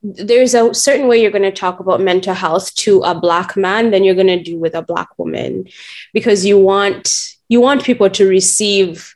there's 0.02 0.54
a 0.54 0.72
certain 0.72 1.08
way 1.08 1.20
you're 1.20 1.32
going 1.32 1.42
to 1.42 1.50
talk 1.52 1.80
about 1.80 2.00
mental 2.00 2.34
health 2.34 2.72
to 2.76 3.02
a 3.02 3.14
black 3.14 3.56
man 3.56 3.90
than 3.90 4.04
you're 4.04 4.14
going 4.14 4.26
to 4.28 4.42
do 4.42 4.58
with 4.58 4.74
a 4.74 4.82
black 4.82 5.08
woman. 5.18 5.66
Because 6.12 6.46
you 6.46 6.58
want 6.58 7.36
you 7.48 7.60
want 7.60 7.84
people 7.84 8.10
to 8.10 8.28
receive 8.28 9.14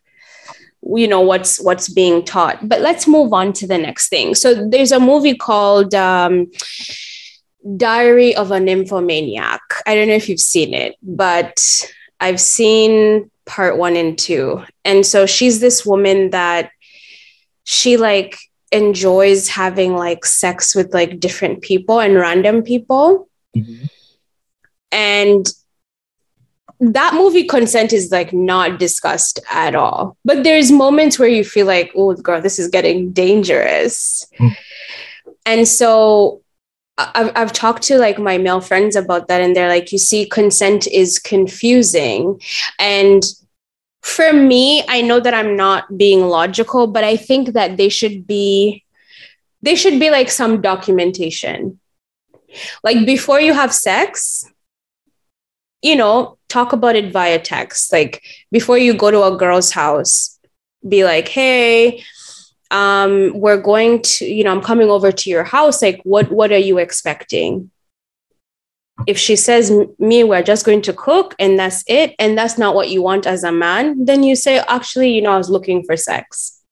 you 0.97 1.07
know 1.07 1.21
what's 1.21 1.61
what's 1.61 1.89
being 1.89 2.25
taught. 2.25 2.69
But 2.69 2.81
let's 2.81 3.07
move 3.07 3.33
on 3.33 3.53
to 3.55 3.67
the 3.67 3.79
next 3.79 4.09
thing. 4.09 4.35
So 4.35 4.69
there's 4.69 4.93
a 4.93 5.01
movie 5.01 5.37
called 5.37 5.95
um, 5.95 6.51
diary 7.77 8.35
of 8.35 8.51
a 8.51 8.61
nymphomaniac. 8.61 9.61
I 9.87 9.95
don't 9.95 10.09
know 10.09 10.15
if 10.15 10.29
you've 10.29 10.41
seen 10.41 10.75
it 10.75 10.97
but 11.03 11.61
i've 12.21 12.41
seen 12.41 13.30
part 13.47 13.77
one 13.77 13.97
and 13.97 14.19
two 14.19 14.63
and 14.85 15.05
so 15.05 15.27
she's 15.27 15.61
this 15.61 15.85
woman 15.85 16.31
that 16.31 16.71
she 17.65 17.97
like 17.97 18.39
enjoys 18.73 19.49
having 19.49 19.95
like 19.97 20.25
sex 20.25 20.75
with 20.75 20.95
like 20.95 21.21
different 21.21 21.63
people 21.63 22.01
and 22.01 22.15
random 22.15 22.63
people. 22.63 23.29
Mm-hmm. 23.57 23.87
And 24.93 25.47
that 26.81 27.15
movie 27.15 27.45
consent 27.45 27.93
is 27.93 28.11
like 28.11 28.33
not 28.33 28.79
discussed 28.79 29.41
at 29.51 29.75
all. 29.75 30.17
But 30.25 30.45
there's 30.45 30.73
moments 30.73 31.19
where 31.19 31.29
you 31.29 31.45
feel 31.45 31.67
like, 31.67 31.93
oh, 31.95 32.15
girl, 32.15 32.41
this 32.41 32.59
is 32.59 32.69
getting 32.69 33.13
dangerous. 33.13 34.27
Mm. 34.39 34.57
And 35.47 35.69
so 35.69 36.43
I've, 37.15 37.33
I've 37.37 37.53
talked 37.53 37.83
to 37.85 37.99
like 37.99 38.19
my 38.19 38.39
male 38.39 38.61
friends 38.61 38.97
about 38.97 39.29
that, 39.29 39.41
and 39.41 39.55
they're 39.55 39.69
like, 39.69 39.93
you 39.93 39.99
see, 39.99 40.27
consent 40.27 40.87
is 40.87 41.19
confusing. 41.19 42.41
And 42.79 43.23
for 44.03 44.33
me, 44.33 44.85
I 44.89 45.03
know 45.03 45.21
that 45.21 45.35
I'm 45.35 45.57
not 45.57 45.97
being 45.97 46.27
logical, 46.27 46.87
but 46.87 47.05
I 47.05 47.17
think 47.17 47.53
that 47.53 47.77
they 47.77 47.89
should 47.89 48.27
be 48.27 48.85
they 49.63 49.75
should 49.75 50.01
be 50.01 50.11
like 50.11 50.31
some 50.31 50.63
documentation. 50.63 51.79
Like 52.83 53.05
before 53.05 53.41
you 53.41 53.53
have 53.53 53.75
sex, 53.75 54.45
you 55.83 55.97
know, 55.97 56.39
talk 56.49 56.73
about 56.73 56.97
it 56.97 57.13
via 57.13 57.39
text. 57.39 57.93
Like 57.93 58.23
before 58.51 58.79
you 58.79 58.95
go 58.95 59.11
to 59.11 59.23
a 59.23 59.37
girl's 59.37 59.71
house, 59.71 60.39
be 60.87 61.05
like, 61.05 61.29
"Hey, 61.29 62.03
um, 62.71 63.33
we're 63.35 63.61
going 63.61 64.03
to, 64.03 64.27
you 64.27 64.45
know, 64.45 64.53
I'm 64.53 64.63
coming 64.63 64.91
over 64.91 65.11
to 65.11 65.31
your 65.31 65.45
house. 65.45 65.83
Like, 65.83 66.01
what 66.05 66.31
what 66.31 66.53
are 66.53 66.59
you 66.59 66.79
expecting?" 66.79 67.71
if 69.07 69.19
she 69.19 69.37
says 69.37 69.73
me 69.99 70.25
we're 70.25 70.43
just 70.43 70.67
going 70.67 70.83
to 70.83 70.93
cook 70.93 71.35
and 71.39 71.59
that's 71.59 71.85
it 71.87 72.15
and 72.19 72.37
that's 72.37 72.59
not 72.59 72.75
what 72.75 72.91
you 72.91 73.03
want 73.03 73.27
as 73.27 73.45
a 73.45 73.53
man 73.53 74.05
then 74.05 74.23
you 74.23 74.37
say 74.37 74.59
actually 74.59 75.11
you 75.11 75.23
know 75.23 75.33
i 75.33 75.39
was 75.39 75.51
looking 75.51 75.83
for 75.85 75.97
sex 75.97 76.63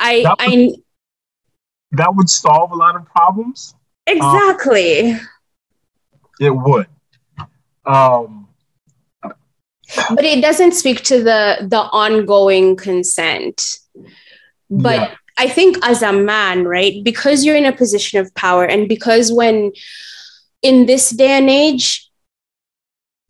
i 0.00 0.22
that 0.22 0.38
would, 0.38 0.70
i 0.70 0.70
that 1.92 2.14
would 2.14 2.28
solve 2.28 2.72
a 2.72 2.74
lot 2.74 2.96
of 2.96 3.04
problems 3.06 3.74
exactly 4.06 5.12
um, 5.12 5.20
it 6.40 6.50
would 6.50 6.86
um 7.84 8.48
but 10.10 10.24
it 10.24 10.40
doesn't 10.40 10.72
speak 10.72 11.02
to 11.02 11.22
the 11.22 11.66
the 11.68 11.80
ongoing 11.92 12.76
consent 12.76 13.78
but 14.70 15.00
yeah. 15.00 15.14
I 15.38 15.48
think 15.48 15.76
as 15.82 16.02
a 16.02 16.12
man, 16.12 16.64
right, 16.64 17.02
because 17.04 17.44
you're 17.44 17.56
in 17.56 17.66
a 17.66 17.76
position 17.76 18.18
of 18.18 18.34
power 18.34 18.64
and 18.64 18.88
because 18.88 19.32
when 19.32 19.72
in 20.62 20.86
this 20.86 21.10
day 21.10 21.32
and 21.32 21.50
age, 21.50 22.10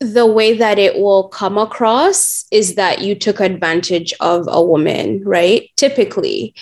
the 0.00 0.26
way 0.26 0.56
that 0.56 0.78
it 0.78 1.00
will 1.00 1.28
come 1.28 1.58
across 1.58 2.46
is 2.52 2.74
that 2.76 3.00
you 3.00 3.14
took 3.14 3.40
advantage 3.40 4.12
of 4.20 4.46
a 4.48 4.62
woman, 4.62 5.22
right? 5.24 5.70
Typically. 5.76 6.54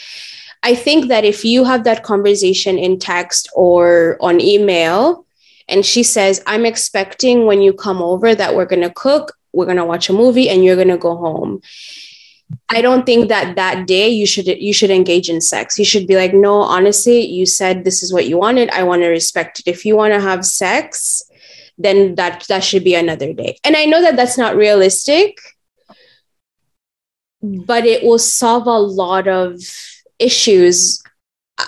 I 0.62 0.74
think 0.74 1.08
that 1.08 1.24
if 1.24 1.44
you 1.44 1.64
have 1.64 1.84
that 1.84 2.04
conversation 2.04 2.78
in 2.78 2.98
text 2.98 3.50
or 3.54 4.16
on 4.20 4.40
email, 4.40 5.26
and 5.68 5.84
she 5.84 6.02
says, 6.02 6.42
I'm 6.46 6.64
expecting 6.64 7.44
when 7.44 7.60
you 7.60 7.72
come 7.72 8.00
over 8.00 8.34
that 8.34 8.54
we're 8.54 8.66
going 8.66 8.82
to 8.82 8.90
cook, 8.90 9.32
we're 9.54 9.66
going 9.66 9.76
to 9.78 9.84
watch 9.84 10.08
a 10.08 10.12
movie, 10.12 10.48
and 10.48 10.64
you're 10.64 10.76
going 10.76 10.88
to 10.88 10.98
go 10.98 11.16
home. 11.16 11.62
I 12.68 12.82
don't 12.82 13.06
think 13.06 13.28
that 13.28 13.56
that 13.56 13.86
day 13.86 14.08
you 14.08 14.26
should 14.26 14.46
you 14.46 14.72
should 14.72 14.90
engage 14.90 15.28
in 15.28 15.40
sex. 15.40 15.78
You 15.78 15.84
should 15.84 16.06
be 16.06 16.16
like, 16.16 16.34
no, 16.34 16.60
honestly, 16.60 17.26
you 17.26 17.46
said 17.46 17.84
this 17.84 18.02
is 18.02 18.12
what 18.12 18.26
you 18.26 18.38
wanted. 18.38 18.70
I 18.70 18.82
want 18.82 19.02
to 19.02 19.08
respect 19.08 19.60
it. 19.60 19.66
If 19.66 19.84
you 19.84 19.96
want 19.96 20.12
to 20.14 20.20
have 20.20 20.44
sex, 20.44 21.22
then 21.78 22.14
that 22.16 22.44
that 22.48 22.62
should 22.62 22.84
be 22.84 22.94
another 22.94 23.32
day. 23.32 23.56
And 23.64 23.76
I 23.76 23.86
know 23.86 24.00
that 24.02 24.16
that's 24.16 24.38
not 24.38 24.56
realistic, 24.56 25.38
but 27.42 27.86
it 27.86 28.04
will 28.04 28.18
solve 28.18 28.66
a 28.66 28.78
lot 28.78 29.26
of 29.26 29.60
issues. 30.18 31.02
Uh, 31.58 31.66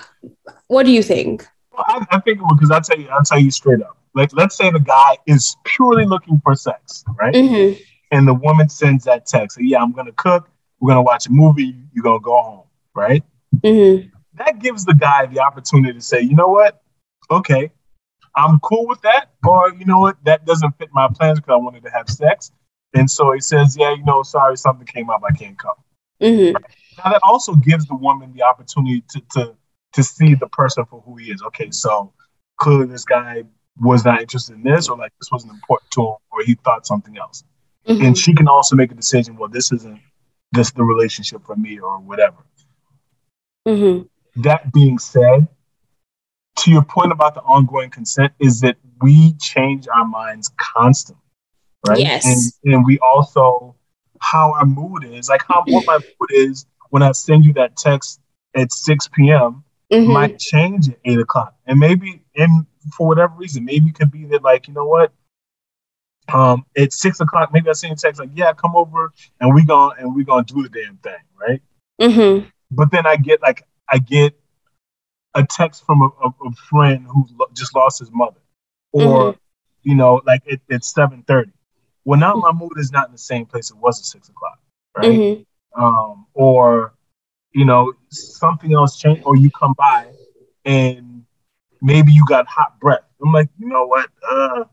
what 0.67 0.85
do 0.85 0.91
you 0.91 1.03
think? 1.03 1.45
Well, 1.71 1.85
I, 1.87 2.05
I 2.11 2.19
think 2.19 2.39
because 2.39 2.71
I'll 2.71 2.81
tell 2.81 2.99
you, 2.99 3.09
I'll 3.09 3.23
tell 3.23 3.39
you 3.39 3.51
straight 3.51 3.81
up. 3.81 3.96
Like, 4.13 4.31
let's 4.33 4.55
say 4.55 4.71
the 4.71 4.79
guy 4.79 5.17
is 5.27 5.55
purely 5.63 6.05
looking 6.05 6.39
for 6.43 6.55
sex, 6.55 7.03
right? 7.19 7.33
Mm-hmm. 7.33 7.81
And 8.11 8.27
the 8.27 8.33
woman 8.33 8.69
sends 8.69 9.03
that 9.05 9.25
text. 9.25 9.57
Yeah, 9.59 9.81
I'm 9.81 9.91
gonna 9.91 10.13
cook 10.13 10.49
we're 10.79 10.91
gonna 10.91 11.01
watch 11.01 11.27
a 11.27 11.31
movie. 11.31 11.75
You're 11.93 12.03
gonna 12.03 12.19
go 12.19 12.41
home, 12.41 12.67
right? 12.95 13.23
Mm-hmm. 13.57 14.09
That 14.35 14.59
gives 14.59 14.85
the 14.85 14.93
guy 14.93 15.25
the 15.25 15.39
opportunity 15.39 15.93
to 15.93 16.01
say, 16.01 16.21
you 16.21 16.35
know 16.35 16.47
what? 16.47 16.81
Okay, 17.31 17.71
I'm 18.35 18.59
cool 18.59 18.87
with 18.87 19.01
that, 19.01 19.31
or 19.45 19.73
you 19.73 19.85
know 19.85 19.99
what? 19.99 20.17
That 20.23 20.45
doesn't 20.45 20.77
fit 20.77 20.89
my 20.93 21.07
plans 21.07 21.39
because 21.39 21.53
I 21.53 21.57
wanted 21.57 21.83
to 21.83 21.89
have 21.89 22.09
sex. 22.09 22.51
And 22.93 23.09
so 23.09 23.31
he 23.33 23.41
says, 23.41 23.75
yeah, 23.77 23.93
you 23.93 24.03
know, 24.05 24.23
sorry, 24.23 24.57
something 24.57 24.85
came 24.85 25.09
up. 25.09 25.21
I 25.27 25.35
can't 25.35 25.57
come. 25.57 25.75
Mm-hmm. 26.21 26.55
Right? 26.55 26.65
Now 27.03 27.11
that 27.11 27.21
also 27.23 27.55
gives 27.55 27.85
the 27.85 27.95
woman 27.95 28.33
the 28.33 28.43
opportunity 28.43 29.03
to, 29.09 29.21
to 29.31 29.55
to 29.93 30.03
see 30.03 30.35
the 30.35 30.47
person 30.47 30.85
for 30.85 31.01
who 31.01 31.15
he 31.15 31.31
is. 31.31 31.41
Okay, 31.41 31.71
so 31.71 32.13
clearly 32.57 32.85
this 32.85 33.05
guy 33.05 33.43
was 33.79 34.05
not 34.05 34.21
interested 34.21 34.55
in 34.55 34.63
this, 34.63 34.89
or 34.89 34.97
like 34.97 35.11
this 35.19 35.31
wasn't 35.31 35.53
important 35.53 35.91
to 35.91 36.01
him, 36.01 36.15
or 36.31 36.43
he 36.43 36.55
thought 36.55 36.85
something 36.85 37.17
else. 37.17 37.43
Mm-hmm. 37.87 38.05
And 38.05 38.17
she 38.17 38.33
can 38.33 38.47
also 38.47 38.75
make 38.75 38.91
a 38.91 38.95
decision. 38.95 39.37
Well, 39.37 39.49
this 39.49 39.71
isn't 39.71 39.99
this 40.51 40.71
the 40.71 40.83
relationship 40.83 41.45
for 41.45 41.55
me 41.55 41.79
or 41.79 41.99
whatever. 41.99 42.37
Mm-hmm. 43.67 44.41
That 44.41 44.71
being 44.73 44.97
said, 44.99 45.47
to 46.59 46.71
your 46.71 46.83
point 46.83 47.11
about 47.11 47.35
the 47.35 47.41
ongoing 47.41 47.89
consent, 47.89 48.33
is 48.39 48.61
that 48.61 48.77
we 49.01 49.33
change 49.39 49.87
our 49.87 50.05
minds 50.05 50.51
constantly, 50.57 51.21
right? 51.87 51.99
Yes. 51.99 52.25
And, 52.63 52.73
and 52.73 52.85
we 52.85 52.99
also 52.99 53.75
how 54.19 54.53
our 54.53 54.65
mood 54.65 55.03
is, 55.03 55.29
like 55.29 55.43
how 55.47 55.63
what 55.67 55.85
my 55.85 55.97
mood 56.19 56.31
is 56.31 56.65
when 56.89 57.03
I 57.03 57.11
send 57.11 57.45
you 57.45 57.53
that 57.53 57.75
text 57.77 58.19
at 58.55 58.71
6 58.71 59.09
p.m. 59.13 59.63
Mm-hmm. 59.91 60.11
might 60.11 60.39
change 60.39 60.89
at 60.89 60.97
eight 61.05 61.19
o'clock. 61.19 61.55
And 61.65 61.79
maybe 61.79 62.21
and 62.35 62.65
for 62.95 63.07
whatever 63.07 63.33
reason. 63.35 63.65
Maybe 63.65 63.89
it 63.89 63.95
could 63.95 64.11
be 64.11 64.25
that 64.25 64.43
like, 64.43 64.67
you 64.67 64.73
know 64.73 64.85
what? 64.85 65.11
Um, 66.31 66.65
at 66.77 66.91
six 66.91 67.19
o'clock, 67.21 67.53
maybe 67.53 67.69
I 67.69 67.73
send 67.73 67.93
a 67.93 67.95
text 67.95 68.19
like, 68.19 68.31
yeah, 68.33 68.51
come 68.53 68.75
over 68.75 69.13
and 69.39 69.53
we 69.53 69.63
going 69.63 69.97
and 69.99 70.13
we 70.13 70.25
gonna 70.25 70.43
do 70.43 70.63
the 70.63 70.69
damn 70.69 70.97
thing, 70.97 71.13
right? 71.39 71.61
Mm-hmm. 72.01 72.47
But 72.71 72.91
then 72.91 73.07
I 73.07 73.15
get 73.15 73.41
like 73.41 73.63
I 73.89 73.99
get 73.99 74.37
a 75.33 75.45
text 75.49 75.85
from 75.85 76.01
a, 76.01 76.09
a, 76.25 76.27
a 76.27 76.51
friend 76.69 77.05
who 77.09 77.27
lo- 77.37 77.47
just 77.53 77.75
lost 77.75 77.99
his 77.99 78.11
mother, 78.11 78.41
or 78.91 79.03
mm-hmm. 79.03 79.39
you 79.83 79.95
know, 79.95 80.21
like 80.25 80.41
it, 80.45 80.59
it's 80.67 80.93
seven 80.93 81.23
thirty. 81.25 81.51
Well, 82.03 82.19
now 82.19 82.35
my 82.35 82.51
mood 82.51 82.73
is 82.77 82.91
not 82.91 83.07
in 83.07 83.13
the 83.13 83.17
same 83.17 83.45
place 83.45 83.71
it 83.71 83.77
was 83.77 83.99
at 83.99 84.05
six 84.05 84.27
o'clock, 84.27 84.59
right? 84.97 85.05
Mm-hmm. 85.05 85.81
Um, 85.81 86.25
or 86.33 86.93
you 87.53 87.63
know, 87.63 87.93
something 88.09 88.73
else 88.73 88.99
changed, 88.99 89.23
or 89.25 89.37
you 89.37 89.49
come 89.49 89.73
by 89.77 90.07
and 90.65 91.16
maybe 91.81 92.11
you 92.11 92.25
got 92.25 92.47
hot 92.47 92.79
breath. 92.79 93.03
I'm 93.23 93.31
like, 93.31 93.49
you 93.57 93.67
know 93.67 93.85
what? 93.87 94.09
Uh, 94.29 94.63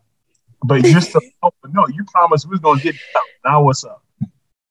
but 0.64 0.84
you're 0.86 1.00
still. 1.00 1.20
No, 1.70 1.86
you 1.88 2.05
promised 2.05 2.46
we 2.46 2.52
was 2.52 2.61
gonna 2.61 2.80
get 2.80 2.94
out. 2.94 3.22
Now 3.44 3.62
what's 3.62 3.84
up? 3.84 4.02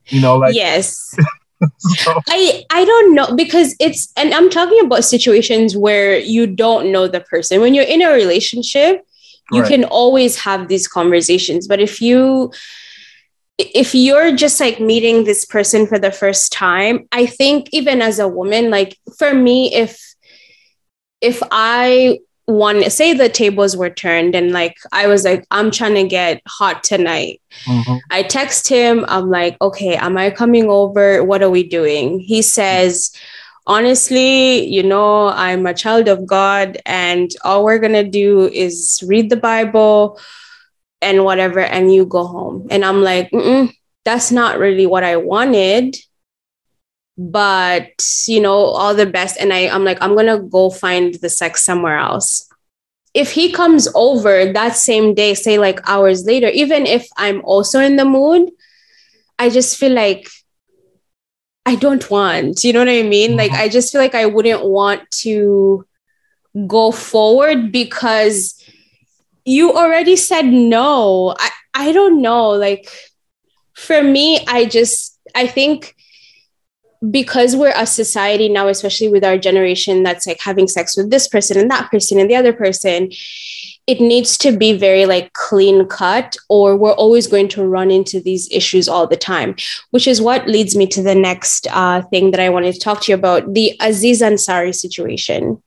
You 0.07 0.21
know, 0.21 0.37
like 0.37 0.55
yes. 0.55 1.15
so. 1.77 2.19
I 2.27 2.63
I 2.71 2.85
don't 2.85 3.13
know 3.13 3.35
because 3.35 3.75
it's 3.79 4.11
and 4.17 4.33
I'm 4.33 4.49
talking 4.49 4.79
about 4.85 5.03
situations 5.03 5.77
where 5.77 6.17
you 6.17 6.47
don't 6.47 6.91
know 6.91 7.07
the 7.07 7.21
person. 7.21 7.61
When 7.61 7.73
you're 7.73 7.85
in 7.85 8.01
a 8.01 8.11
relationship, 8.11 9.05
you 9.51 9.61
right. 9.61 9.69
can 9.69 9.83
always 9.83 10.37
have 10.39 10.67
these 10.67 10.87
conversations. 10.87 11.67
But 11.67 11.79
if 11.79 12.01
you 12.01 12.51
if 13.59 13.93
you're 13.93 14.35
just 14.35 14.59
like 14.59 14.79
meeting 14.79 15.23
this 15.23 15.45
person 15.45 15.85
for 15.85 15.99
the 15.99 16.11
first 16.11 16.51
time, 16.51 17.07
I 17.11 17.25
think 17.25 17.69
even 17.71 18.01
as 18.01 18.19
a 18.19 18.27
woman, 18.27 18.69
like 18.69 18.97
for 19.17 19.33
me, 19.33 19.73
if 19.73 20.12
if 21.23 21.41
I 21.49 22.19
one 22.45 22.89
say 22.89 23.13
the 23.13 23.29
tables 23.29 23.77
were 23.77 23.89
turned 23.89 24.35
and 24.35 24.51
like 24.51 24.77
I 24.91 25.07
was 25.07 25.23
like, 25.23 25.45
I'm 25.49 25.71
trying 25.71 25.95
to 25.95 26.03
get 26.03 26.41
hot 26.45 26.83
tonight. 26.83 27.41
Mm-hmm. 27.65 27.97
I 28.11 28.23
text 28.23 28.67
him, 28.67 29.05
I'm 29.07 29.29
like, 29.29 29.55
okay, 29.61 29.95
am 29.95 30.17
I 30.17 30.29
coming 30.29 30.69
over? 30.69 31.23
What 31.23 31.41
are 31.41 31.49
we 31.49 31.63
doing? 31.63 32.19
He 32.19 32.41
says, 32.41 33.15
honestly, 33.65 34.67
you 34.67 34.83
know, 34.83 35.27
I'm 35.27 35.65
a 35.65 35.73
child 35.73 36.09
of 36.09 36.27
God 36.27 36.79
and 36.85 37.31
all 37.45 37.63
we're 37.63 37.79
gonna 37.79 38.03
do 38.03 38.49
is 38.49 39.01
read 39.07 39.29
the 39.29 39.37
Bible 39.37 40.19
and 41.01 41.23
whatever, 41.23 41.59
and 41.59 41.93
you 41.93 42.05
go 42.05 42.25
home. 42.25 42.67
And 42.71 42.83
I'm 42.83 43.01
like, 43.01 43.31
that's 44.05 44.31
not 44.31 44.59
really 44.59 44.85
what 44.85 45.03
I 45.03 45.17
wanted 45.17 45.95
but 47.17 47.89
you 48.27 48.41
know 48.41 48.55
all 48.55 48.95
the 48.95 49.05
best. 49.05 49.37
And 49.39 49.53
I, 49.53 49.67
i'm 49.69 49.83
like 49.83 50.01
i'm 50.01 50.15
gonna 50.15 50.39
go 50.39 50.69
find 50.69 51.13
the 51.15 51.29
sex 51.29 51.63
somewhere 51.63 51.97
else. 51.97 52.49
If 53.13 53.31
he 53.31 53.51
comes 53.51 53.87
over 53.93 54.51
that 54.51 54.75
same 54.75 55.13
day 55.13 55.33
say 55.35 55.57
like 55.59 55.79
hours 55.87 56.25
later 56.25 56.49
even 56.49 56.87
if 56.87 57.07
i'm 57.17 57.41
also 57.45 57.79
in 57.79 57.95
the 57.95 58.05
mood 58.05 58.49
i 59.37 59.49
just 59.49 59.77
feel 59.77 59.91
like 59.93 60.27
i 61.63 61.75
don't 61.75 62.09
want 62.09 62.63
you 62.63 62.73
know 62.73 62.79
what 62.79 62.89
i 62.89 63.03
mean? 63.03 63.37
Like 63.37 63.51
mm-hmm. 63.51 63.61
i 63.61 63.69
just 63.69 63.91
feel 63.91 64.01
like 64.01 64.15
i 64.15 64.25
wouldn't 64.25 64.65
want 64.65 65.09
to 65.21 65.85
go 66.67 66.91
forward 66.91 67.71
because 67.71 68.59
you 69.45 69.73
already 69.73 70.15
said 70.15 70.45
no. 70.45 71.35
I 71.37 71.49
i 71.73 71.91
don't 71.91 72.21
know. 72.21 72.51
Like 72.51 72.89
for 73.73 74.03
me 74.03 74.39
i 74.47 74.65
just 74.65 75.19
i 75.35 75.47
think 75.47 75.95
because 77.09 77.55
we're 77.55 77.73
a 77.75 77.85
society 77.85 78.47
now, 78.49 78.67
especially 78.67 79.09
with 79.09 79.23
our 79.23 79.37
generation 79.37 80.03
that's 80.03 80.25
like 80.25 80.39
having 80.39 80.67
sex 80.67 80.95
with 80.95 81.09
this 81.09 81.27
person 81.27 81.57
and 81.57 81.69
that 81.69 81.91
person 81.91 82.19
and 82.19 82.29
the 82.29 82.35
other 82.35 82.53
person, 82.53 83.11
it 83.85 83.99
needs 83.99 84.37
to 84.37 84.55
be 84.55 84.71
very 84.77 85.05
like 85.05 85.33
clean 85.33 85.85
cut, 85.87 86.37
or 86.47 86.77
we're 86.77 86.93
always 86.93 87.27
going 87.27 87.49
to 87.49 87.65
run 87.65 87.91
into 87.91 88.21
these 88.21 88.49
issues 88.51 88.87
all 88.87 89.05
the 89.05 89.17
time, 89.17 89.55
which 89.91 90.07
is 90.07 90.21
what 90.21 90.47
leads 90.47 90.75
me 90.75 90.87
to 90.87 91.03
the 91.03 91.15
next 91.15 91.67
uh, 91.71 92.01
thing 92.03 92.31
that 92.31 92.39
I 92.39 92.49
wanted 92.49 92.73
to 92.73 92.79
talk 92.79 93.01
to 93.01 93.11
you 93.11 93.17
about 93.17 93.53
the 93.53 93.75
Aziz 93.81 94.21
Ansari 94.21 94.73
situation. 94.73 95.61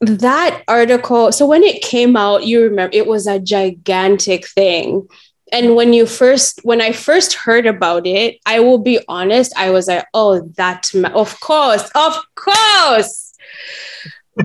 That 0.00 0.64
article, 0.66 1.30
so 1.30 1.46
when 1.46 1.62
it 1.62 1.80
came 1.80 2.16
out, 2.16 2.44
you 2.44 2.62
remember 2.62 2.90
it 2.92 3.06
was 3.06 3.28
a 3.28 3.38
gigantic 3.38 4.48
thing 4.48 5.06
and 5.52 5.76
when 5.76 5.92
you 5.92 6.06
first 6.06 6.60
when 6.64 6.80
i 6.80 6.90
first 6.90 7.34
heard 7.34 7.66
about 7.66 8.06
it 8.06 8.38
i 8.46 8.58
will 8.58 8.78
be 8.78 8.98
honest 9.08 9.52
i 9.56 9.70
was 9.70 9.86
like 9.86 10.06
oh 10.14 10.40
that 10.56 10.90
ma- 10.94 11.12
of 11.14 11.38
course 11.40 11.88
of 11.94 12.16
course. 12.34 13.28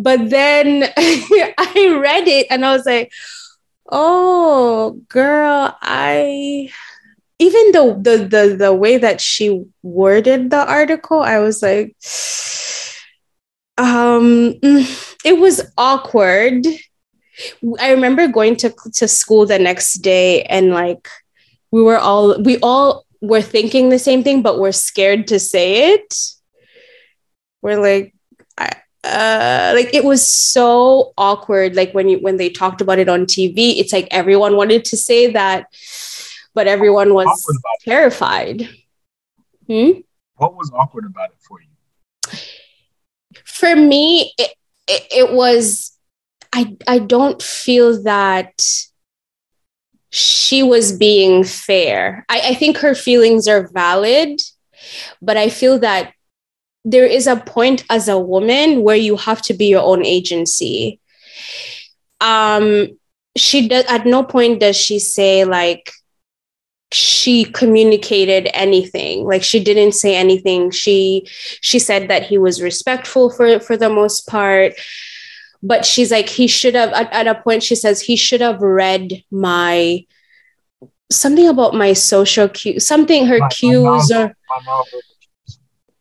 But 0.02 0.30
then 0.30 0.84
i 0.98 1.98
read 2.00 2.28
it 2.28 2.48
and 2.50 2.66
i 2.66 2.76
was 2.76 2.86
like 2.86 3.12
oh 3.90 5.00
girl 5.08 5.76
i 5.82 6.70
even 7.40 7.72
the, 7.72 7.98
the 8.02 8.18
the 8.26 8.56
the 8.56 8.74
way 8.74 8.98
that 8.98 9.22
she 9.22 9.64
worded 9.84 10.50
the 10.50 10.68
article 10.68 11.22
i 11.22 11.40
was 11.40 11.62
like 11.62 11.96
um 13.78 14.54
it 15.24 15.40
was 15.40 15.62
awkward 15.78 16.66
I 17.80 17.92
remember 17.92 18.28
going 18.28 18.56
to 18.58 18.74
to 18.94 19.08
school 19.08 19.46
the 19.46 19.60
next 19.60 19.96
day 19.96 20.44
and 20.44 20.72
like 20.72 21.08
we 21.72 21.82
were 21.82 21.98
all 21.98 22.42
we 22.42 22.58
all 22.60 23.06
were 23.22 23.42
thinking 23.42 23.90
the 23.90 24.00
same 24.00 24.24
thing, 24.24 24.42
but 24.42 24.60
we're 24.60 24.72
scared 24.72 25.28
to 25.28 25.40
say 25.40 25.94
it. 25.94 26.16
We're 27.62 27.82
like, 27.82 28.14
I, 28.58 28.70
uh, 29.04 29.74
like 29.76 29.94
it 29.94 30.04
was 30.04 30.26
so 30.26 31.14
awkward. 31.18 31.76
Like 31.76 31.94
when 31.94 32.10
you 32.10 32.20
when 32.20 32.38
they 32.38 32.50
talked 32.50 32.82
about 32.82 33.00
it 33.00 33.10
on 33.10 33.26
TV, 33.26 33.80
it's 33.80 33.94
like 33.94 34.08
everyone 34.12 34.56
wanted 34.56 34.86
to 34.86 34.98
say 34.98 35.32
that, 35.32 35.66
but 36.54 36.68
everyone 36.68 37.14
was 37.14 37.28
terrified. 37.84 38.70
Hmm? 39.68 39.92
What 40.36 40.56
was 40.56 40.72
awkward 40.74 41.06
about 41.06 41.30
it 41.32 41.38
for 41.40 41.60
you? 41.62 42.40
For 43.44 43.76
me, 43.76 44.34
it, 44.38 44.52
it, 44.88 45.08
it 45.12 45.32
was 45.34 45.97
I 46.58 46.76
I 46.88 46.98
don't 46.98 47.40
feel 47.40 48.02
that 48.02 48.52
she 50.10 50.64
was 50.64 50.98
being 50.98 51.44
fair. 51.44 52.26
I, 52.30 52.40
I 52.50 52.54
think 52.56 52.78
her 52.78 52.96
feelings 52.96 53.48
are 53.48 53.68
valid, 53.68 54.42
but 55.22 55.38
I 55.38 55.50
feel 55.50 55.78
that 55.80 56.14
there 56.84 57.06
is 57.06 57.28
a 57.28 57.36
point 57.36 57.84
as 57.92 58.08
a 58.08 58.18
woman 58.18 58.82
where 58.82 58.96
you 58.96 59.18
have 59.18 59.42
to 59.44 59.54
be 59.54 59.68
your 59.68 59.84
own 59.84 60.04
agency. 60.04 61.00
Um, 62.22 62.98
she 63.36 63.68
does 63.68 63.86
at 63.86 64.08
no 64.08 64.24
point 64.24 64.60
does 64.60 64.76
she 64.76 64.98
say 64.98 65.46
like 65.46 65.92
she 66.92 67.44
communicated 67.44 68.50
anything 68.54 69.26
like 69.26 69.44
she 69.44 69.62
didn't 69.62 69.92
say 69.92 70.16
anything 70.16 70.72
she 70.72 71.28
she 71.62 71.78
said 71.78 72.08
that 72.10 72.24
he 72.24 72.38
was 72.38 72.62
respectful 72.62 73.30
for 73.30 73.60
for 73.60 73.76
the 73.76 73.90
most 73.90 74.26
part 74.26 74.74
but 75.68 75.86
she's 75.86 76.12
like 76.12 76.30
he 76.30 76.48
should 76.48 76.76
have 76.76 76.92
at, 76.94 77.12
at 77.12 77.28
a 77.28 77.36
point 77.36 77.62
she 77.62 77.76
says 77.76 78.02
he 78.02 78.16
should 78.16 78.42
have 78.42 78.62
read 78.62 79.24
my 79.30 80.06
something 81.12 81.48
about 81.48 81.74
my 81.74 81.94
social 81.94 82.48
cues 82.48 82.86
something 82.88 83.26
her 83.26 83.40
my, 83.40 83.50
cues 83.50 84.10
my 84.12 84.18
or 84.18 84.36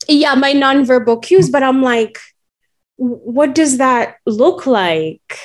yeah 0.09 0.35
my 0.35 0.53
nonverbal 0.53 1.21
cues 1.21 1.51
but 1.51 1.63
i'm 1.63 1.83
like 1.83 2.19
what 2.97 3.55
does 3.55 3.79
that 3.79 4.17
look 4.25 4.67
like 4.67 5.39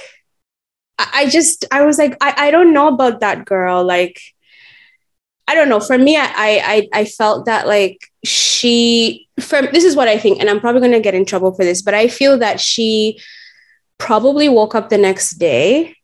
I, 1.00 1.10
I 1.14 1.30
just 1.30 1.66
i 1.72 1.84
was 1.84 1.98
like 1.98 2.16
I, 2.22 2.48
I 2.48 2.52
don't 2.52 2.74
know 2.74 2.88
about 2.88 3.22
that 3.22 3.46
girl 3.46 3.84
like 3.84 4.22
I 5.48 5.56
don't 5.56 5.68
know. 5.68 5.82
For 5.82 5.98
me, 5.98 6.16
I 6.16 6.30
I 6.38 6.88
I 6.94 7.04
felt 7.04 7.46
that 7.46 7.68
like 7.68 7.98
she 8.24 9.28
from 9.42 9.68
this 9.74 9.84
is 9.84 9.98
what 9.98 10.08
I 10.08 10.18
think, 10.18 10.40
and 10.40 10.50
I'm 10.50 10.62
probably 10.62 10.80
gonna 10.80 11.02
get 11.02 11.14
in 11.14 11.26
trouble 11.26 11.54
for 11.54 11.66
this, 11.66 11.82
but 11.82 11.94
I 11.94 12.08
feel 12.08 12.38
that 12.38 12.62
she 12.62 13.20
probably 14.02 14.50
woke 14.50 14.74
up 14.74 14.90
the 14.90 14.98
next 14.98 15.38
day 15.38 15.96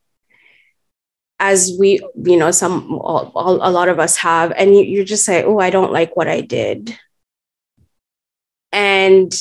as 1.40 1.72
we 1.80 2.00
you 2.22 2.36
know 2.36 2.52
some 2.52 2.92
all, 2.92 3.32
all, 3.34 3.56
a 3.60 3.72
lot 3.72 3.88
of 3.88 3.98
us 3.98 4.16
have 4.16 4.52
and 4.52 4.76
you, 4.76 4.82
you 4.82 5.04
just 5.04 5.24
say 5.24 5.42
oh 5.42 5.58
i 5.58 5.68
don't 5.68 5.92
like 5.92 6.16
what 6.16 6.28
i 6.28 6.40
did. 6.40 6.96
And 8.70 9.32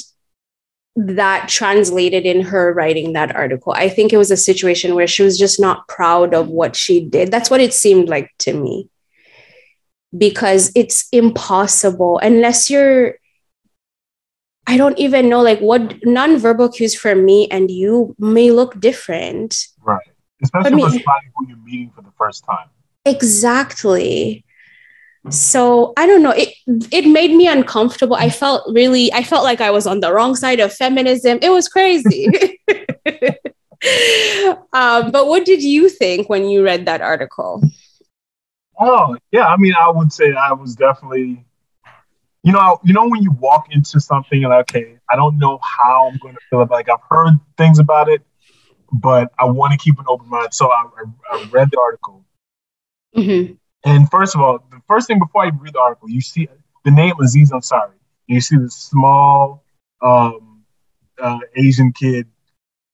that 0.96 1.48
translated 1.48 2.26
in 2.26 2.42
her 2.42 2.74
writing 2.74 3.14
that 3.14 3.36
article. 3.36 3.74
I 3.74 3.90
think 3.90 4.12
it 4.12 4.18
was 4.18 4.32
a 4.32 4.38
situation 4.50 4.96
where 4.96 5.06
she 5.06 5.22
was 5.22 5.38
just 5.38 5.60
not 5.60 5.88
proud 5.88 6.34
of 6.34 6.48
what 6.48 6.76
she 6.76 7.06
did. 7.06 7.30
That's 7.30 7.52
what 7.52 7.62
it 7.62 7.74
seemed 7.74 8.10
like 8.10 8.32
to 8.40 8.54
me. 8.54 8.90
Because 10.18 10.72
it's 10.76 11.08
impossible 11.12 12.18
unless 12.18 12.72
you're 12.72 13.16
I 14.68 14.78
don't 14.78 15.00
even 15.00 15.30
know 15.30 15.42
like 15.42 15.60
what 15.60 15.82
nonverbal 16.02 16.74
cues 16.76 16.94
for 16.94 17.16
me 17.16 17.48
and 17.50 17.72
you 17.72 18.16
may 18.20 18.52
look 18.52 18.80
different. 18.80 19.68
Right. 19.82 20.06
Especially 20.44 20.82
for 20.82 20.90
somebody 20.90 21.28
who 21.36 21.48
you're 21.48 21.58
meeting 21.58 21.92
for 21.96 22.02
the 22.02 22.12
first 22.18 22.44
time. 22.46 22.70
Exactly. 23.06 24.44
So 25.30 25.94
I 25.98 26.06
don't 26.06 26.22
know. 26.24 26.32
It 26.32 26.54
it 26.92 27.08
made 27.08 27.32
me 27.32 27.48
uncomfortable. 27.48 28.16
I 28.16 28.30
felt 28.30 28.64
really, 28.74 29.12
I 29.12 29.24
felt 29.24 29.44
like 29.44 29.62
I 29.62 29.72
was 29.72 29.88
on 29.88 30.00
the 30.00 30.14
wrong 30.14 30.36
side 30.36 30.60
of 30.60 30.74
feminism. 30.74 31.40
It 31.42 31.50
was 31.50 31.68
crazy. 31.68 32.28
um, 34.74 35.12
but 35.12 35.28
what 35.28 35.46
did 35.46 35.64
you 35.64 35.90
think 35.90 36.30
when 36.30 36.46
you 36.46 36.64
read 36.64 36.86
that 36.86 37.02
article? 37.02 37.62
Oh 38.80 39.18
yeah, 39.32 39.48
I 39.48 39.58
mean, 39.58 39.74
I 39.80 39.90
would 39.90 40.14
say 40.14 40.34
I 40.34 40.54
was 40.54 40.76
definitely, 40.76 41.44
you 42.48 42.54
know, 42.54 42.80
you 42.82 42.94
know 42.94 43.06
when 43.10 43.22
you 43.22 43.32
walk 43.32 43.66
into 43.72 44.00
something 44.00 44.42
and 44.42 44.52
like, 44.52 44.74
okay, 44.74 44.98
I 45.10 45.18
don't 45.18 45.38
know 45.38 45.60
how 45.62 46.08
I'm 46.08 46.18
going 46.20 46.34
to 46.34 46.40
feel 46.50 46.62
about. 46.62 46.76
Like 46.76 46.88
I've 46.88 47.04
heard 47.10 47.34
things 47.58 47.78
about 47.78 48.08
it, 48.08 48.22
but 48.94 49.34
I 49.38 49.44
want 49.44 49.74
to 49.74 49.78
keep 49.78 50.00
an 50.00 50.06
open 50.08 50.30
mind. 50.30 50.54
So 50.54 50.72
I, 50.72 50.86
I, 50.98 51.40
I 51.40 51.50
read 51.52 51.70
the 51.72 51.78
article, 51.78 52.24
mm-hmm. 53.18 53.56
and 53.84 54.10
first 54.10 54.34
of 54.34 54.40
all, 54.40 54.60
the 54.72 54.80
first 54.88 55.08
thing 55.08 55.20
before 55.20 55.44
I 55.44 55.52
read 55.60 55.74
the 55.74 55.82
article, 55.82 56.10
you 56.10 56.22
see 56.22 56.48
the 56.86 56.92
name 56.92 57.16
Aziz 57.22 57.52
Ansari. 57.52 57.92
You 58.28 58.40
see 58.40 58.56
this 58.56 58.78
small 58.78 59.66
um, 60.02 60.64
uh, 61.22 61.40
Asian 61.58 61.92
kid, 61.92 62.28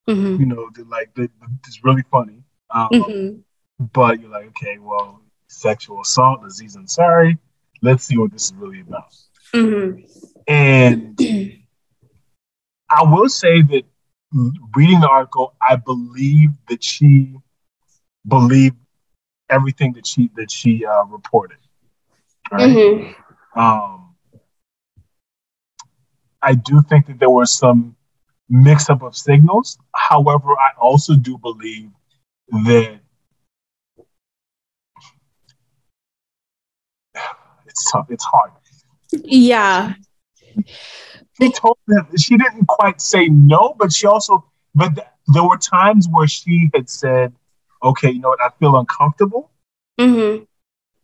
mm-hmm. 0.10 0.40
you 0.40 0.48
know, 0.48 0.68
the, 0.74 0.84
like 0.86 1.14
the, 1.14 1.30
the, 1.42 1.48
it's 1.68 1.84
really 1.84 2.04
funny. 2.10 2.42
Um, 2.72 2.90
mm-hmm. 2.92 3.86
But 3.94 4.20
you're 4.20 4.32
like, 4.32 4.48
okay, 4.48 4.80
well, 4.80 5.22
sexual 5.48 6.02
assault, 6.02 6.44
Aziz 6.44 6.76
Ansari. 6.76 7.38
Let's 7.84 8.06
see 8.06 8.18
what 8.18 8.32
this 8.32 8.46
is 8.46 8.54
really 8.56 8.80
about. 8.80 9.14
Mm-hmm. 9.54 10.02
And 10.48 11.20
I 12.90 13.04
will 13.04 13.30
say 13.30 13.62
that 13.62 13.84
reading 14.76 15.00
the 15.00 15.10
article, 15.10 15.56
I 15.68 15.76
believe 15.76 16.52
that 16.70 16.84
she 16.84 17.36
believed 18.28 18.78
everything 19.50 19.94
that 19.94 20.08
she 20.08 20.30
that 20.36 20.50
she 20.52 20.86
uh, 20.86 21.06
reported. 21.06 21.58
Right? 22.52 22.70
Mm-hmm. 22.70 23.60
Um, 23.60 24.16
I 26.42 26.56
do 26.56 26.82
think 26.82 27.08
that 27.08 27.20
there 27.20 27.30
was 27.30 27.52
some 27.52 27.96
mix 28.50 28.90
up 28.90 29.02
of 29.04 29.16
signals. 29.16 29.78
However, 29.96 30.52
I 30.52 30.72
also 30.80 31.16
do 31.16 31.38
believe 31.38 31.90
that 32.50 33.00
it's 37.68 37.92
tough. 37.92 38.08
It's 38.10 38.26
hard. 38.26 38.52
Yeah. 39.24 39.94
She 41.42 41.52
told 41.52 41.78
them 41.88 42.08
she 42.18 42.38
didn't 42.38 42.68
quite 42.68 43.02
say 43.02 43.28
no, 43.28 43.76
but 43.78 43.92
she 43.92 44.08
also, 44.08 44.46
but 44.76 44.96
th- 44.96 45.08
there 45.28 45.44
were 45.44 45.58
times 45.58 46.08
where 46.10 46.28
she 46.28 46.70
had 46.74 46.90
said, 46.90 47.34
"Okay, 47.84 48.12
you 48.12 48.20
know 48.20 48.30
what? 48.30 48.42
I 48.42 48.50
feel 48.60 48.78
uncomfortable," 48.78 49.50
mm-hmm. 50.00 50.44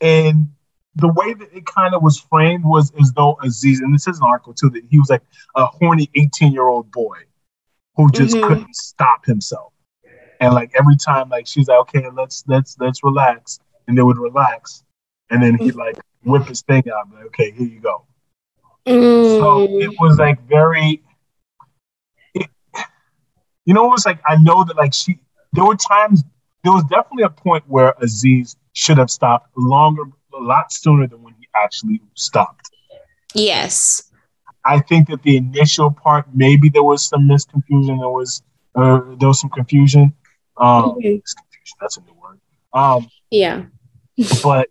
and 0.02 0.50
the 0.96 1.08
way 1.08 1.34
that 1.34 1.50
it 1.54 1.66
kind 1.66 1.96
of 1.96 2.04
was 2.04 2.20
framed 2.20 2.64
was 2.64 2.92
as 3.02 3.12
though 3.14 3.38
Aziz, 3.42 3.80
and 3.80 3.94
this 3.94 4.08
is 4.08 4.20
an 4.20 4.26
article 4.26 4.54
too, 4.54 4.70
that 4.72 4.84
he 4.90 5.00
was 5.00 5.10
like 5.10 5.24
a 5.56 5.66
horny 5.66 6.10
18 6.16 6.52
year 6.52 6.68
old 6.68 6.92
boy 6.92 7.18
who 7.96 8.10
just 8.12 8.36
mm-hmm. 8.36 8.48
couldn't 8.48 8.76
stop 8.76 9.26
himself. 9.26 9.74
And 10.40 10.54
like 10.54 10.72
every 10.78 10.96
time, 10.96 11.30
like 11.30 11.48
she's 11.48 11.68
like, 11.68 11.80
okay, 11.80 12.06
let's 12.14 12.44
let's 12.48 12.78
let's 12.80 13.04
relax, 13.04 13.60
and 13.88 13.98
they 13.98 14.02
would 14.02 14.18
relax, 14.18 14.84
and 15.30 15.42
then 15.42 15.58
he'd 15.58 15.76
like 15.76 15.98
whip 16.24 16.48
his 16.48 16.62
thing 16.62 16.84
out, 16.96 17.14
like, 17.14 17.26
okay, 17.28 17.52
here 17.52 17.68
you 17.68 17.80
go. 17.80 18.06
Mm. 18.86 19.40
So 19.40 19.80
it 19.80 19.92
was 20.00 20.18
like 20.18 20.42
very, 20.48 21.02
it, 22.34 22.48
you 23.66 23.74
know, 23.74 23.86
it 23.86 23.90
was 23.90 24.06
like 24.06 24.20
I 24.28 24.36
know 24.38 24.64
that 24.64 24.76
like 24.76 24.94
she. 24.94 25.20
There 25.54 25.66
were 25.66 25.76
times. 25.76 26.24
There 26.64 26.74
was 26.74 26.84
definitely 26.84 27.24
a 27.24 27.30
point 27.30 27.64
where 27.68 27.96
Aziz 28.02 28.56
should 28.74 28.98
have 28.98 29.10
stopped 29.10 29.50
longer, 29.58 30.04
a 30.34 30.42
lot 30.42 30.72
sooner 30.72 31.08
than 31.08 31.24
when 31.24 31.34
he 31.40 31.48
actually 31.56 32.02
stopped. 32.16 32.70
Yes. 33.34 34.12
I 34.66 34.80
think 34.80 35.08
that 35.10 35.24
the 35.24 35.38
initial 35.38 35.92
part, 35.92 36.26
maybe 36.34 36.70
there 36.70 36.84
was 36.84 37.08
some 37.08 37.28
misconfusion. 37.28 38.00
There 38.00 38.10
was, 38.10 38.44
uh, 38.76 39.02
there 39.20 39.28
was 39.30 39.40
some 39.40 39.50
confusion. 39.50 40.14
Um, 40.58 40.96
mm-hmm. 41.02 41.18
that's 41.80 41.98
a 41.98 42.02
new 42.02 42.14
word. 42.22 42.40
Um, 42.74 43.10
yeah. 43.32 43.64
but 44.44 44.70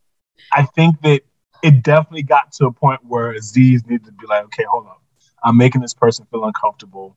I 0.52 0.64
think 0.64 1.00
that 1.02 1.22
it 1.62 1.82
definitely 1.82 2.22
got 2.22 2.52
to 2.52 2.66
a 2.66 2.72
point 2.72 3.04
where 3.04 3.32
Aziz 3.32 3.84
needed 3.86 4.06
to 4.06 4.12
be 4.12 4.26
like, 4.26 4.44
okay, 4.44 4.64
hold 4.70 4.86
on. 4.86 4.96
I'm 5.44 5.56
making 5.56 5.80
this 5.80 5.94
person 5.94 6.26
feel 6.30 6.44
uncomfortable. 6.44 7.16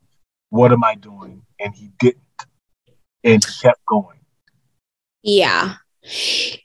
What 0.49 0.71
am 0.71 0.83
I 0.83 0.95
doing? 0.95 1.43
And 1.59 1.73
he 1.73 1.91
didn't. 1.99 2.21
And 3.23 3.43
he 3.43 3.51
kept 3.61 3.85
going. 3.85 4.19
Yeah. 5.23 5.75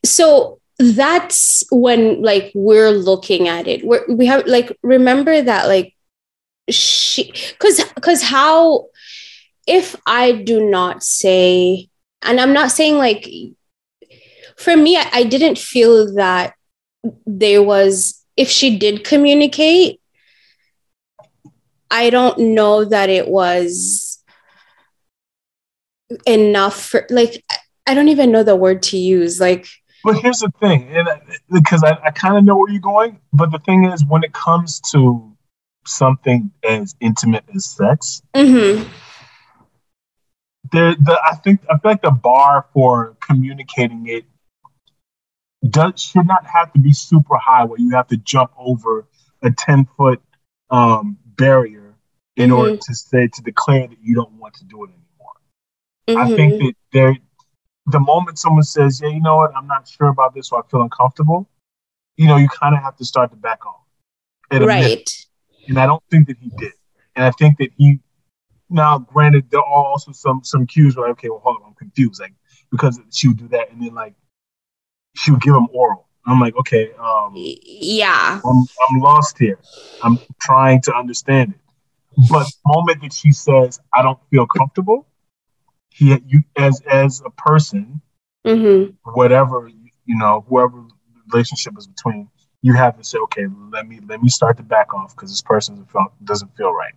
So 0.05 0.61
that's 0.79 1.65
when 1.71 2.23
like 2.23 2.53
we're 2.55 2.91
looking 2.91 3.49
at 3.49 3.67
it. 3.67 3.87
We're, 3.87 4.05
we 4.09 4.27
have 4.27 4.47
like 4.47 4.77
remember 4.83 5.41
that 5.41 5.67
like 5.67 5.95
she 6.69 7.33
because 7.53 7.85
because 7.95 8.23
how 8.23 8.89
if 9.67 9.97
I 10.07 10.33
do 10.33 10.69
not 10.69 11.03
say 11.03 11.89
and 12.23 12.41
I'm 12.41 12.53
not 12.53 12.71
saying 12.71 12.99
like 12.99 13.29
for 14.57 14.77
me 14.77 14.97
I, 14.97 15.09
I 15.13 15.23
didn't 15.25 15.59
feel 15.59 16.15
that 16.15 16.56
there 17.27 17.63
was 17.63 18.23
if 18.37 18.49
she 18.49 18.79
did 18.79 19.05
communicate 19.05 20.01
i 21.91 22.11
don't 22.11 22.39
know 22.39 22.85
that 22.85 23.09
it 23.09 23.29
was 23.29 24.23
enough 26.27 26.81
for 26.81 27.07
like 27.11 27.45
i 27.87 27.95
don't 27.95 28.09
even 28.09 28.31
know 28.31 28.43
the 28.43 28.57
word 28.57 28.83
to 28.83 28.97
use 28.97 29.41
like 29.41 29.67
but 30.05 30.17
here's 30.17 30.39
the 30.39 30.53
thing 30.61 30.89
and 30.97 31.09
because 31.51 31.83
i, 31.83 31.99
I 32.05 32.11
kind 32.11 32.37
of 32.37 32.45
know 32.45 32.57
where 32.57 32.71
you're 32.71 32.81
going 32.81 33.21
but 33.33 33.51
the 33.51 33.59
thing 33.59 33.85
is 33.85 34.05
when 34.05 34.23
it 34.23 34.33
comes 34.33 34.81
to 34.93 35.37
something 35.87 36.51
as 36.65 36.95
intimate 37.01 37.45
as 37.55 37.67
sex 37.67 38.23
mm-hmm. 38.35 38.89
there 40.73 40.95
the 40.95 41.21
i 41.31 41.35
think 41.37 41.61
i 41.71 41.79
feel 41.79 41.93
like 41.93 42.03
the 42.03 42.11
bar 42.11 42.67
for 42.73 43.17
communicating 43.21 44.07
it 44.07 44.25
does 45.69 46.01
should 46.01 46.27
not 46.27 46.47
have 46.47 46.73
to 46.73 46.79
be 46.79 46.93
super 46.93 47.37
high 47.37 47.65
where 47.65 47.79
you 47.79 47.91
have 47.91 48.07
to 48.09 48.17
jump 48.17 48.51
over 48.59 49.07
a 49.43 49.51
10 49.51 49.87
foot 49.97 50.21
um, 50.71 51.19
barrier 51.25 51.95
in 52.37 52.51
mm-hmm. 52.51 52.59
order 52.59 52.77
to 52.77 52.95
say 52.95 53.29
to 53.29 53.43
declare 53.43 53.87
that 53.87 53.99
you 54.03 54.15
don't 54.15 54.33
want 54.33 54.55
to 54.55 54.65
do 54.65 54.85
it 54.85 54.89
anymore. 54.89 55.33
Mm-hmm. 56.09 56.33
I 56.33 56.37
think 56.37 56.63
that 56.63 56.75
there 56.93 57.17
the 57.87 58.01
moment 58.01 58.39
someone 58.39 58.65
says, 58.65 59.01
Yeah, 59.01 59.09
you 59.09 59.21
know 59.21 59.37
what, 59.37 59.53
I'm 59.57 59.67
not 59.67 59.89
sure 59.89 60.09
about 60.09 60.35
this 60.35 60.53
or 60.53 60.63
I 60.63 60.69
feel 60.69 60.83
uncomfortable, 60.83 61.49
you 62.17 62.27
know, 62.27 62.37
you 62.37 62.49
kind 62.49 62.75
of 62.75 62.83
have 62.83 62.97
to 62.97 63.05
start 63.05 63.31
to 63.31 63.37
back 63.37 63.65
off. 63.67 63.83
Right. 64.53 65.09
And 65.69 65.79
I 65.79 65.87
don't 65.87 66.03
think 66.11 66.29
that 66.29 66.37
he 66.41 66.51
did. 66.57 66.73
And 67.15 67.25
I 67.25 67.31
think 67.33 67.59
that 67.59 67.71
he 67.77 68.01
now 68.69 68.99
granted 68.99 69.51
there 69.51 69.61
are 69.61 69.85
also 69.85 70.13
some 70.13 70.43
some 70.45 70.67
cues 70.67 70.97
where 70.97 71.09
okay, 71.11 71.29
well 71.29 71.41
hold 71.43 71.57
on, 71.59 71.69
I'm 71.69 71.75
confused. 71.75 72.21
Like 72.21 72.35
because 72.71 73.01
she 73.13 73.29
would 73.29 73.39
do 73.39 73.49
that 73.49 73.71
and 73.71 73.81
then 73.81 73.95
like 73.95 74.15
she 75.17 75.31
would 75.31 75.41
give 75.41 75.55
him 75.55 75.69
oral. 75.73 76.07
I'm 76.27 76.41
like, 76.41 76.57
okay, 76.57 76.93
um, 76.95 77.33
yeah, 77.35 78.41
I'm, 78.45 78.67
I'm 78.91 79.01
lost 79.01 79.39
here. 79.39 79.59
I'm 80.03 80.19
trying 80.41 80.83
to 80.83 80.95
understand 80.95 81.55
it. 81.55 81.61
But 82.31 82.47
the 82.47 82.53
moment 82.67 83.03
that 83.03 83.13
she 83.13 83.33
says, 83.33 83.79
I 83.95 84.03
don't 84.03 84.19
feel 84.31 84.47
comfortable, 84.47 85.07
he, 85.91 86.19
you, 86.27 86.43
as 86.57 86.81
as 86.81 87.23
a 87.25 87.31
person, 87.31 88.01
mm-hmm. 88.45 88.93
whatever 89.13 89.71
you 90.07 90.17
know, 90.17 90.45
whoever 90.49 90.79
the 90.79 91.21
relationship 91.33 91.75
is 91.79 91.87
between, 91.87 92.29
you 92.63 92.73
have 92.73 92.97
to 92.97 93.05
say, 93.05 93.19
okay, 93.19 93.47
let 93.71 93.87
me 93.87 94.01
let 94.09 94.23
me 94.23 94.29
start 94.29 94.57
to 94.57 94.63
back 94.63 94.95
off 94.95 95.15
because 95.15 95.31
this 95.31 95.43
person 95.43 95.75
doesn't 95.75 95.91
feel, 95.91 96.13
doesn't 96.25 96.57
feel 96.57 96.73
right. 96.73 96.95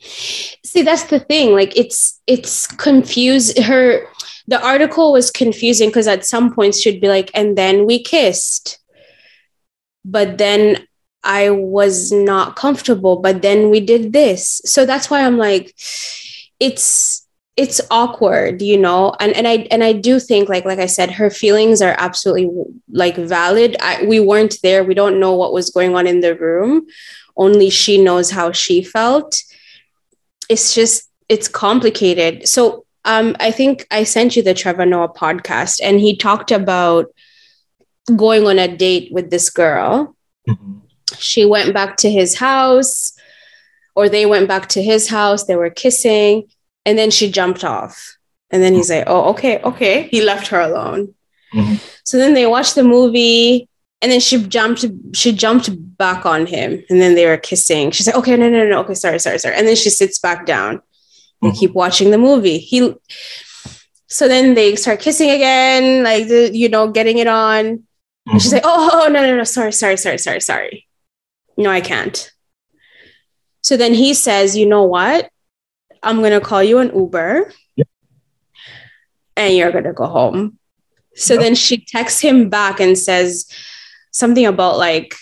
See, 0.00 0.82
that's 0.82 1.04
the 1.04 1.20
thing. 1.20 1.52
Like, 1.52 1.76
it's 1.76 2.20
it's 2.26 2.66
confused 2.66 3.58
her 3.58 4.06
the 4.48 4.60
article 4.64 5.12
was 5.12 5.30
confusing 5.30 5.90
because 5.90 6.08
at 6.08 6.24
some 6.24 6.52
points 6.52 6.80
she'd 6.80 7.02
be 7.02 7.08
like, 7.08 7.30
and 7.34 7.56
then 7.56 7.84
we 7.86 8.02
kissed. 8.02 8.78
But 10.04 10.38
then 10.38 10.86
I 11.22 11.50
was 11.50 12.10
not 12.10 12.56
comfortable, 12.56 13.16
but 13.16 13.42
then 13.42 13.68
we 13.68 13.80
did 13.80 14.14
this. 14.14 14.62
So 14.64 14.86
that's 14.86 15.10
why 15.10 15.22
I'm 15.22 15.36
like, 15.36 15.74
it's 16.58 17.26
it's 17.58 17.80
awkward, 17.90 18.62
you 18.62 18.78
know? 18.78 19.14
And 19.20 19.32
and 19.36 19.46
I 19.46 19.68
and 19.70 19.84
I 19.84 19.92
do 19.92 20.18
think 20.18 20.48
like 20.48 20.64
like 20.64 20.78
I 20.78 20.86
said, 20.86 21.10
her 21.10 21.28
feelings 21.28 21.82
are 21.82 21.94
absolutely 21.98 22.48
like 22.90 23.16
valid. 23.16 23.76
I, 23.82 24.04
we 24.06 24.18
weren't 24.18 24.56
there. 24.62 24.82
We 24.82 24.94
don't 24.94 25.20
know 25.20 25.34
what 25.34 25.52
was 25.52 25.68
going 25.68 25.94
on 25.94 26.06
in 26.06 26.20
the 26.20 26.34
room. 26.34 26.86
Only 27.36 27.68
she 27.68 28.02
knows 28.02 28.30
how 28.30 28.52
she 28.52 28.82
felt. 28.82 29.42
It's 30.48 30.74
just 30.74 31.10
it's 31.28 31.48
complicated. 31.48 32.48
So 32.48 32.86
um, 33.08 33.36
I 33.40 33.50
think 33.50 33.86
I 33.90 34.04
sent 34.04 34.36
you 34.36 34.42
the 34.42 34.52
Trevor 34.52 34.84
Noah 34.84 35.08
podcast, 35.08 35.80
and 35.82 35.98
he 35.98 36.14
talked 36.14 36.52
about 36.52 37.06
going 38.14 38.46
on 38.46 38.58
a 38.58 38.68
date 38.68 39.10
with 39.10 39.30
this 39.30 39.48
girl. 39.48 40.14
Mm-hmm. 40.46 40.80
She 41.16 41.46
went 41.46 41.72
back 41.72 41.96
to 41.98 42.10
his 42.10 42.36
house, 42.36 43.14
or 43.96 44.10
they 44.10 44.26
went 44.26 44.46
back 44.46 44.68
to 44.70 44.82
his 44.82 45.08
house. 45.08 45.44
They 45.44 45.56
were 45.56 45.70
kissing, 45.70 46.48
and 46.84 46.98
then 46.98 47.10
she 47.10 47.30
jumped 47.30 47.64
off. 47.64 48.18
And 48.50 48.62
then 48.62 48.74
he's 48.74 48.90
like, 48.90 49.04
"Oh, 49.06 49.30
okay, 49.30 49.58
okay." 49.62 50.02
He 50.08 50.20
left 50.20 50.48
her 50.48 50.60
alone. 50.60 51.14
Mm-hmm. 51.54 51.76
So 52.04 52.18
then 52.18 52.34
they 52.34 52.46
watched 52.46 52.74
the 52.74 52.84
movie, 52.84 53.70
and 54.02 54.12
then 54.12 54.20
she 54.20 54.42
jumped. 54.42 54.84
She 55.14 55.32
jumped 55.32 55.70
back 55.96 56.26
on 56.26 56.44
him, 56.44 56.84
and 56.90 57.00
then 57.00 57.14
they 57.14 57.26
were 57.26 57.38
kissing. 57.38 57.90
She's 57.90 58.06
like, 58.06 58.16
"Okay, 58.16 58.36
no, 58.36 58.50
no, 58.50 58.68
no, 58.68 58.80
okay, 58.80 58.94
sorry, 58.94 59.18
sorry, 59.18 59.38
sorry." 59.38 59.54
And 59.56 59.66
then 59.66 59.76
she 59.76 59.88
sits 59.88 60.18
back 60.18 60.44
down. 60.44 60.82
They 61.40 61.48
mm-hmm. 61.48 61.56
keep 61.56 61.72
watching 61.72 62.10
the 62.10 62.18
movie. 62.18 62.58
He 62.58 62.94
So 64.06 64.26
then 64.26 64.54
they 64.54 64.74
start 64.76 65.00
kissing 65.00 65.30
again, 65.30 66.02
like 66.02 66.28
the, 66.28 66.50
you 66.52 66.68
know, 66.68 66.90
getting 66.90 67.18
it 67.18 67.26
on. 67.26 67.64
Mm-hmm. 67.64 68.30
And 68.30 68.42
she's 68.42 68.52
like, 68.52 68.64
oh, 68.64 68.90
oh, 68.92 69.08
no, 69.08 69.22
no, 69.22 69.36
no, 69.36 69.44
sorry, 69.44 69.72
sorry, 69.72 69.96
sorry, 69.96 70.18
sorry, 70.18 70.40
sorry. 70.40 70.86
No, 71.56 71.70
I 71.70 71.80
can't. 71.80 72.32
So 73.62 73.76
then 73.76 73.94
he 73.94 74.14
says, 74.14 74.56
you 74.56 74.66
know 74.66 74.84
what? 74.84 75.30
I'm 76.02 76.22
gonna 76.22 76.40
call 76.40 76.62
you 76.62 76.78
an 76.78 76.94
Uber. 76.94 77.52
Yep. 77.76 77.88
And 79.36 79.56
you're 79.56 79.72
gonna 79.72 79.92
go 79.92 80.06
home. 80.06 80.58
So 81.14 81.34
yep. 81.34 81.42
then 81.42 81.54
she 81.54 81.84
texts 81.84 82.20
him 82.20 82.48
back 82.48 82.80
and 82.80 82.96
says 82.96 83.50
something 84.12 84.46
about 84.46 84.78
like, 84.78 85.14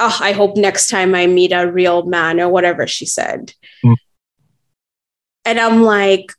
oh, 0.00 0.18
I 0.20 0.32
hope 0.32 0.56
next 0.56 0.88
time 0.88 1.14
I 1.14 1.26
meet 1.26 1.52
a 1.52 1.70
real 1.70 2.06
man 2.06 2.40
or 2.40 2.48
whatever 2.48 2.86
she 2.86 3.06
said. 3.06 3.52
Mm. 3.84 3.96
And 5.44 5.58
I'm 5.58 5.82
like, 5.82 6.32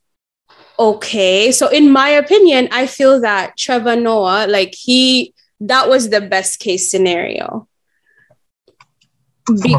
okay. 0.80 1.51
So 1.51 1.68
in 1.68 1.91
my 1.91 2.10
opinion, 2.10 2.70
I 2.72 2.88
feel 2.88 3.22
that 3.22 3.58
Trevor 3.58 3.95
Noah, 3.95 4.47
like 4.47 4.74
he 4.76 5.34
that 5.60 5.88
was 5.88 6.10
the 6.10 6.22
best 6.22 6.60
case 6.60 6.91
scenario. 6.91 7.68
Be- 9.62 9.78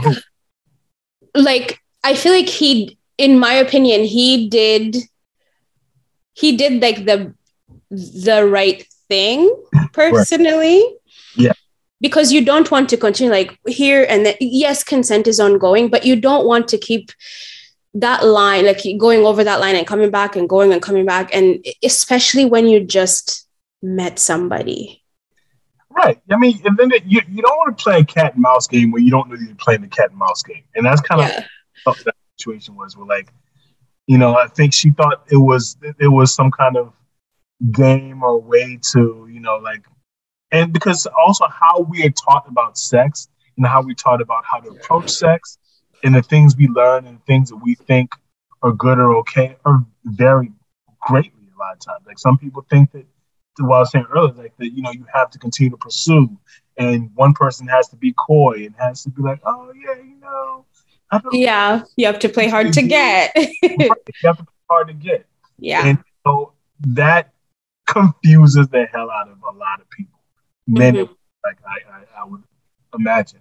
like 1.35 1.79
I 2.03 2.14
feel 2.14 2.33
like 2.33 2.49
he 2.49 2.99
in 3.18 3.39
my 3.39 3.55
opinion, 3.55 4.05
he 4.05 4.49
did 4.49 4.97
he 6.35 6.57
did 6.57 6.83
like 6.83 7.05
the 7.05 7.35
the 7.91 8.47
right 8.47 8.87
thing 9.09 9.55
personally. 9.93 10.83
Right. 10.83 10.97
Yeah. 11.37 11.53
Because 12.01 12.33
you 12.33 12.45
don't 12.45 12.70
want 12.70 12.89
to 12.91 12.97
continue 12.97 13.33
like 13.33 13.59
here 13.66 14.05
and 14.09 14.27
then, 14.27 14.35
yes, 14.41 14.85
consent 14.85 15.27
is 15.27 15.41
ongoing, 15.41 15.89
but 15.89 16.05
you 16.05 16.16
don't 16.16 16.47
want 16.47 16.68
to 16.68 16.79
keep 16.79 17.11
that 17.95 18.24
line, 18.24 18.66
like 18.66 18.82
going 18.99 19.24
over 19.24 19.45
that 19.45 19.61
line 19.61 19.76
and 19.76 19.86
coming 19.86 20.11
back 20.11 20.36
and 20.36 20.49
going 20.49 20.72
and 20.72 20.82
coming 20.82 21.07
back. 21.07 21.34
And 21.34 21.64
especially 21.82 22.45
when 22.45 22.66
you 22.66 22.80
just 22.80 23.47
met 23.82 24.18
somebody. 24.18 25.03
Right. 25.90 26.20
I 26.30 26.36
mean, 26.36 26.61
and 26.64 26.76
then 26.76 26.90
you, 27.07 27.20
you 27.28 27.42
don't 27.42 27.57
want 27.57 27.76
to 27.76 27.82
play 27.82 28.01
a 28.01 28.05
cat 28.05 28.34
and 28.34 28.42
mouse 28.42 28.66
game 28.66 28.90
where 28.90 29.01
you 29.01 29.11
don't 29.11 29.28
know 29.28 29.36
you're 29.36 29.55
playing 29.55 29.82
the 29.82 29.86
cat 29.86 30.11
and 30.11 30.18
mouse 30.18 30.42
game. 30.42 30.64
And 30.74 30.84
that's 30.84 31.01
kind 31.01 31.20
yeah. 31.20 31.45
of 31.86 32.03
that 32.05 32.14
situation 32.36 32.74
was 32.74 32.97
where 32.97 33.07
like, 33.07 33.32
you 34.07 34.18
know, 34.18 34.36
I 34.36 34.49
think 34.49 34.74
she 34.74 34.90
thought 34.90 35.24
it 35.30 35.36
was 35.36 35.76
it 36.01 36.09
was 36.09 36.34
some 36.34 36.51
kind 36.51 36.76
of 36.76 36.92
game 37.70 38.22
or 38.22 38.40
way 38.40 38.78
to, 38.92 39.28
you 39.30 39.40
know, 39.40 39.57
like 39.57 39.86
and 40.51 40.72
because 40.72 41.07
also 41.07 41.47
how 41.49 41.80
we 41.80 42.05
are 42.05 42.11
taught 42.11 42.45
about 42.49 42.76
sex 42.76 43.28
and 43.57 43.64
how 43.64 43.80
we 43.80 43.95
taught 43.95 44.20
about 44.20 44.45
how 44.45 44.59
to 44.59 44.70
approach 44.70 45.11
sex 45.11 45.59
and 46.05 46.15
the 46.15 46.23
things 46.23 46.57
we 46.57 46.69
learn 46.69 47.07
and 47.07 47.25
things 47.27 47.49
that 47.49 47.57
we 47.57 47.75
think 47.75 48.11
are 48.63 48.73
good 48.73 48.99
or 48.99 49.17
okay 49.17 49.57
are 49.65 49.85
very 50.05 50.53
greatly 51.01 51.49
a 51.55 51.59
lot 51.59 51.73
of 51.73 51.81
times. 51.81 52.05
Like 52.07 52.19
some 52.19 52.39
people 52.39 52.65
think 52.71 52.93
that 52.93 53.07
what 53.59 53.77
I 53.77 53.81
was 53.81 53.91
saying 53.91 54.07
earlier, 54.15 54.35
like 54.35 54.57
that, 54.59 54.71
you 54.71 54.83
know, 54.83 54.91
you 54.93 55.07
have 55.13 55.31
to 55.31 55.39
continue 55.39 55.71
to 55.71 55.77
pursue 55.77 56.29
and 56.77 57.11
one 57.15 57.35
person 57.35 57.67
has 57.69 57.89
to 57.89 57.97
be 57.97 58.13
coy 58.13 58.65
and 58.67 58.75
has 58.79 59.03
to 59.05 59.11
be 59.11 59.23
like, 59.23 59.41
oh 59.45 59.73
yeah, 59.75 60.03
you 60.03 60.17
know. 60.21 60.65
Yeah, 61.33 61.83
you 61.97 62.07
have 62.07 62.19
to 62.21 62.29
play 62.29 62.49
hard 62.49 62.73
to 62.73 62.83
get. 62.83 63.33
you 63.37 63.91
have 64.25 64.39
to 64.39 64.45
play 64.45 64.65
hard 64.69 64.89
to 64.89 64.95
get. 64.95 65.27
Yeah. 65.59 65.87
And 65.87 65.99
so 66.27 66.55
that 66.89 67.33
confuses 67.87 68.67
the 68.69 68.87
hell 68.87 69.11
out 69.11 69.29
of 69.29 69.39
a 69.43 69.57
lot 69.57 69.81
of 69.81 69.89
people. 69.91 70.19
Many, 70.67 71.05
mm-hmm. 71.05 71.13
like 71.45 71.59
I, 71.65 71.99
I, 71.99 72.23
I 72.23 72.25
would 72.25 72.43
imagine. 72.99 73.41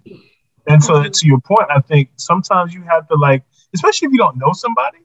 And 0.67 0.83
so, 0.83 1.03
to 1.03 1.27
your 1.27 1.39
point, 1.39 1.69
I 1.69 1.81
think 1.81 2.09
sometimes 2.15 2.73
you 2.73 2.83
have 2.83 3.07
to 3.09 3.15
like, 3.15 3.43
especially 3.73 4.07
if 4.07 4.11
you 4.13 4.17
don't 4.17 4.37
know 4.37 4.53
somebody, 4.53 4.99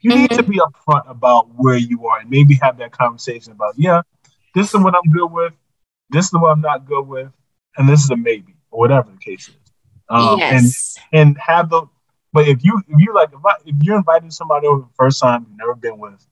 you 0.00 0.10
mm-hmm. 0.10 0.20
need 0.22 0.30
to 0.30 0.42
mm-hmm. 0.42 0.50
be 0.50 0.58
upfront 0.58 1.08
about 1.08 1.48
where 1.54 1.76
you 1.76 2.06
are 2.06 2.18
and 2.20 2.30
maybe 2.30 2.54
have 2.62 2.78
that 2.78 2.92
conversation 2.92 3.52
about, 3.52 3.74
yeah, 3.76 4.02
this 4.54 4.74
is 4.74 4.80
what 4.82 4.94
I'm 4.94 5.10
good 5.10 5.30
with, 5.30 5.52
this 6.10 6.26
is 6.26 6.32
what 6.32 6.50
I'm 6.50 6.60
not 6.60 6.86
good 6.86 7.06
with, 7.06 7.30
and 7.76 7.88
this 7.88 8.02
is 8.02 8.10
a 8.10 8.16
maybe 8.16 8.54
or 8.70 8.80
whatever 8.80 9.10
the 9.10 9.18
case 9.18 9.48
is. 9.48 9.54
Um, 10.08 10.38
yes. 10.38 10.96
And 11.12 11.28
and 11.28 11.38
have 11.38 11.70
the, 11.70 11.86
but 12.32 12.48
if 12.48 12.64
you 12.64 12.80
if 12.88 13.00
you 13.00 13.14
like 13.14 13.30
if, 13.32 13.44
I, 13.44 13.54
if 13.64 13.76
you're 13.82 13.96
inviting 13.96 14.30
somebody 14.30 14.66
over 14.66 14.82
the 14.82 14.94
first 14.96 15.20
time 15.20 15.46
you've 15.48 15.58
never 15.58 15.74
been 15.74 15.98
with, 15.98 16.24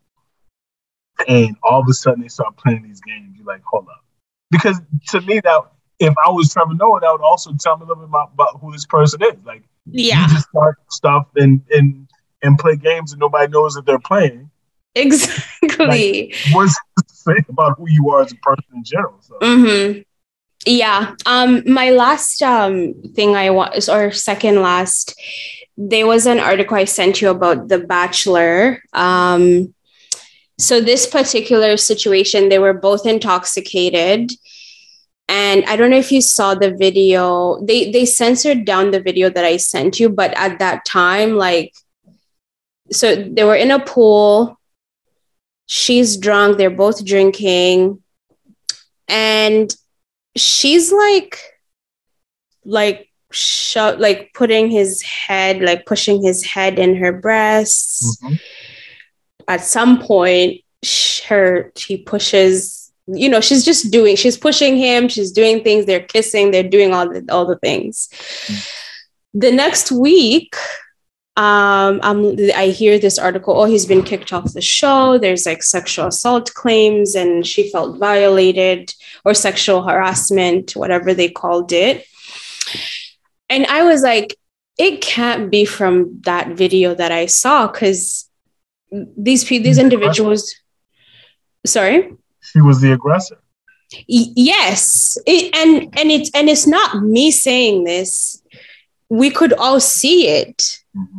and 1.28 1.56
all 1.62 1.80
of 1.80 1.88
a 1.88 1.92
sudden 1.92 2.22
they 2.22 2.28
start 2.28 2.56
playing 2.56 2.82
these 2.82 3.00
games, 3.00 3.34
you're 3.36 3.46
like, 3.46 3.62
hold 3.64 3.88
up, 3.88 4.04
because 4.50 4.80
to 5.08 5.20
me 5.20 5.40
that 5.40 5.60
if 6.04 6.14
I 6.24 6.30
was 6.30 6.52
Trevor 6.52 6.74
Noah, 6.74 7.00
that 7.00 7.10
would 7.10 7.20
also 7.20 7.52
tell 7.58 7.76
me 7.76 7.84
a 7.84 7.86
little 7.86 8.02
bit 8.02 8.08
about, 8.08 8.30
about 8.34 8.60
who 8.60 8.72
this 8.72 8.86
person 8.86 9.22
is. 9.22 9.44
Like, 9.44 9.62
yeah, 9.86 10.26
you 10.26 10.34
just 10.34 10.48
start 10.48 10.78
stuff 10.90 11.26
and 11.36 11.60
and 11.70 12.08
and 12.42 12.58
play 12.58 12.76
games 12.76 13.12
and 13.12 13.20
nobody 13.20 13.50
knows 13.50 13.74
that 13.74 13.86
they're 13.86 13.98
playing. 13.98 14.50
Exactly. 14.94 16.32
Like, 16.32 16.34
what's 16.52 16.74
to 16.98 17.04
say 17.08 17.44
about 17.48 17.78
who 17.78 17.86
you 17.88 18.10
are 18.10 18.22
as 18.22 18.32
a 18.32 18.36
person 18.36 18.64
in 18.74 18.84
general? 18.84 19.16
So. 19.20 19.38
Mm-hmm. 19.40 20.00
Yeah. 20.66 21.14
Um. 21.26 21.62
My 21.66 21.90
last 21.90 22.42
um 22.42 22.94
thing 23.14 23.36
I 23.36 23.50
want 23.50 23.88
or 23.88 24.12
second 24.12 24.62
last, 24.62 25.14
there 25.76 26.06
was 26.06 26.26
an 26.26 26.38
article 26.38 26.76
I 26.76 26.84
sent 26.84 27.20
you 27.20 27.30
about 27.30 27.68
The 27.68 27.80
Bachelor. 27.80 28.82
Um. 28.92 29.74
So 30.56 30.80
this 30.80 31.06
particular 31.06 31.76
situation, 31.76 32.48
they 32.48 32.60
were 32.60 32.72
both 32.72 33.06
intoxicated 33.06 34.30
and 35.28 35.64
i 35.64 35.76
don't 35.76 35.90
know 35.90 35.98
if 35.98 36.12
you 36.12 36.20
saw 36.20 36.54
the 36.54 36.70
video. 36.70 37.58
They 37.64 37.90
they 37.90 38.04
censored 38.04 38.64
down 38.64 38.90
the 38.90 39.00
video 39.00 39.30
that 39.30 39.44
i 39.44 39.56
sent 39.56 39.98
you 39.98 40.08
but 40.08 40.32
at 40.36 40.58
that 40.58 40.84
time 40.84 41.36
like 41.36 41.72
so 42.92 43.14
they 43.16 43.44
were 43.44 43.56
in 43.56 43.70
a 43.70 43.84
pool. 43.84 44.58
She's 45.66 46.16
drunk. 46.16 46.58
They're 46.58 46.70
both 46.70 47.04
drinking. 47.04 48.02
And 49.08 49.74
she's 50.36 50.92
like 50.92 51.38
like 52.64 53.08
shut 53.30 54.00
like 54.00 54.30
putting 54.32 54.70
his 54.70 55.02
head 55.02 55.60
like 55.60 55.86
pushing 55.86 56.22
his 56.22 56.44
head 56.44 56.78
in 56.78 56.96
her 56.96 57.12
breasts. 57.12 58.18
Mm-hmm. 58.22 58.34
at 59.48 59.60
some 59.60 60.00
point 60.00 60.60
her 61.28 61.72
she 61.76 61.98
pushes 61.98 62.83
you 63.06 63.28
know 63.28 63.40
she's 63.40 63.64
just 63.64 63.90
doing 63.90 64.16
she's 64.16 64.36
pushing 64.36 64.76
him 64.76 65.08
she's 65.08 65.30
doing 65.30 65.62
things 65.62 65.84
they're 65.86 66.00
kissing 66.00 66.50
they're 66.50 66.62
doing 66.62 66.92
all 66.94 67.08
the 67.08 67.24
all 67.30 67.46
the 67.46 67.58
things. 67.58 68.08
Mm. 68.46 68.70
the 69.34 69.52
next 69.52 69.92
week 69.92 70.56
um 71.36 72.00
I'm, 72.02 72.38
i 72.54 72.68
hear 72.68 72.98
this 72.98 73.18
article 73.18 73.60
oh 73.60 73.64
he's 73.64 73.86
been 73.86 74.02
kicked 74.02 74.32
off 74.32 74.52
the 74.52 74.60
show 74.60 75.18
there's 75.18 75.46
like 75.46 75.62
sexual 75.62 76.06
assault 76.06 76.54
claims 76.54 77.14
and 77.14 77.46
she 77.46 77.70
felt 77.70 77.98
violated 77.98 78.94
or 79.24 79.34
sexual 79.34 79.82
harassment 79.82 80.72
whatever 80.72 81.12
they 81.12 81.28
called 81.28 81.72
it. 81.72 82.06
And 83.50 83.66
i 83.66 83.82
was 83.82 84.02
like 84.02 84.36
it 84.78 85.00
can't 85.02 85.50
be 85.50 85.64
from 85.64 86.20
that 86.24 86.48
video 86.56 86.94
that 86.94 87.12
i 87.12 87.26
saw 87.26 87.66
because 87.66 88.30
these 88.90 89.46
these 89.46 89.78
individuals 89.78 90.54
sorry 91.66 92.16
he 92.54 92.62
was 92.62 92.80
the 92.80 92.92
aggressor. 92.92 93.38
Yes, 94.06 95.18
it, 95.26 95.54
and 95.54 95.82
and 95.98 96.10
it's 96.10 96.30
and 96.34 96.48
it's 96.48 96.66
not 96.66 97.02
me 97.02 97.30
saying 97.30 97.84
this. 97.84 98.42
We 99.10 99.30
could 99.30 99.52
all 99.52 99.80
see 99.80 100.28
it, 100.28 100.80
mm-hmm. 100.96 101.18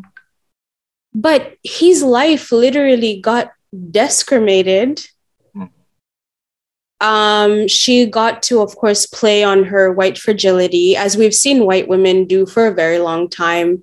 but 1.13 1.57
his 1.63 2.01
life 2.01 2.51
literally 2.51 3.21
got 3.21 3.51
descrimated. 3.91 5.07
Mm-hmm. 5.55 7.05
Um, 7.05 7.67
she 7.67 8.07
got 8.07 8.41
to, 8.43 8.61
of 8.61 8.75
course, 8.75 9.05
play 9.05 9.43
on 9.43 9.65
her 9.65 9.91
white 9.91 10.17
fragility, 10.17 10.97
as 10.97 11.15
we've 11.15 11.36
seen 11.36 11.65
white 11.65 11.88
women 11.88 12.25
do 12.25 12.45
for 12.45 12.67
a 12.67 12.73
very 12.73 12.99
long 12.99 13.29
time. 13.29 13.81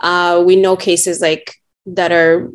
Uh, 0.00 0.42
we 0.44 0.56
know 0.56 0.76
cases 0.76 1.20
like 1.20 1.56
that 1.86 2.12
are 2.12 2.50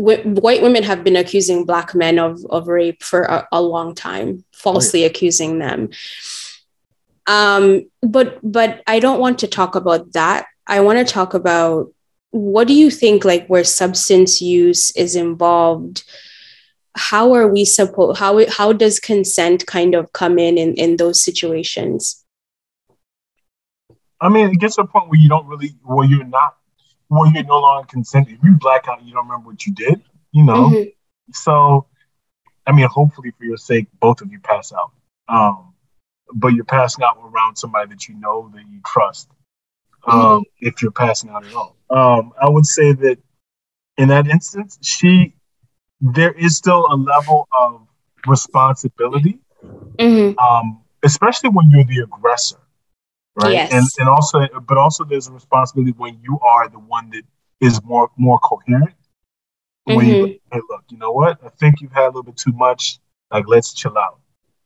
white 0.00 0.62
women 0.62 0.82
have 0.82 1.04
been 1.04 1.16
accusing 1.16 1.66
black 1.66 1.94
men 1.94 2.18
of, 2.18 2.44
of 2.46 2.68
rape 2.68 3.02
for 3.02 3.22
a, 3.22 3.48
a 3.52 3.62
long 3.62 3.94
time 3.94 4.44
falsely 4.52 5.00
oh, 5.00 5.02
yeah. 5.02 5.08
accusing 5.08 5.58
them. 5.58 5.90
Um, 7.26 7.88
but 8.02 8.38
but 8.42 8.82
i 8.86 8.98
don't 8.98 9.20
want 9.20 9.38
to 9.40 9.46
talk 9.46 9.74
about 9.76 10.12
that. 10.14 10.46
I 10.66 10.80
want 10.80 10.98
to 10.98 11.12
talk 11.12 11.34
about 11.34 11.92
what 12.30 12.66
do 12.66 12.74
you 12.74 12.90
think 12.90 13.24
like 13.24 13.46
where 13.48 13.64
substance 13.64 14.40
use 14.40 14.90
is 14.92 15.16
involved? 15.16 16.04
How 16.96 17.34
are 17.34 17.46
we 17.46 17.64
supposed 17.64 18.18
how 18.18 18.44
how 18.48 18.72
does 18.72 18.98
consent 18.98 19.66
kind 19.66 19.94
of 19.94 20.12
come 20.12 20.38
in, 20.38 20.56
in 20.56 20.74
in 20.74 20.96
those 20.96 21.22
situations? 21.22 22.24
I 24.20 24.28
mean 24.28 24.50
it 24.50 24.58
gets 24.58 24.76
to 24.76 24.82
a 24.82 24.86
point 24.86 25.08
where 25.08 25.20
you 25.20 25.28
don't 25.28 25.46
really 25.46 25.74
where 25.82 26.06
you're 26.06 26.24
not 26.24 26.56
well, 27.10 27.30
you're 27.30 27.44
no 27.44 27.58
longer 27.58 27.86
consenting. 27.86 28.36
If 28.36 28.44
you 28.44 28.52
black 28.52 28.88
out, 28.88 29.04
you 29.04 29.12
don't 29.12 29.26
remember 29.26 29.48
what 29.48 29.66
you 29.66 29.74
did, 29.74 30.02
you 30.32 30.44
know. 30.44 30.70
Mm-hmm. 30.70 30.88
So, 31.32 31.86
I 32.66 32.72
mean, 32.72 32.86
hopefully 32.86 33.32
for 33.36 33.44
your 33.44 33.56
sake, 33.56 33.88
both 34.00 34.22
of 34.22 34.30
you 34.30 34.38
pass 34.38 34.72
out. 34.72 34.92
Um, 35.28 35.74
but 36.32 36.48
you're 36.48 36.64
passing 36.64 37.04
out 37.04 37.18
around 37.22 37.56
somebody 37.56 37.90
that 37.90 38.08
you 38.08 38.14
know 38.14 38.50
that 38.54 38.62
you 38.70 38.80
trust. 38.86 39.28
Um, 40.06 40.20
mm-hmm. 40.20 40.42
If 40.60 40.80
you're 40.80 40.92
passing 40.92 41.30
out 41.30 41.44
at 41.44 41.54
all, 41.54 41.76
um, 41.90 42.32
I 42.40 42.48
would 42.48 42.64
say 42.64 42.92
that 42.92 43.18
in 43.98 44.08
that 44.08 44.28
instance, 44.28 44.78
she 44.80 45.34
there 46.00 46.32
is 46.32 46.56
still 46.56 46.86
a 46.90 46.96
level 46.96 47.48
of 47.60 47.86
responsibility, 48.26 49.40
mm-hmm. 49.98 50.38
um, 50.38 50.80
especially 51.02 51.50
when 51.50 51.70
you're 51.70 51.84
the 51.84 52.04
aggressor, 52.04 52.56
right? 53.40 53.52
Yes. 53.52 53.72
And 53.72 53.86
and 53.98 54.08
also, 54.08 54.46
but 54.66 54.78
also 54.78 55.04
there's 55.04 55.28
a 55.28 55.32
responsibility 55.32 55.92
when 55.92 56.18
you 56.22 56.38
are 56.40 56.68
the 56.68 56.78
one 56.78 57.10
that 57.10 57.22
is 57.60 57.82
more 57.84 58.10
more 58.16 58.38
coherent. 58.38 58.94
When 59.84 59.98
mm-hmm. 59.98 60.08
you 60.08 60.26
hey, 60.52 60.60
look, 60.68 60.84
you 60.90 60.98
know 60.98 61.12
what? 61.12 61.38
I 61.44 61.48
think 61.48 61.80
you've 61.80 61.92
had 61.92 62.04
a 62.04 62.06
little 62.06 62.22
bit 62.22 62.36
too 62.36 62.52
much. 62.52 62.98
Like, 63.30 63.46
let's 63.46 63.72
chill 63.72 63.96
out, 63.96 64.20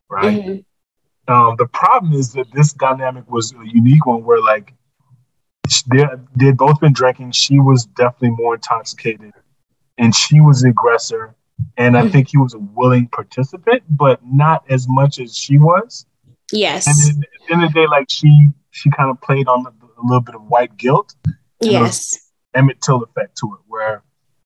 right? 0.08 0.42
Mm-hmm. 0.42 1.32
Um, 1.32 1.56
the 1.58 1.66
problem 1.66 2.12
is 2.12 2.32
that 2.34 2.50
this 2.52 2.72
dynamic 2.72 3.30
was 3.30 3.52
a 3.52 3.66
unique 3.66 4.06
one 4.06 4.24
where 4.24 4.42
like 4.42 4.74
they 5.90 6.04
they'd 6.36 6.56
both 6.56 6.80
been 6.80 6.92
drinking. 6.92 7.32
She 7.32 7.58
was 7.58 7.86
definitely 7.86 8.36
more 8.36 8.54
intoxicated, 8.54 9.32
and 9.98 10.14
she 10.14 10.40
was 10.40 10.62
the 10.62 10.70
aggressor. 10.70 11.34
And 11.76 11.96
I 11.96 12.02
mm-hmm. 12.02 12.10
think 12.10 12.28
he 12.28 12.36
was 12.36 12.54
a 12.54 12.58
willing 12.58 13.06
participant, 13.06 13.84
but 13.88 14.20
not 14.26 14.64
as 14.68 14.88
much 14.88 15.20
as 15.20 15.36
she 15.36 15.56
was. 15.56 16.04
Yes. 16.54 16.86
And 16.86 17.24
at 17.24 17.30
the 17.46 17.54
end 17.54 17.64
of 17.64 17.72
the 17.72 17.80
day, 17.80 17.86
like 17.86 18.06
she 18.10 18.48
she 18.70 18.90
kind 18.90 19.10
of 19.10 19.20
played 19.20 19.48
on 19.48 19.66
a, 19.66 19.70
a 19.70 20.02
little 20.04 20.20
bit 20.20 20.34
of 20.34 20.42
white 20.42 20.76
guilt. 20.76 21.14
Yes. 21.60 22.30
Emmett 22.54 22.80
Till 22.80 23.02
effect 23.02 23.36
to 23.38 23.54
it, 23.54 23.60
where 23.66 24.02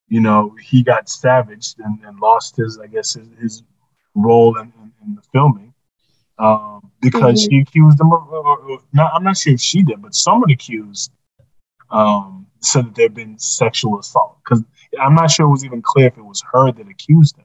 you 0.09 0.20
know 0.20 0.56
he 0.62 0.82
got 0.82 1.09
savaged 1.09 1.78
and, 1.80 1.98
and 2.04 2.18
lost 2.20 2.56
his, 2.56 2.78
I 2.78 2.86
guess, 2.86 3.14
his, 3.14 3.28
his 3.38 3.62
role 4.14 4.59
in, 4.59 4.72
in, 4.80 4.92
in, 5.04 5.14
the 5.14 5.22
filming 5.32 5.74
um, 6.38 6.90
because 7.00 7.42
mm-hmm. 7.42 7.56
she 7.56 7.61
accused 7.61 8.00
him 8.00 8.12
of. 8.12 8.26
Or, 8.28 8.59
or, 8.59 8.78
not, 8.92 9.12
I'm 9.14 9.24
not 9.24 9.36
sure 9.36 9.52
if 9.52 9.61
she 9.61 9.82
did, 9.82 10.00
but 10.00 10.14
someone 10.14 10.50
accused 10.50 11.12
um, 11.90 12.46
said 12.61 12.86
that 12.86 12.94
there'd 12.94 13.14
been 13.14 13.38
sexual 13.38 13.98
assault 13.98 14.38
because 14.42 14.64
I'm 15.00 15.14
not 15.14 15.30
sure 15.30 15.46
it 15.46 15.50
was 15.50 15.64
even 15.64 15.82
clear 15.82 16.06
if 16.06 16.16
it 16.16 16.24
was 16.24 16.42
her 16.52 16.72
that 16.72 16.88
accused 16.88 17.36
him. 17.36 17.44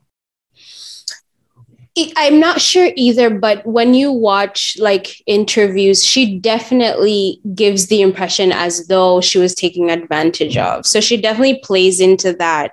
I'm 2.16 2.40
not 2.40 2.60
sure 2.60 2.92
either, 2.96 3.30
but 3.30 3.66
when 3.68 3.94
you 3.94 4.12
watch 4.12 4.78
like 4.80 5.22
interviews, 5.28 6.04
she 6.04 6.40
definitely 6.40 7.40
gives 7.54 7.88
the 7.88 8.02
impression 8.02 8.52
as 8.52 8.88
though 8.88 9.22
she 9.22 9.38
was 9.38 9.54
taking 9.54 9.92
advantage 9.92 10.58
of. 10.58 10.88
So 10.88 11.00
she 11.00 11.18
definitely 11.22 11.60
plays 11.60 12.00
into 12.00 12.34
that 12.34 12.72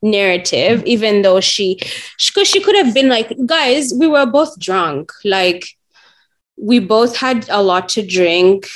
narrative, 0.00 0.82
even 0.86 1.20
though 1.20 1.40
she, 1.40 1.74
because 1.76 2.48
she, 2.48 2.60
she 2.60 2.60
could 2.62 2.76
have 2.76 2.94
been 2.94 3.10
like, 3.10 3.36
guys, 3.44 3.92
we 3.94 4.06
were 4.06 4.24
both 4.24 4.58
drunk. 4.58 5.12
Like, 5.22 5.66
we 6.56 6.78
both 6.78 7.16
had 7.16 7.46
a 7.50 7.62
lot 7.62 7.90
to 7.90 8.06
drink 8.06 8.68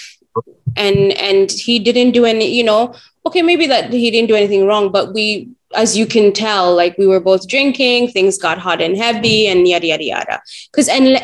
and 0.76 1.12
and 1.12 1.50
he 1.50 1.78
didn't 1.78 2.12
do 2.12 2.24
any 2.24 2.54
you 2.54 2.64
know 2.64 2.94
okay 3.24 3.42
maybe 3.42 3.66
that 3.66 3.92
he 3.92 4.10
didn't 4.10 4.28
do 4.28 4.34
anything 4.34 4.66
wrong 4.66 4.90
but 4.90 5.14
we 5.14 5.48
as 5.74 5.96
you 5.96 6.06
can 6.06 6.32
tell, 6.32 6.74
like 6.74 6.96
we 6.98 7.06
were 7.06 7.20
both 7.20 7.48
drinking, 7.48 8.08
things 8.08 8.38
got 8.38 8.58
hot 8.58 8.80
and 8.80 8.96
heavy, 8.96 9.46
and 9.46 9.66
yada 9.66 9.86
yada 9.86 10.04
yada. 10.04 10.42
Because 10.70 10.88
and 10.88 11.20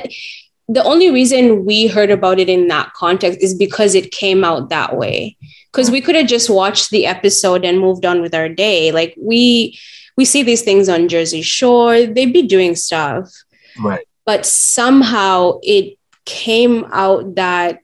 the 0.68 0.84
only 0.84 1.10
reason 1.10 1.64
we 1.64 1.86
heard 1.86 2.10
about 2.10 2.38
it 2.38 2.48
in 2.48 2.68
that 2.68 2.92
context 2.94 3.42
is 3.42 3.54
because 3.54 3.94
it 3.94 4.10
came 4.10 4.44
out 4.44 4.70
that 4.70 4.96
way. 4.96 5.36
Because 5.70 5.90
we 5.90 6.00
could 6.00 6.14
have 6.14 6.26
just 6.26 6.50
watched 6.50 6.90
the 6.90 7.06
episode 7.06 7.64
and 7.64 7.80
moved 7.80 8.04
on 8.04 8.20
with 8.20 8.34
our 8.34 8.48
day. 8.48 8.92
Like 8.92 9.14
we 9.18 9.78
we 10.16 10.24
see 10.24 10.42
these 10.42 10.62
things 10.62 10.88
on 10.88 11.08
Jersey 11.08 11.42
Shore, 11.42 12.06
they'd 12.06 12.32
be 12.32 12.42
doing 12.42 12.76
stuff. 12.76 13.30
Right. 13.78 14.06
But 14.24 14.44
somehow 14.46 15.58
it 15.62 15.98
came 16.24 16.84
out 16.92 17.34
that 17.36 17.80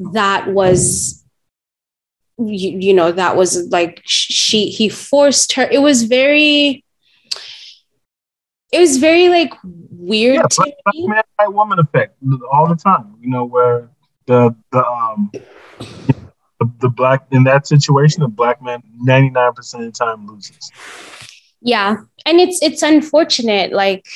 that 0.00 0.48
was 0.48 1.17
you, 2.38 2.78
you 2.78 2.94
know 2.94 3.12
that 3.12 3.36
was 3.36 3.68
like 3.70 4.02
she 4.04 4.70
he 4.70 4.88
forced 4.88 5.52
her. 5.54 5.68
It 5.70 5.80
was 5.80 6.04
very 6.04 6.84
it 8.72 8.78
was 8.78 8.98
very 8.98 9.28
like 9.28 9.52
weird 9.62 10.36
yeah, 10.36 10.46
black, 10.56 10.74
black 10.84 11.08
man 11.08 11.22
white 11.36 11.52
woman 11.54 11.78
effect 11.78 12.16
all 12.52 12.68
the 12.68 12.76
time 12.76 13.14
you 13.20 13.30
know 13.30 13.44
where 13.44 13.88
the 14.26 14.54
the 14.72 14.86
um 14.86 15.30
the, 15.32 16.70
the 16.80 16.88
black 16.88 17.26
in 17.30 17.44
that 17.44 17.66
situation 17.66 18.22
the 18.22 18.28
black 18.28 18.62
man 18.62 18.82
99% 19.06 19.48
of 19.74 19.80
the 19.80 19.90
time 19.92 20.26
loses. 20.26 20.70
Yeah 21.60 21.96
and 22.26 22.40
it's 22.40 22.62
it's 22.62 22.82
unfortunate 22.82 23.72
like 23.72 24.06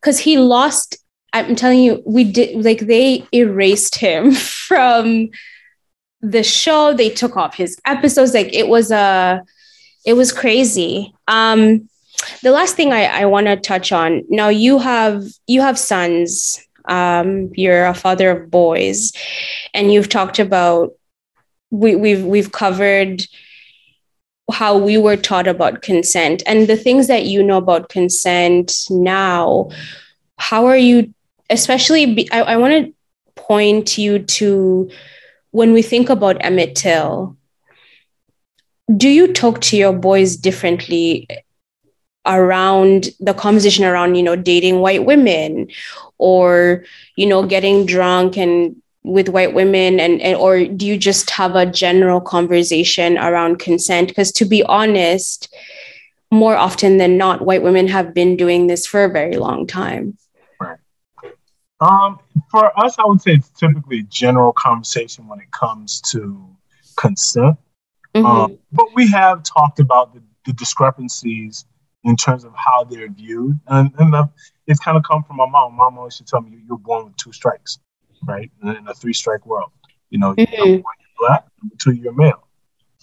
because 0.00 0.18
he 0.18 0.36
lost 0.38 0.96
i'm 1.32 1.54
telling 1.54 1.80
you 1.80 2.02
we 2.04 2.24
did 2.24 2.62
like 2.64 2.80
they 2.80 3.24
erased 3.32 3.96
him 3.96 4.32
from 4.68 5.28
the 6.22 6.42
show 6.42 6.92
they 6.92 7.10
took 7.10 7.36
off 7.36 7.54
his 7.54 7.78
episodes 7.84 8.34
like 8.34 8.52
it 8.54 8.68
was 8.68 8.90
a 8.90 9.42
it 10.04 10.14
was 10.14 10.32
crazy. 10.32 11.14
Um 11.28 11.88
the 12.42 12.50
last 12.50 12.76
thing 12.76 12.92
i, 12.92 13.04
I 13.04 13.24
want 13.26 13.46
to 13.46 13.56
touch 13.56 13.92
on 13.92 14.22
now 14.28 14.48
you 14.48 14.78
have 14.78 15.24
you 15.46 15.60
have 15.60 15.78
sons 15.78 16.60
um 16.86 17.50
you're 17.54 17.86
a 17.86 17.94
father 17.94 18.30
of 18.30 18.50
boys 18.50 19.12
and 19.74 19.92
you've 19.92 20.08
talked 20.08 20.38
about 20.38 20.92
we, 21.70 21.94
we've 21.96 22.24
we've 22.24 22.52
covered 22.52 23.24
how 24.52 24.76
we 24.76 24.98
were 24.98 25.16
taught 25.16 25.46
about 25.46 25.82
consent 25.82 26.42
and 26.46 26.66
the 26.66 26.76
things 26.76 27.06
that 27.06 27.24
you 27.24 27.42
know 27.42 27.58
about 27.58 27.88
consent 27.88 28.84
now 28.90 29.70
how 30.38 30.66
are 30.66 30.76
you 30.76 31.12
especially 31.48 32.14
be, 32.14 32.30
i, 32.32 32.40
I 32.40 32.56
want 32.56 32.86
to 32.86 32.94
point 33.36 33.96
you 33.96 34.18
to 34.18 34.90
when 35.50 35.72
we 35.72 35.82
think 35.82 36.08
about 36.08 36.44
Emmett 36.44 36.76
Till, 36.76 37.36
do 38.96 39.08
you 39.08 39.32
talk 39.32 39.60
to 39.62 39.76
your 39.76 39.92
boys 39.92 40.36
differently 40.36 41.26
around 42.26 43.08
the 43.18 43.34
conversation 43.34 43.84
around, 43.84 44.14
you 44.14 44.22
know, 44.22 44.36
dating 44.36 44.80
white 44.80 45.04
women 45.04 45.68
or, 46.18 46.84
you 47.16 47.26
know, 47.26 47.46
getting 47.46 47.86
drunk 47.86 48.36
and 48.36 48.76
with 49.02 49.30
white 49.30 49.54
women 49.54 49.98
and, 49.98 50.20
and 50.20 50.36
or 50.36 50.66
do 50.66 50.86
you 50.86 50.98
just 50.98 51.30
have 51.30 51.56
a 51.56 51.64
general 51.64 52.20
conversation 52.20 53.16
around 53.16 53.58
consent? 53.58 54.08
Because 54.08 54.30
to 54.32 54.44
be 54.44 54.62
honest, 54.64 55.52
more 56.30 56.56
often 56.56 56.98
than 56.98 57.16
not, 57.16 57.44
white 57.44 57.62
women 57.62 57.88
have 57.88 58.12
been 58.12 58.36
doing 58.36 58.66
this 58.66 58.86
for 58.86 59.04
a 59.04 59.10
very 59.10 59.36
long 59.36 59.66
time. 59.66 60.16
Um, 61.80 62.18
for 62.50 62.78
us, 62.78 62.98
I 62.98 63.06
would 63.06 63.22
say 63.22 63.32
it's 63.32 63.48
typically 63.50 64.00
a 64.00 64.04
general 64.04 64.52
conversation 64.52 65.26
when 65.26 65.40
it 65.40 65.50
comes 65.50 66.00
to 66.12 66.46
consent. 66.96 67.56
Mm-hmm. 68.14 68.26
Um, 68.26 68.58
but 68.72 68.86
we 68.94 69.08
have 69.08 69.42
talked 69.42 69.80
about 69.80 70.12
the, 70.14 70.22
the, 70.44 70.52
discrepancies 70.52 71.64
in 72.02 72.16
terms 72.16 72.44
of 72.44 72.52
how 72.56 72.84
they're 72.84 73.08
viewed, 73.08 73.58
and, 73.68 73.92
and 73.98 74.12
the, 74.12 74.28
it's 74.66 74.80
kind 74.80 74.96
of 74.96 75.04
come 75.04 75.22
from 75.22 75.36
my 75.36 75.46
mom. 75.46 75.76
Mom 75.76 75.96
always 75.96 76.14
used 76.14 76.26
to 76.26 76.30
tell 76.30 76.40
me, 76.40 76.58
"You're 76.66 76.78
born 76.78 77.04
with 77.04 77.16
two 77.16 77.32
strikes, 77.32 77.78
right? 78.26 78.50
In 78.62 78.88
a 78.88 78.94
three-strike 78.94 79.46
world, 79.46 79.70
you 80.10 80.18
know, 80.18 80.34
mm-hmm. 80.34 80.56
number 80.56 80.82
one, 80.82 80.94
you're 80.98 81.28
black, 81.28 81.46
number 81.62 81.76
two, 81.78 81.92
you're 81.92 82.12
male." 82.12 82.46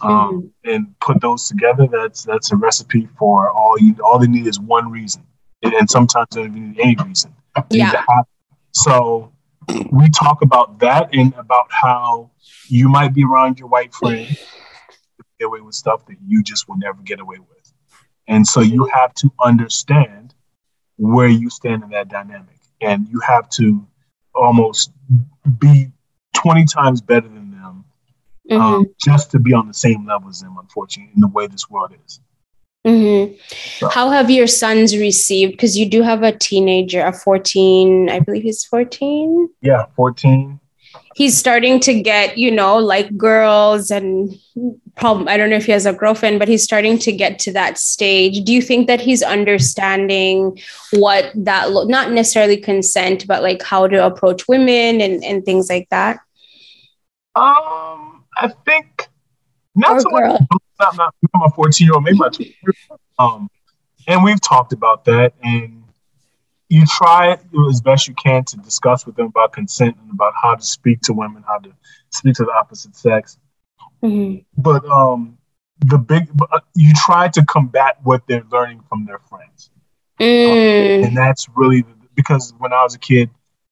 Um, 0.02 0.12
mm-hmm. 0.12 0.70
and 0.70 1.00
put 1.00 1.22
those 1.22 1.48
together, 1.48 1.88
that's 1.90 2.24
that's 2.24 2.52
a 2.52 2.58
recipe 2.58 3.08
for 3.18 3.50
all 3.50 3.80
you 3.80 3.96
all 4.04 4.20
they 4.20 4.28
need 4.28 4.46
is 4.46 4.60
one 4.60 4.92
reason, 4.92 5.24
and 5.64 5.90
sometimes 5.90 6.28
they 6.32 6.42
don't 6.42 6.52
even 6.52 6.72
need 6.72 6.82
any 6.82 6.96
reason. 7.08 7.34
They 7.70 7.78
yeah. 7.78 8.04
So 8.78 9.34
we 9.92 10.10
talk 10.10 10.42
about 10.42 10.80
that 10.80 11.10
and 11.14 11.34
about 11.36 11.68
how 11.70 12.32
you 12.68 12.90
might 12.90 13.14
be 13.14 13.24
around 13.24 13.60
your 13.60 13.68
white 13.68 13.94
friend 13.94 14.28
get 15.40 15.46
away 15.46 15.62
with 15.62 15.76
stuff 15.76 16.06
that 16.08 16.18
you 16.26 16.44
just 16.44 16.68
will 16.68 16.78
never 16.78 17.02
get 17.02 17.20
away 17.20 17.38
with. 17.40 17.74
And 18.28 18.46
so 18.46 18.62
you 18.62 18.90
have 18.94 19.14
to 19.16 19.32
understand 19.44 20.34
where 20.98 21.28
you 21.28 21.50
stand 21.50 21.84
in 21.84 21.90
that 21.92 22.10
dynamic. 22.10 22.56
And 22.82 23.08
you 23.08 23.20
have 23.22 23.50
to 23.52 23.86
almost 24.36 24.92
be 25.60 25.92
20 26.36 26.66
times 26.66 27.02
better 27.02 27.28
than 27.28 27.52
them 27.52 27.64
um, 27.64 27.86
mm-hmm. 28.50 28.62
um, 28.62 28.96
just 29.04 29.32
to 29.32 29.40
be 29.40 29.54
on 29.54 29.68
the 29.68 29.74
same 29.74 30.06
level 30.06 30.30
as 30.30 30.42
them, 30.42 30.56
unfortunately, 30.60 31.12
in 31.16 31.22
the 31.22 31.28
way 31.28 31.48
this 31.48 31.70
world 31.70 31.94
is. 32.06 32.20
Mm-hmm. 32.88 33.34
So. 33.80 33.90
How 33.90 34.10
have 34.10 34.32
your 34.32 34.48
sons 34.48 34.96
received? 34.96 35.52
Because 35.52 35.78
you 35.78 35.90
do 35.90 36.02
have 36.04 36.24
a 36.24 36.32
teenager, 36.32 37.06
a 37.06 37.12
14, 37.12 38.10
I 38.10 38.20
believe 38.22 38.44
he's 38.44 38.64
14. 38.64 39.50
Yeah, 39.62 39.86
14. 39.98 40.60
He's 41.16 41.38
starting 41.38 41.80
to 41.82 42.00
get, 42.02 42.38
you 42.38 42.50
know, 42.50 42.78
like 42.78 43.18
girls 43.18 43.92
and 43.92 44.34
problem. 44.96 45.28
I 45.28 45.36
don't 45.36 45.50
know 45.50 45.58
if 45.58 45.66
he 45.66 45.72
has 45.74 45.86
a 45.86 45.92
girlfriend, 45.92 46.40
but 46.40 46.48
he's 46.48 46.64
starting 46.64 46.98
to 47.00 47.12
get 47.12 47.40
to 47.40 47.52
that 47.54 47.78
stage. 47.78 48.44
Do 48.46 48.54
you 48.54 48.62
think 48.62 48.88
that 48.88 49.02
he's 49.02 49.22
understanding 49.22 50.58
what 50.94 51.32
that, 51.36 51.72
lo- 51.72 51.86
not 51.86 52.12
necessarily 52.12 52.58
consent, 52.58 53.28
but 53.28 53.44
like 53.44 53.62
how 53.64 53.88
to 53.88 54.06
approach 54.06 54.48
women 54.48 55.02
and, 55.02 55.24
and 55.24 55.44
things 55.44 55.70
like 55.70 55.90
that? 55.90 56.20
Um, 57.36 58.24
I 58.38 58.54
think 58.66 58.97
not 59.78 60.02
so 60.02 60.10
girl. 60.10 60.34
much 60.34 60.60
not 60.80 60.98
not 60.98 61.14
a 61.46 61.50
14 61.52 61.86
year 61.86 61.94
old, 61.94 62.04
maybe 62.04 62.18
my 62.18 62.30
20 62.30 62.44
year. 62.44 62.74
Um, 63.20 63.50
and 64.08 64.24
we've 64.24 64.42
talked 64.42 64.74
about 64.74 65.06
that. 65.06 65.34
And 65.44 65.84
you 66.70 66.86
try 66.86 67.38
as 67.70 67.82
best 67.82 68.08
you 68.08 68.14
can 68.14 68.44
to 68.46 68.58
discuss 68.58 69.06
with 69.06 69.16
them 69.16 69.28
about 69.28 69.54
consent 69.54 69.98
and 70.02 70.12
about 70.12 70.34
how 70.42 70.56
to 70.56 70.64
speak 70.64 71.02
to 71.02 71.14
women, 71.14 71.44
how 71.48 71.60
to 71.60 71.72
speak 72.10 72.36
to 72.36 72.46
the 72.46 72.52
opposite 72.52 72.96
sex. 72.96 73.38
Mm-hmm. 74.04 74.40
But 74.62 74.86
um, 74.86 75.38
the 75.80 75.98
big, 75.98 76.30
uh, 76.52 76.60
you 76.76 76.94
try 76.94 77.30
to 77.30 77.46
combat 77.46 77.98
what 78.04 78.24
they're 78.28 78.46
learning 78.52 78.84
from 78.90 79.06
their 79.06 79.20
friends. 79.20 79.70
Mm. 80.20 81.00
Um, 81.00 81.08
and 81.08 81.18
that's 81.18 81.48
really 81.56 81.86
because 82.16 82.54
when 82.58 82.74
I 82.74 82.84
was 82.84 82.96
a 82.96 83.00
kid, 83.00 83.30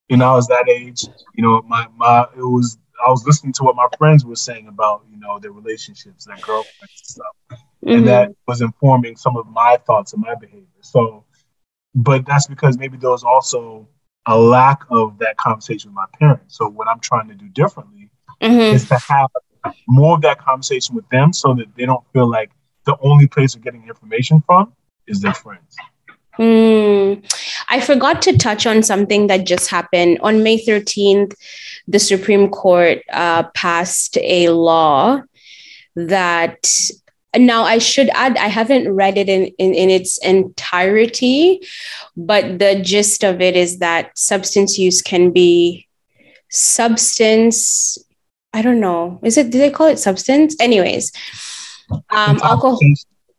you 0.09 0.17
know, 0.17 0.31
I 0.31 0.35
was 0.35 0.47
that 0.47 0.69
age, 0.69 1.03
you 1.33 1.43
know, 1.43 1.61
my, 1.63 1.87
my, 1.97 2.27
it 2.37 2.43
was, 2.43 2.77
I 3.05 3.09
was 3.09 3.25
listening 3.25 3.53
to 3.53 3.63
what 3.63 3.75
my 3.75 3.87
friends 3.97 4.25
were 4.25 4.35
saying 4.35 4.67
about, 4.67 5.05
you 5.09 5.17
know, 5.19 5.39
their 5.39 5.51
relationships, 5.51 6.25
their 6.25 6.37
girlfriends 6.37 6.81
and 6.81 7.07
stuff. 7.07 7.35
Mm-hmm. 7.51 7.89
And 7.89 8.07
that 8.07 8.31
was 8.47 8.61
informing 8.61 9.15
some 9.15 9.37
of 9.37 9.47
my 9.47 9.77
thoughts 9.85 10.13
and 10.13 10.21
my 10.21 10.35
behavior. 10.35 10.65
So, 10.81 11.25
but 11.93 12.25
that's 12.25 12.47
because 12.47 12.77
maybe 12.77 12.97
there 12.97 13.11
was 13.11 13.23
also 13.23 13.87
a 14.25 14.37
lack 14.37 14.81
of 14.89 15.19
that 15.19 15.37
conversation 15.37 15.91
with 15.91 15.95
my 15.95 16.05
parents. 16.19 16.57
So 16.57 16.67
what 16.67 16.87
I'm 16.87 16.99
trying 16.99 17.27
to 17.27 17.35
do 17.35 17.47
differently 17.49 18.09
mm-hmm. 18.41 18.75
is 18.75 18.87
to 18.89 18.97
have 18.97 19.29
more 19.87 20.15
of 20.15 20.21
that 20.21 20.39
conversation 20.39 20.95
with 20.95 21.07
them 21.09 21.33
so 21.33 21.53
that 21.55 21.75
they 21.75 21.85
don't 21.85 22.03
feel 22.13 22.29
like 22.29 22.51
the 22.85 22.97
only 23.01 23.27
place 23.27 23.53
they're 23.53 23.63
getting 23.63 23.87
information 23.87 24.41
from 24.45 24.73
is 25.07 25.21
their 25.21 25.33
friends. 25.33 25.75
Mm. 26.37 27.23
I 27.69 27.79
forgot 27.79 28.21
to 28.23 28.37
touch 28.37 28.65
on 28.65 28.83
something 28.83 29.27
that 29.27 29.45
just 29.45 29.69
happened. 29.69 30.19
On 30.21 30.43
May 30.43 30.63
13th, 30.63 31.33
the 31.87 31.99
Supreme 31.99 32.49
Court 32.49 32.99
uh, 33.11 33.43
passed 33.53 34.17
a 34.17 34.49
law 34.49 35.21
that 35.95 36.69
now 37.37 37.63
I 37.63 37.77
should 37.79 38.09
add, 38.09 38.37
I 38.37 38.47
haven't 38.47 38.91
read 38.91 39.17
it 39.17 39.29
in, 39.29 39.45
in, 39.57 39.73
in 39.73 39.89
its 39.89 40.17
entirety, 40.19 41.61
but 42.15 42.59
the 42.59 42.79
gist 42.81 43.23
of 43.23 43.41
it 43.41 43.55
is 43.55 43.79
that 43.79 44.17
substance 44.17 44.77
use 44.77 45.01
can 45.01 45.31
be 45.31 45.87
substance. 46.49 47.97
I 48.53 48.61
don't 48.61 48.79
know. 48.79 49.19
Is 49.23 49.37
it, 49.37 49.49
do 49.49 49.57
they 49.57 49.69
call 49.69 49.87
it 49.87 49.99
substance? 49.99 50.55
Anyways, 50.59 51.11
um, 52.09 52.39
alcohol 52.41 52.79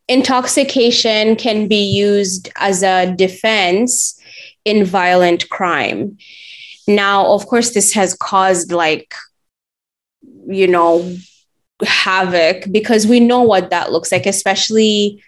intoxication 0.08 1.36
can 1.36 1.68
be 1.68 1.82
used 1.82 2.48
as 2.56 2.82
a 2.82 3.14
defense 3.14 4.20
in 4.64 4.84
violent 4.84 5.48
crime. 5.48 6.18
Now, 6.86 7.26
of 7.26 7.46
course, 7.46 7.74
this 7.74 7.92
has 7.94 8.14
caused 8.14 8.72
like, 8.72 9.14
you 10.46 10.68
know, 10.68 11.16
havoc 11.84 12.70
because 12.70 13.06
we 13.06 13.20
know 13.20 13.42
what 13.42 13.70
that 13.70 13.92
looks 13.92 14.12
like, 14.12 14.26
especially. 14.26 15.22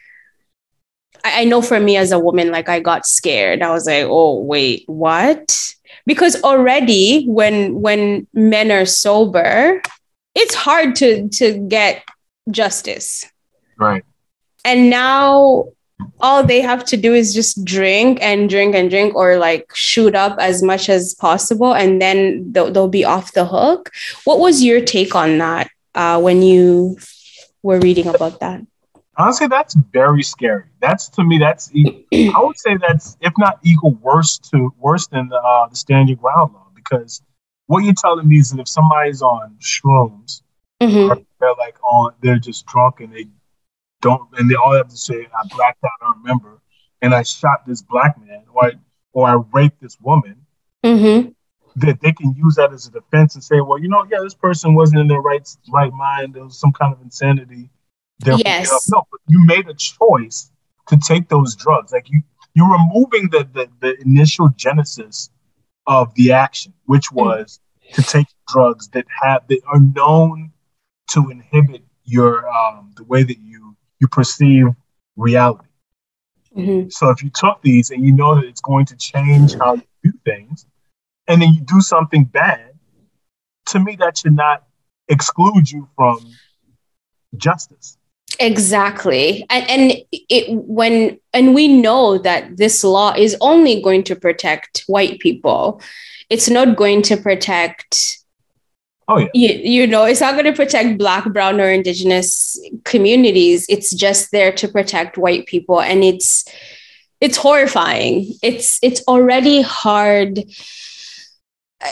I 1.24 1.44
know 1.44 1.60
for 1.60 1.80
me 1.80 1.96
as 1.96 2.12
a 2.12 2.18
woman, 2.18 2.52
like 2.52 2.68
I 2.68 2.78
got 2.78 3.04
scared. 3.04 3.60
I 3.60 3.70
was 3.70 3.86
like, 3.86 4.06
oh, 4.06 4.40
wait, 4.40 4.84
what? 4.86 5.74
Because 6.06 6.40
already 6.42 7.24
when 7.26 7.80
when 7.80 8.26
men 8.32 8.70
are 8.70 8.86
sober, 8.86 9.82
it's 10.34 10.54
hard 10.54 10.94
to 10.96 11.28
to 11.30 11.58
get 11.68 12.04
justice. 12.50 13.26
Right. 13.76 14.04
And 14.64 14.90
now 14.90 15.66
all 16.20 16.44
they 16.44 16.60
have 16.60 16.84
to 16.86 16.96
do 16.96 17.14
is 17.14 17.34
just 17.34 17.64
drink 17.64 18.18
and 18.20 18.48
drink 18.48 18.74
and 18.74 18.90
drink 18.90 19.14
or 19.14 19.36
like 19.36 19.74
shoot 19.74 20.14
up 20.14 20.38
as 20.38 20.62
much 20.62 20.88
as 20.88 21.14
possible 21.14 21.74
and 21.74 22.00
then 22.00 22.52
they'll, 22.52 22.70
they'll 22.70 22.88
be 22.88 23.04
off 23.04 23.32
the 23.32 23.44
hook. 23.44 23.90
What 24.24 24.38
was 24.38 24.62
your 24.62 24.80
take 24.80 25.14
on 25.14 25.38
that? 25.38 25.68
uh, 25.98 26.20
when 26.20 26.42
you 26.42 26.96
were 27.62 27.80
reading 27.80 28.06
about 28.06 28.40
that? 28.40 28.64
Honestly, 29.16 29.48
that's 29.48 29.74
very 29.92 30.22
scary. 30.22 30.64
That's 30.80 31.08
to 31.10 31.24
me, 31.24 31.38
that's 31.38 31.70
I 32.14 32.40
would 32.40 32.56
say 32.56 32.76
that's 32.76 33.16
if 33.20 33.32
not 33.36 33.58
equal 33.64 33.94
worse 33.94 34.38
to 34.50 34.72
worse 34.78 35.08
than 35.08 35.28
the 35.28 35.36
uh, 35.36 35.68
the 35.68 35.76
stand 35.76 36.08
your 36.08 36.18
ground 36.18 36.54
law 36.54 36.68
because 36.74 37.20
what 37.66 37.82
you're 37.82 37.94
telling 37.94 38.28
me 38.28 38.38
is 38.38 38.50
that 38.50 38.60
if 38.60 38.68
somebody's 38.68 39.20
on 39.20 39.56
shrooms, 39.60 40.42
mm-hmm. 40.80 41.20
they're 41.40 41.54
like 41.58 41.76
on, 41.82 42.12
they're 42.22 42.38
just 42.38 42.64
drunk 42.66 43.00
and 43.00 43.12
they 43.12 43.26
don't, 44.00 44.28
and 44.38 44.50
they 44.50 44.54
all 44.54 44.74
have 44.74 44.88
to 44.88 44.96
say, 44.96 45.26
"I 45.26 45.48
blacked 45.54 45.84
out, 45.84 45.90
I 46.02 46.12
remember," 46.18 46.60
and 47.02 47.14
I 47.14 47.22
shot 47.22 47.66
this 47.66 47.82
black 47.82 48.18
man, 48.20 48.44
or 48.52 48.66
I, 48.66 48.72
or 49.12 49.28
I 49.28 49.42
raped 49.52 49.80
this 49.80 49.98
woman. 50.00 50.46
Mm-hmm 50.84 51.30
that 51.80 52.00
they 52.00 52.12
can 52.12 52.34
use 52.34 52.56
that 52.56 52.72
as 52.72 52.86
a 52.86 52.90
defense 52.90 53.34
and 53.34 53.44
say, 53.44 53.60
well, 53.60 53.78
you 53.78 53.88
know, 53.88 54.04
yeah, 54.10 54.18
this 54.22 54.34
person 54.34 54.74
wasn't 54.74 55.00
in 55.00 55.06
their 55.06 55.20
right 55.20 55.48
right 55.72 55.92
mind. 55.92 56.34
There 56.34 56.44
was 56.44 56.58
some 56.58 56.72
kind 56.72 56.92
of 56.92 57.00
insanity. 57.00 57.70
yes. 58.24 58.90
No, 58.90 59.06
but 59.10 59.20
you 59.28 59.44
made 59.44 59.68
a 59.68 59.74
choice 59.74 60.50
to 60.88 60.96
take 60.96 61.28
those 61.28 61.54
drugs. 61.54 61.92
Like 61.92 62.10
you, 62.10 62.22
you're 62.54 62.70
removing 62.70 63.28
the, 63.30 63.48
the, 63.52 63.68
the 63.80 64.00
initial 64.00 64.48
genesis 64.56 65.30
of 65.86 66.12
the 66.14 66.32
action, 66.32 66.72
which 66.86 67.10
mm. 67.10 67.16
was 67.16 67.60
mm. 67.90 67.94
to 67.94 68.02
take 68.02 68.26
drugs 68.48 68.88
that 68.88 69.06
have 69.22 69.46
that 69.48 69.60
are 69.66 69.80
known 69.80 70.52
to 71.10 71.30
inhibit 71.30 71.82
your 72.04 72.48
um, 72.48 72.92
the 72.96 73.04
way 73.04 73.22
that 73.22 73.38
you 73.38 73.57
you 74.00 74.08
perceive 74.08 74.66
reality. 75.16 75.68
Mm-hmm. 76.56 76.88
So 76.90 77.10
if 77.10 77.22
you 77.22 77.30
took 77.30 77.60
these 77.62 77.90
and 77.90 78.04
you 78.04 78.12
know 78.12 78.34
that 78.36 78.44
it's 78.44 78.60
going 78.60 78.86
to 78.86 78.96
change 78.96 79.54
how 79.54 79.74
you 79.74 79.82
do 80.02 80.12
things, 80.24 80.66
and 81.26 81.42
then 81.42 81.52
you 81.52 81.60
do 81.60 81.80
something 81.80 82.24
bad, 82.24 82.72
to 83.66 83.80
me, 83.80 83.96
that 83.96 84.18
should 84.18 84.34
not 84.34 84.64
exclude 85.08 85.70
you 85.70 85.88
from 85.94 86.20
justice. 87.36 87.98
Exactly. 88.40 89.44
And, 89.50 89.68
and 89.68 89.92
it 90.10 90.46
when 90.50 91.18
and 91.32 91.54
we 91.54 91.68
know 91.68 92.18
that 92.18 92.56
this 92.56 92.84
law 92.84 93.14
is 93.16 93.36
only 93.40 93.82
going 93.82 94.04
to 94.04 94.16
protect 94.16 94.84
white 94.86 95.18
people. 95.18 95.82
It's 96.30 96.48
not 96.48 96.76
going 96.76 97.02
to 97.02 97.16
protect 97.16 98.18
Oh 99.08 99.18
yeah. 99.18 99.28
You, 99.32 99.48
you 99.48 99.86
know, 99.86 100.04
it's 100.04 100.20
not 100.20 100.34
going 100.34 100.44
to 100.44 100.52
protect 100.52 100.98
black, 100.98 101.24
brown 101.32 101.60
or 101.60 101.70
indigenous 101.70 102.60
communities. 102.84 103.64
It's 103.68 103.94
just 103.94 104.30
there 104.30 104.52
to 104.52 104.68
protect 104.68 105.16
white 105.16 105.46
people 105.46 105.80
and 105.80 106.04
it's 106.04 106.44
it's 107.20 107.36
horrifying. 107.36 108.34
It's 108.42 108.78
it's 108.82 109.02
already 109.08 109.62
hard 109.62 110.44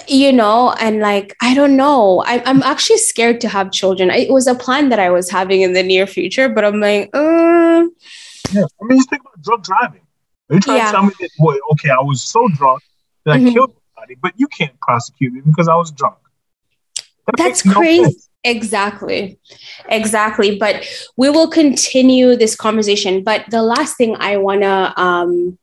you 0.08 0.32
know 0.32 0.72
and 0.80 0.98
like 0.98 1.36
i 1.40 1.54
don't 1.54 1.76
know 1.76 2.22
I, 2.26 2.42
i'm 2.44 2.62
actually 2.62 2.98
scared 2.98 3.40
to 3.42 3.48
have 3.48 3.70
children 3.70 4.10
it 4.10 4.30
was 4.30 4.48
a 4.48 4.54
plan 4.54 4.88
that 4.88 4.98
i 4.98 5.10
was 5.10 5.30
having 5.30 5.62
in 5.62 5.74
the 5.74 5.82
near 5.82 6.06
future 6.06 6.48
but 6.48 6.64
i'm 6.64 6.80
like 6.80 7.08
uh... 7.14 7.84
yeah 8.52 8.64
i 8.82 8.84
mean 8.84 8.98
just 8.98 9.10
think 9.10 9.22
about 9.22 9.40
drug 9.42 9.62
driving 9.62 10.00
are 10.50 10.56
you 10.56 10.60
trying 10.60 10.78
yeah. 10.78 10.86
to 10.86 10.90
tell 10.90 11.04
me 11.04 11.12
that 11.20 11.30
boy 11.38 11.54
okay 11.70 11.90
i 11.90 12.02
was 12.02 12.20
so 12.20 12.48
drunk 12.54 12.82
that 13.24 13.36
mm-hmm. 13.36 13.46
i 13.46 13.52
killed 13.52 13.76
somebody 13.94 14.16
but 14.20 14.32
you 14.36 14.48
can't 14.48 14.78
prosecute 14.80 15.32
me 15.32 15.40
because 15.42 15.68
i 15.68 15.76
was 15.76 15.92
drunk 15.92 16.16
that 17.26 17.36
that's 17.36 17.62
crazy 17.62 18.02
no 18.02 18.10
exactly 18.44 19.38
exactly 19.88 20.56
but 20.56 20.86
we 21.16 21.28
will 21.28 21.48
continue 21.48 22.36
this 22.36 22.54
conversation 22.54 23.24
but 23.24 23.44
the 23.50 23.62
last 23.62 23.96
thing 23.96 24.14
i 24.20 24.36
want 24.36 24.62
to 24.62 25.00
um, 25.00 25.58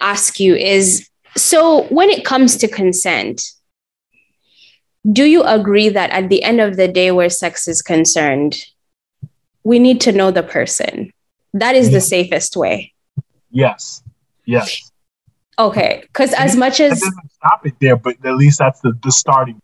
ask 0.00 0.40
you 0.40 0.56
is 0.56 1.10
so, 1.36 1.84
when 1.84 2.10
it 2.10 2.24
comes 2.24 2.56
to 2.58 2.68
consent, 2.68 3.42
do 5.10 5.24
you 5.24 5.42
agree 5.42 5.88
that 5.88 6.10
at 6.10 6.28
the 6.28 6.42
end 6.42 6.60
of 6.60 6.76
the 6.76 6.88
day, 6.88 7.10
where 7.10 7.30
sex 7.30 7.68
is 7.68 7.82
concerned, 7.82 8.56
we 9.62 9.78
need 9.78 10.00
to 10.02 10.12
know 10.12 10.30
the 10.30 10.42
person? 10.42 11.12
That 11.54 11.74
is 11.74 11.90
the 11.90 12.00
safest 12.00 12.56
way. 12.56 12.92
Yes. 13.50 14.02
Yes. 14.44 14.90
Okay. 15.58 16.02
Because 16.02 16.32
as 16.34 16.56
much 16.56 16.80
as. 16.80 17.02
Stop 17.40 17.66
it 17.66 17.74
there, 17.80 17.96
but 17.96 18.16
at 18.24 18.36
least 18.36 18.58
that's 18.58 18.80
the, 18.80 18.96
the 19.02 19.10
starting. 19.10 19.60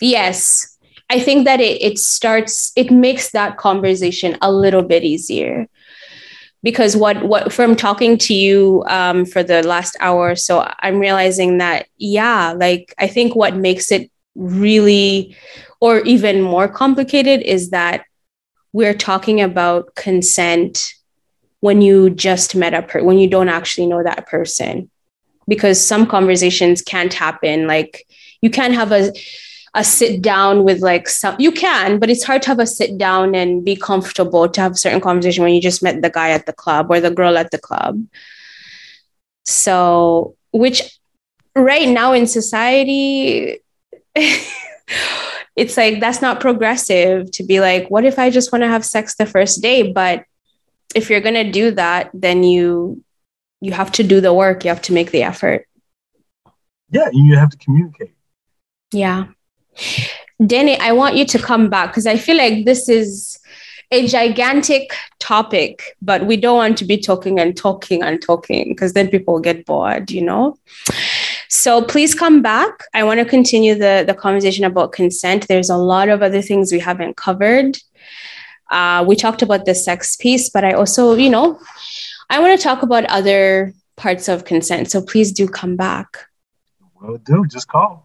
Yes. 0.00 0.78
I 1.10 1.20
think 1.20 1.44
that 1.44 1.60
it, 1.60 1.82
it 1.82 1.98
starts, 1.98 2.72
it 2.76 2.90
makes 2.90 3.30
that 3.32 3.58
conversation 3.58 4.38
a 4.40 4.50
little 4.50 4.82
bit 4.82 5.04
easier 5.04 5.68
because 6.64 6.96
what 6.96 7.22
what 7.28 7.52
from 7.52 7.76
talking 7.76 8.18
to 8.18 8.34
you 8.34 8.82
um, 8.88 9.24
for 9.24 9.44
the 9.44 9.62
last 9.62 9.96
hour 10.00 10.34
so 10.34 10.66
i'm 10.80 10.98
realizing 10.98 11.58
that 11.58 11.86
yeah 11.98 12.52
like 12.56 12.92
i 12.98 13.06
think 13.06 13.36
what 13.36 13.54
makes 13.54 13.92
it 13.92 14.10
really 14.34 15.36
or 15.80 16.00
even 16.00 16.42
more 16.42 16.66
complicated 16.66 17.42
is 17.42 17.70
that 17.70 18.04
we're 18.72 18.94
talking 18.94 19.40
about 19.40 19.94
consent 19.94 20.94
when 21.60 21.80
you 21.80 22.10
just 22.10 22.56
met 22.56 22.74
a 22.74 22.82
person 22.82 23.06
when 23.06 23.18
you 23.18 23.28
don't 23.28 23.50
actually 23.50 23.86
know 23.86 24.02
that 24.02 24.26
person 24.26 24.90
because 25.48 25.84
some 25.84 26.06
conversations 26.06 26.82
can't 26.82 27.12
happen. 27.12 27.66
Like 27.66 28.06
you 28.40 28.50
can't 28.50 28.74
have 28.74 28.92
a 28.92 29.12
a 29.74 29.82
sit 29.82 30.22
down 30.22 30.64
with 30.64 30.80
like 30.80 31.08
some 31.08 31.34
you 31.38 31.50
can 31.50 31.98
but 31.98 32.08
it's 32.08 32.22
hard 32.22 32.40
to 32.42 32.48
have 32.48 32.60
a 32.60 32.66
sit 32.66 32.96
down 32.96 33.34
and 33.34 33.64
be 33.64 33.74
comfortable 33.74 34.48
to 34.48 34.60
have 34.60 34.72
a 34.72 34.76
certain 34.76 35.00
conversation 35.00 35.42
when 35.42 35.52
you 35.52 35.60
just 35.60 35.82
met 35.82 36.00
the 36.00 36.10
guy 36.10 36.30
at 36.30 36.46
the 36.46 36.52
club 36.52 36.86
or 36.90 37.00
the 37.00 37.10
girl 37.10 37.36
at 37.36 37.50
the 37.50 37.58
club. 37.58 38.00
So 39.44 40.36
which 40.52 40.82
right 41.56 41.88
now 41.88 42.12
in 42.12 42.26
society 42.26 43.58
it's 44.14 45.76
like 45.76 46.00
that's 46.00 46.22
not 46.22 46.40
progressive 46.40 47.30
to 47.32 47.42
be 47.42 47.60
like 47.60 47.88
what 47.88 48.04
if 48.04 48.18
i 48.18 48.30
just 48.30 48.52
want 48.52 48.62
to 48.62 48.68
have 48.68 48.84
sex 48.84 49.16
the 49.16 49.26
first 49.26 49.60
day? 49.60 49.92
But 49.92 50.24
if 50.94 51.10
you're 51.10 51.20
going 51.20 51.34
to 51.34 51.50
do 51.50 51.72
that 51.72 52.10
then 52.14 52.44
you 52.44 53.03
you 53.64 53.72
have 53.72 53.90
to 53.98 54.02
do 54.02 54.20
the 54.20 54.34
work 54.42 54.64
you 54.64 54.70
have 54.74 54.86
to 54.88 54.92
make 54.92 55.10
the 55.10 55.22
effort 55.22 55.66
yeah 56.90 57.08
you 57.12 57.36
have 57.36 57.50
to 57.50 57.58
communicate 57.64 58.14
yeah 58.92 59.26
Danny, 60.44 60.78
I 60.78 60.92
want 60.92 61.16
you 61.16 61.24
to 61.26 61.38
come 61.38 61.70
back 61.70 61.90
because 61.90 62.06
I 62.06 62.16
feel 62.16 62.36
like 62.36 62.64
this 62.64 62.88
is 62.88 63.38
a 63.90 64.06
gigantic 64.06 64.92
topic, 65.20 65.96
but 66.02 66.26
we 66.26 66.36
don't 66.36 66.56
want 66.56 66.78
to 66.78 66.84
be 66.84 66.98
talking 66.98 67.38
and 67.38 67.56
talking 67.56 68.02
and 68.02 68.20
talking 68.20 68.70
because 68.70 68.92
then 68.92 69.08
people 69.08 69.38
get 69.38 69.64
bored, 69.64 70.10
you 70.10 70.22
know? 70.22 70.58
So 71.48 71.82
please 71.82 72.14
come 72.14 72.42
back. 72.42 72.72
I 72.94 73.04
want 73.04 73.20
to 73.20 73.26
continue 73.26 73.74
the, 73.74 74.04
the 74.06 74.14
conversation 74.14 74.64
about 74.64 74.92
consent. 74.92 75.46
There's 75.46 75.70
a 75.70 75.76
lot 75.76 76.08
of 76.08 76.22
other 76.22 76.42
things 76.42 76.72
we 76.72 76.80
haven't 76.80 77.16
covered. 77.16 77.78
Uh, 78.70 79.04
we 79.06 79.14
talked 79.14 79.42
about 79.42 79.66
the 79.66 79.74
sex 79.74 80.16
piece, 80.16 80.50
but 80.50 80.64
I 80.64 80.72
also, 80.72 81.14
you 81.14 81.30
know, 81.30 81.60
I 82.30 82.40
want 82.40 82.58
to 82.58 82.62
talk 82.62 82.82
about 82.82 83.04
other 83.06 83.74
parts 83.96 84.28
of 84.28 84.44
consent. 84.44 84.90
So 84.90 85.02
please 85.02 85.32
do 85.32 85.48
come 85.48 85.76
back. 85.76 86.26
Will 87.00 87.18
do. 87.18 87.46
Just 87.46 87.68
call. 87.68 88.04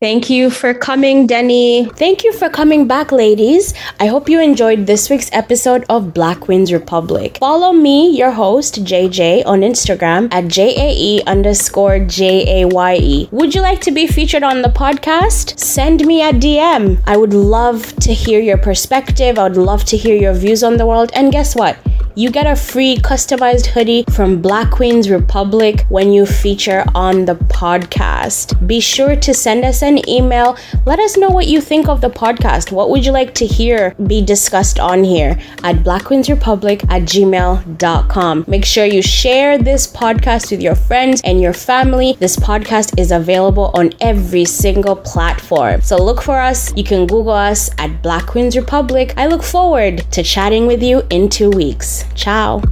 Thank 0.00 0.28
you 0.28 0.50
for 0.50 0.74
coming, 0.74 1.26
Denny. 1.26 1.86
Thank 1.96 2.24
you 2.24 2.32
for 2.34 2.50
coming 2.50 2.86
back, 2.86 3.10
ladies. 3.10 3.72
I 3.98 4.06
hope 4.06 4.28
you 4.28 4.38
enjoyed 4.38 4.86
this 4.86 5.08
week's 5.08 5.30
episode 5.32 5.86
of 5.88 6.12
Black 6.12 6.40
Queens 6.40 6.72
Republic. 6.72 7.38
Follow 7.38 7.72
me, 7.72 8.10
your 8.10 8.32
host, 8.32 8.84
JJ, 8.84 9.46
on 9.46 9.60
Instagram 9.60 10.28
at 10.30 10.44
JAE 10.48 11.24
underscore 11.26 12.00
JAYE. 12.00 13.28
Would 13.30 13.54
you 13.54 13.62
like 13.62 13.80
to 13.80 13.92
be 13.92 14.06
featured 14.06 14.42
on 14.42 14.60
the 14.60 14.68
podcast? 14.68 15.58
Send 15.58 16.04
me 16.04 16.20
a 16.20 16.32
DM. 16.32 17.00
I 17.06 17.16
would 17.16 17.32
love 17.32 17.96
to 18.00 18.12
hear 18.12 18.40
your 18.40 18.58
perspective. 18.58 19.38
I 19.38 19.44
would 19.44 19.56
love 19.56 19.84
to 19.86 19.96
hear 19.96 20.16
your 20.16 20.34
views 20.34 20.62
on 20.62 20.76
the 20.76 20.84
world. 20.84 21.12
And 21.14 21.32
guess 21.32 21.56
what? 21.56 21.78
You 22.16 22.30
get 22.30 22.46
a 22.46 22.54
free 22.54 22.96
customized 22.96 23.66
hoodie 23.66 24.04
from 24.12 24.40
Black 24.40 24.70
Queens 24.70 25.10
Republic 25.10 25.84
when 25.88 26.12
you 26.12 26.24
feature 26.24 26.84
on 26.94 27.24
the 27.24 27.34
podcast. 27.34 28.66
Be 28.66 28.78
sure 28.78 29.16
to 29.16 29.34
send 29.34 29.64
us 29.64 29.82
an 29.82 30.08
email. 30.08 30.56
Let 30.86 31.00
us 31.00 31.16
know 31.16 31.28
what 31.28 31.48
you 31.48 31.60
think 31.60 31.88
of 31.88 32.00
the 32.00 32.10
podcast. 32.10 32.70
What 32.70 32.90
would 32.90 33.04
you 33.04 33.10
like 33.10 33.34
to 33.34 33.46
hear 33.46 33.94
be 34.06 34.22
discussed 34.22 34.78
on 34.78 35.02
here 35.02 35.38
at 35.64 35.76
blackqueensrepublic 35.76 36.84
at 36.90 37.02
gmail.com. 37.02 38.44
Make 38.46 38.64
sure 38.64 38.84
you 38.84 39.02
share 39.02 39.58
this 39.58 39.86
podcast 39.86 40.50
with 40.50 40.62
your 40.62 40.76
friends 40.76 41.20
and 41.24 41.40
your 41.40 41.52
family. 41.52 42.16
This 42.20 42.36
podcast 42.36 42.98
is 42.98 43.10
available 43.10 43.72
on 43.74 43.92
every 44.00 44.44
single 44.44 44.96
platform. 44.96 45.80
So 45.80 45.96
look 45.96 46.22
for 46.22 46.38
us. 46.38 46.74
You 46.76 46.84
can 46.84 47.06
Google 47.06 47.32
us 47.32 47.70
at 47.78 48.02
Black 48.02 48.26
Queens 48.26 48.56
Republic. 48.56 49.14
I 49.16 49.26
look 49.26 49.42
forward 49.42 49.98
to 50.12 50.22
chatting 50.22 50.66
with 50.66 50.82
you 50.82 51.02
in 51.10 51.28
two 51.28 51.50
weeks. 51.50 52.03
Ciao. 52.14 52.62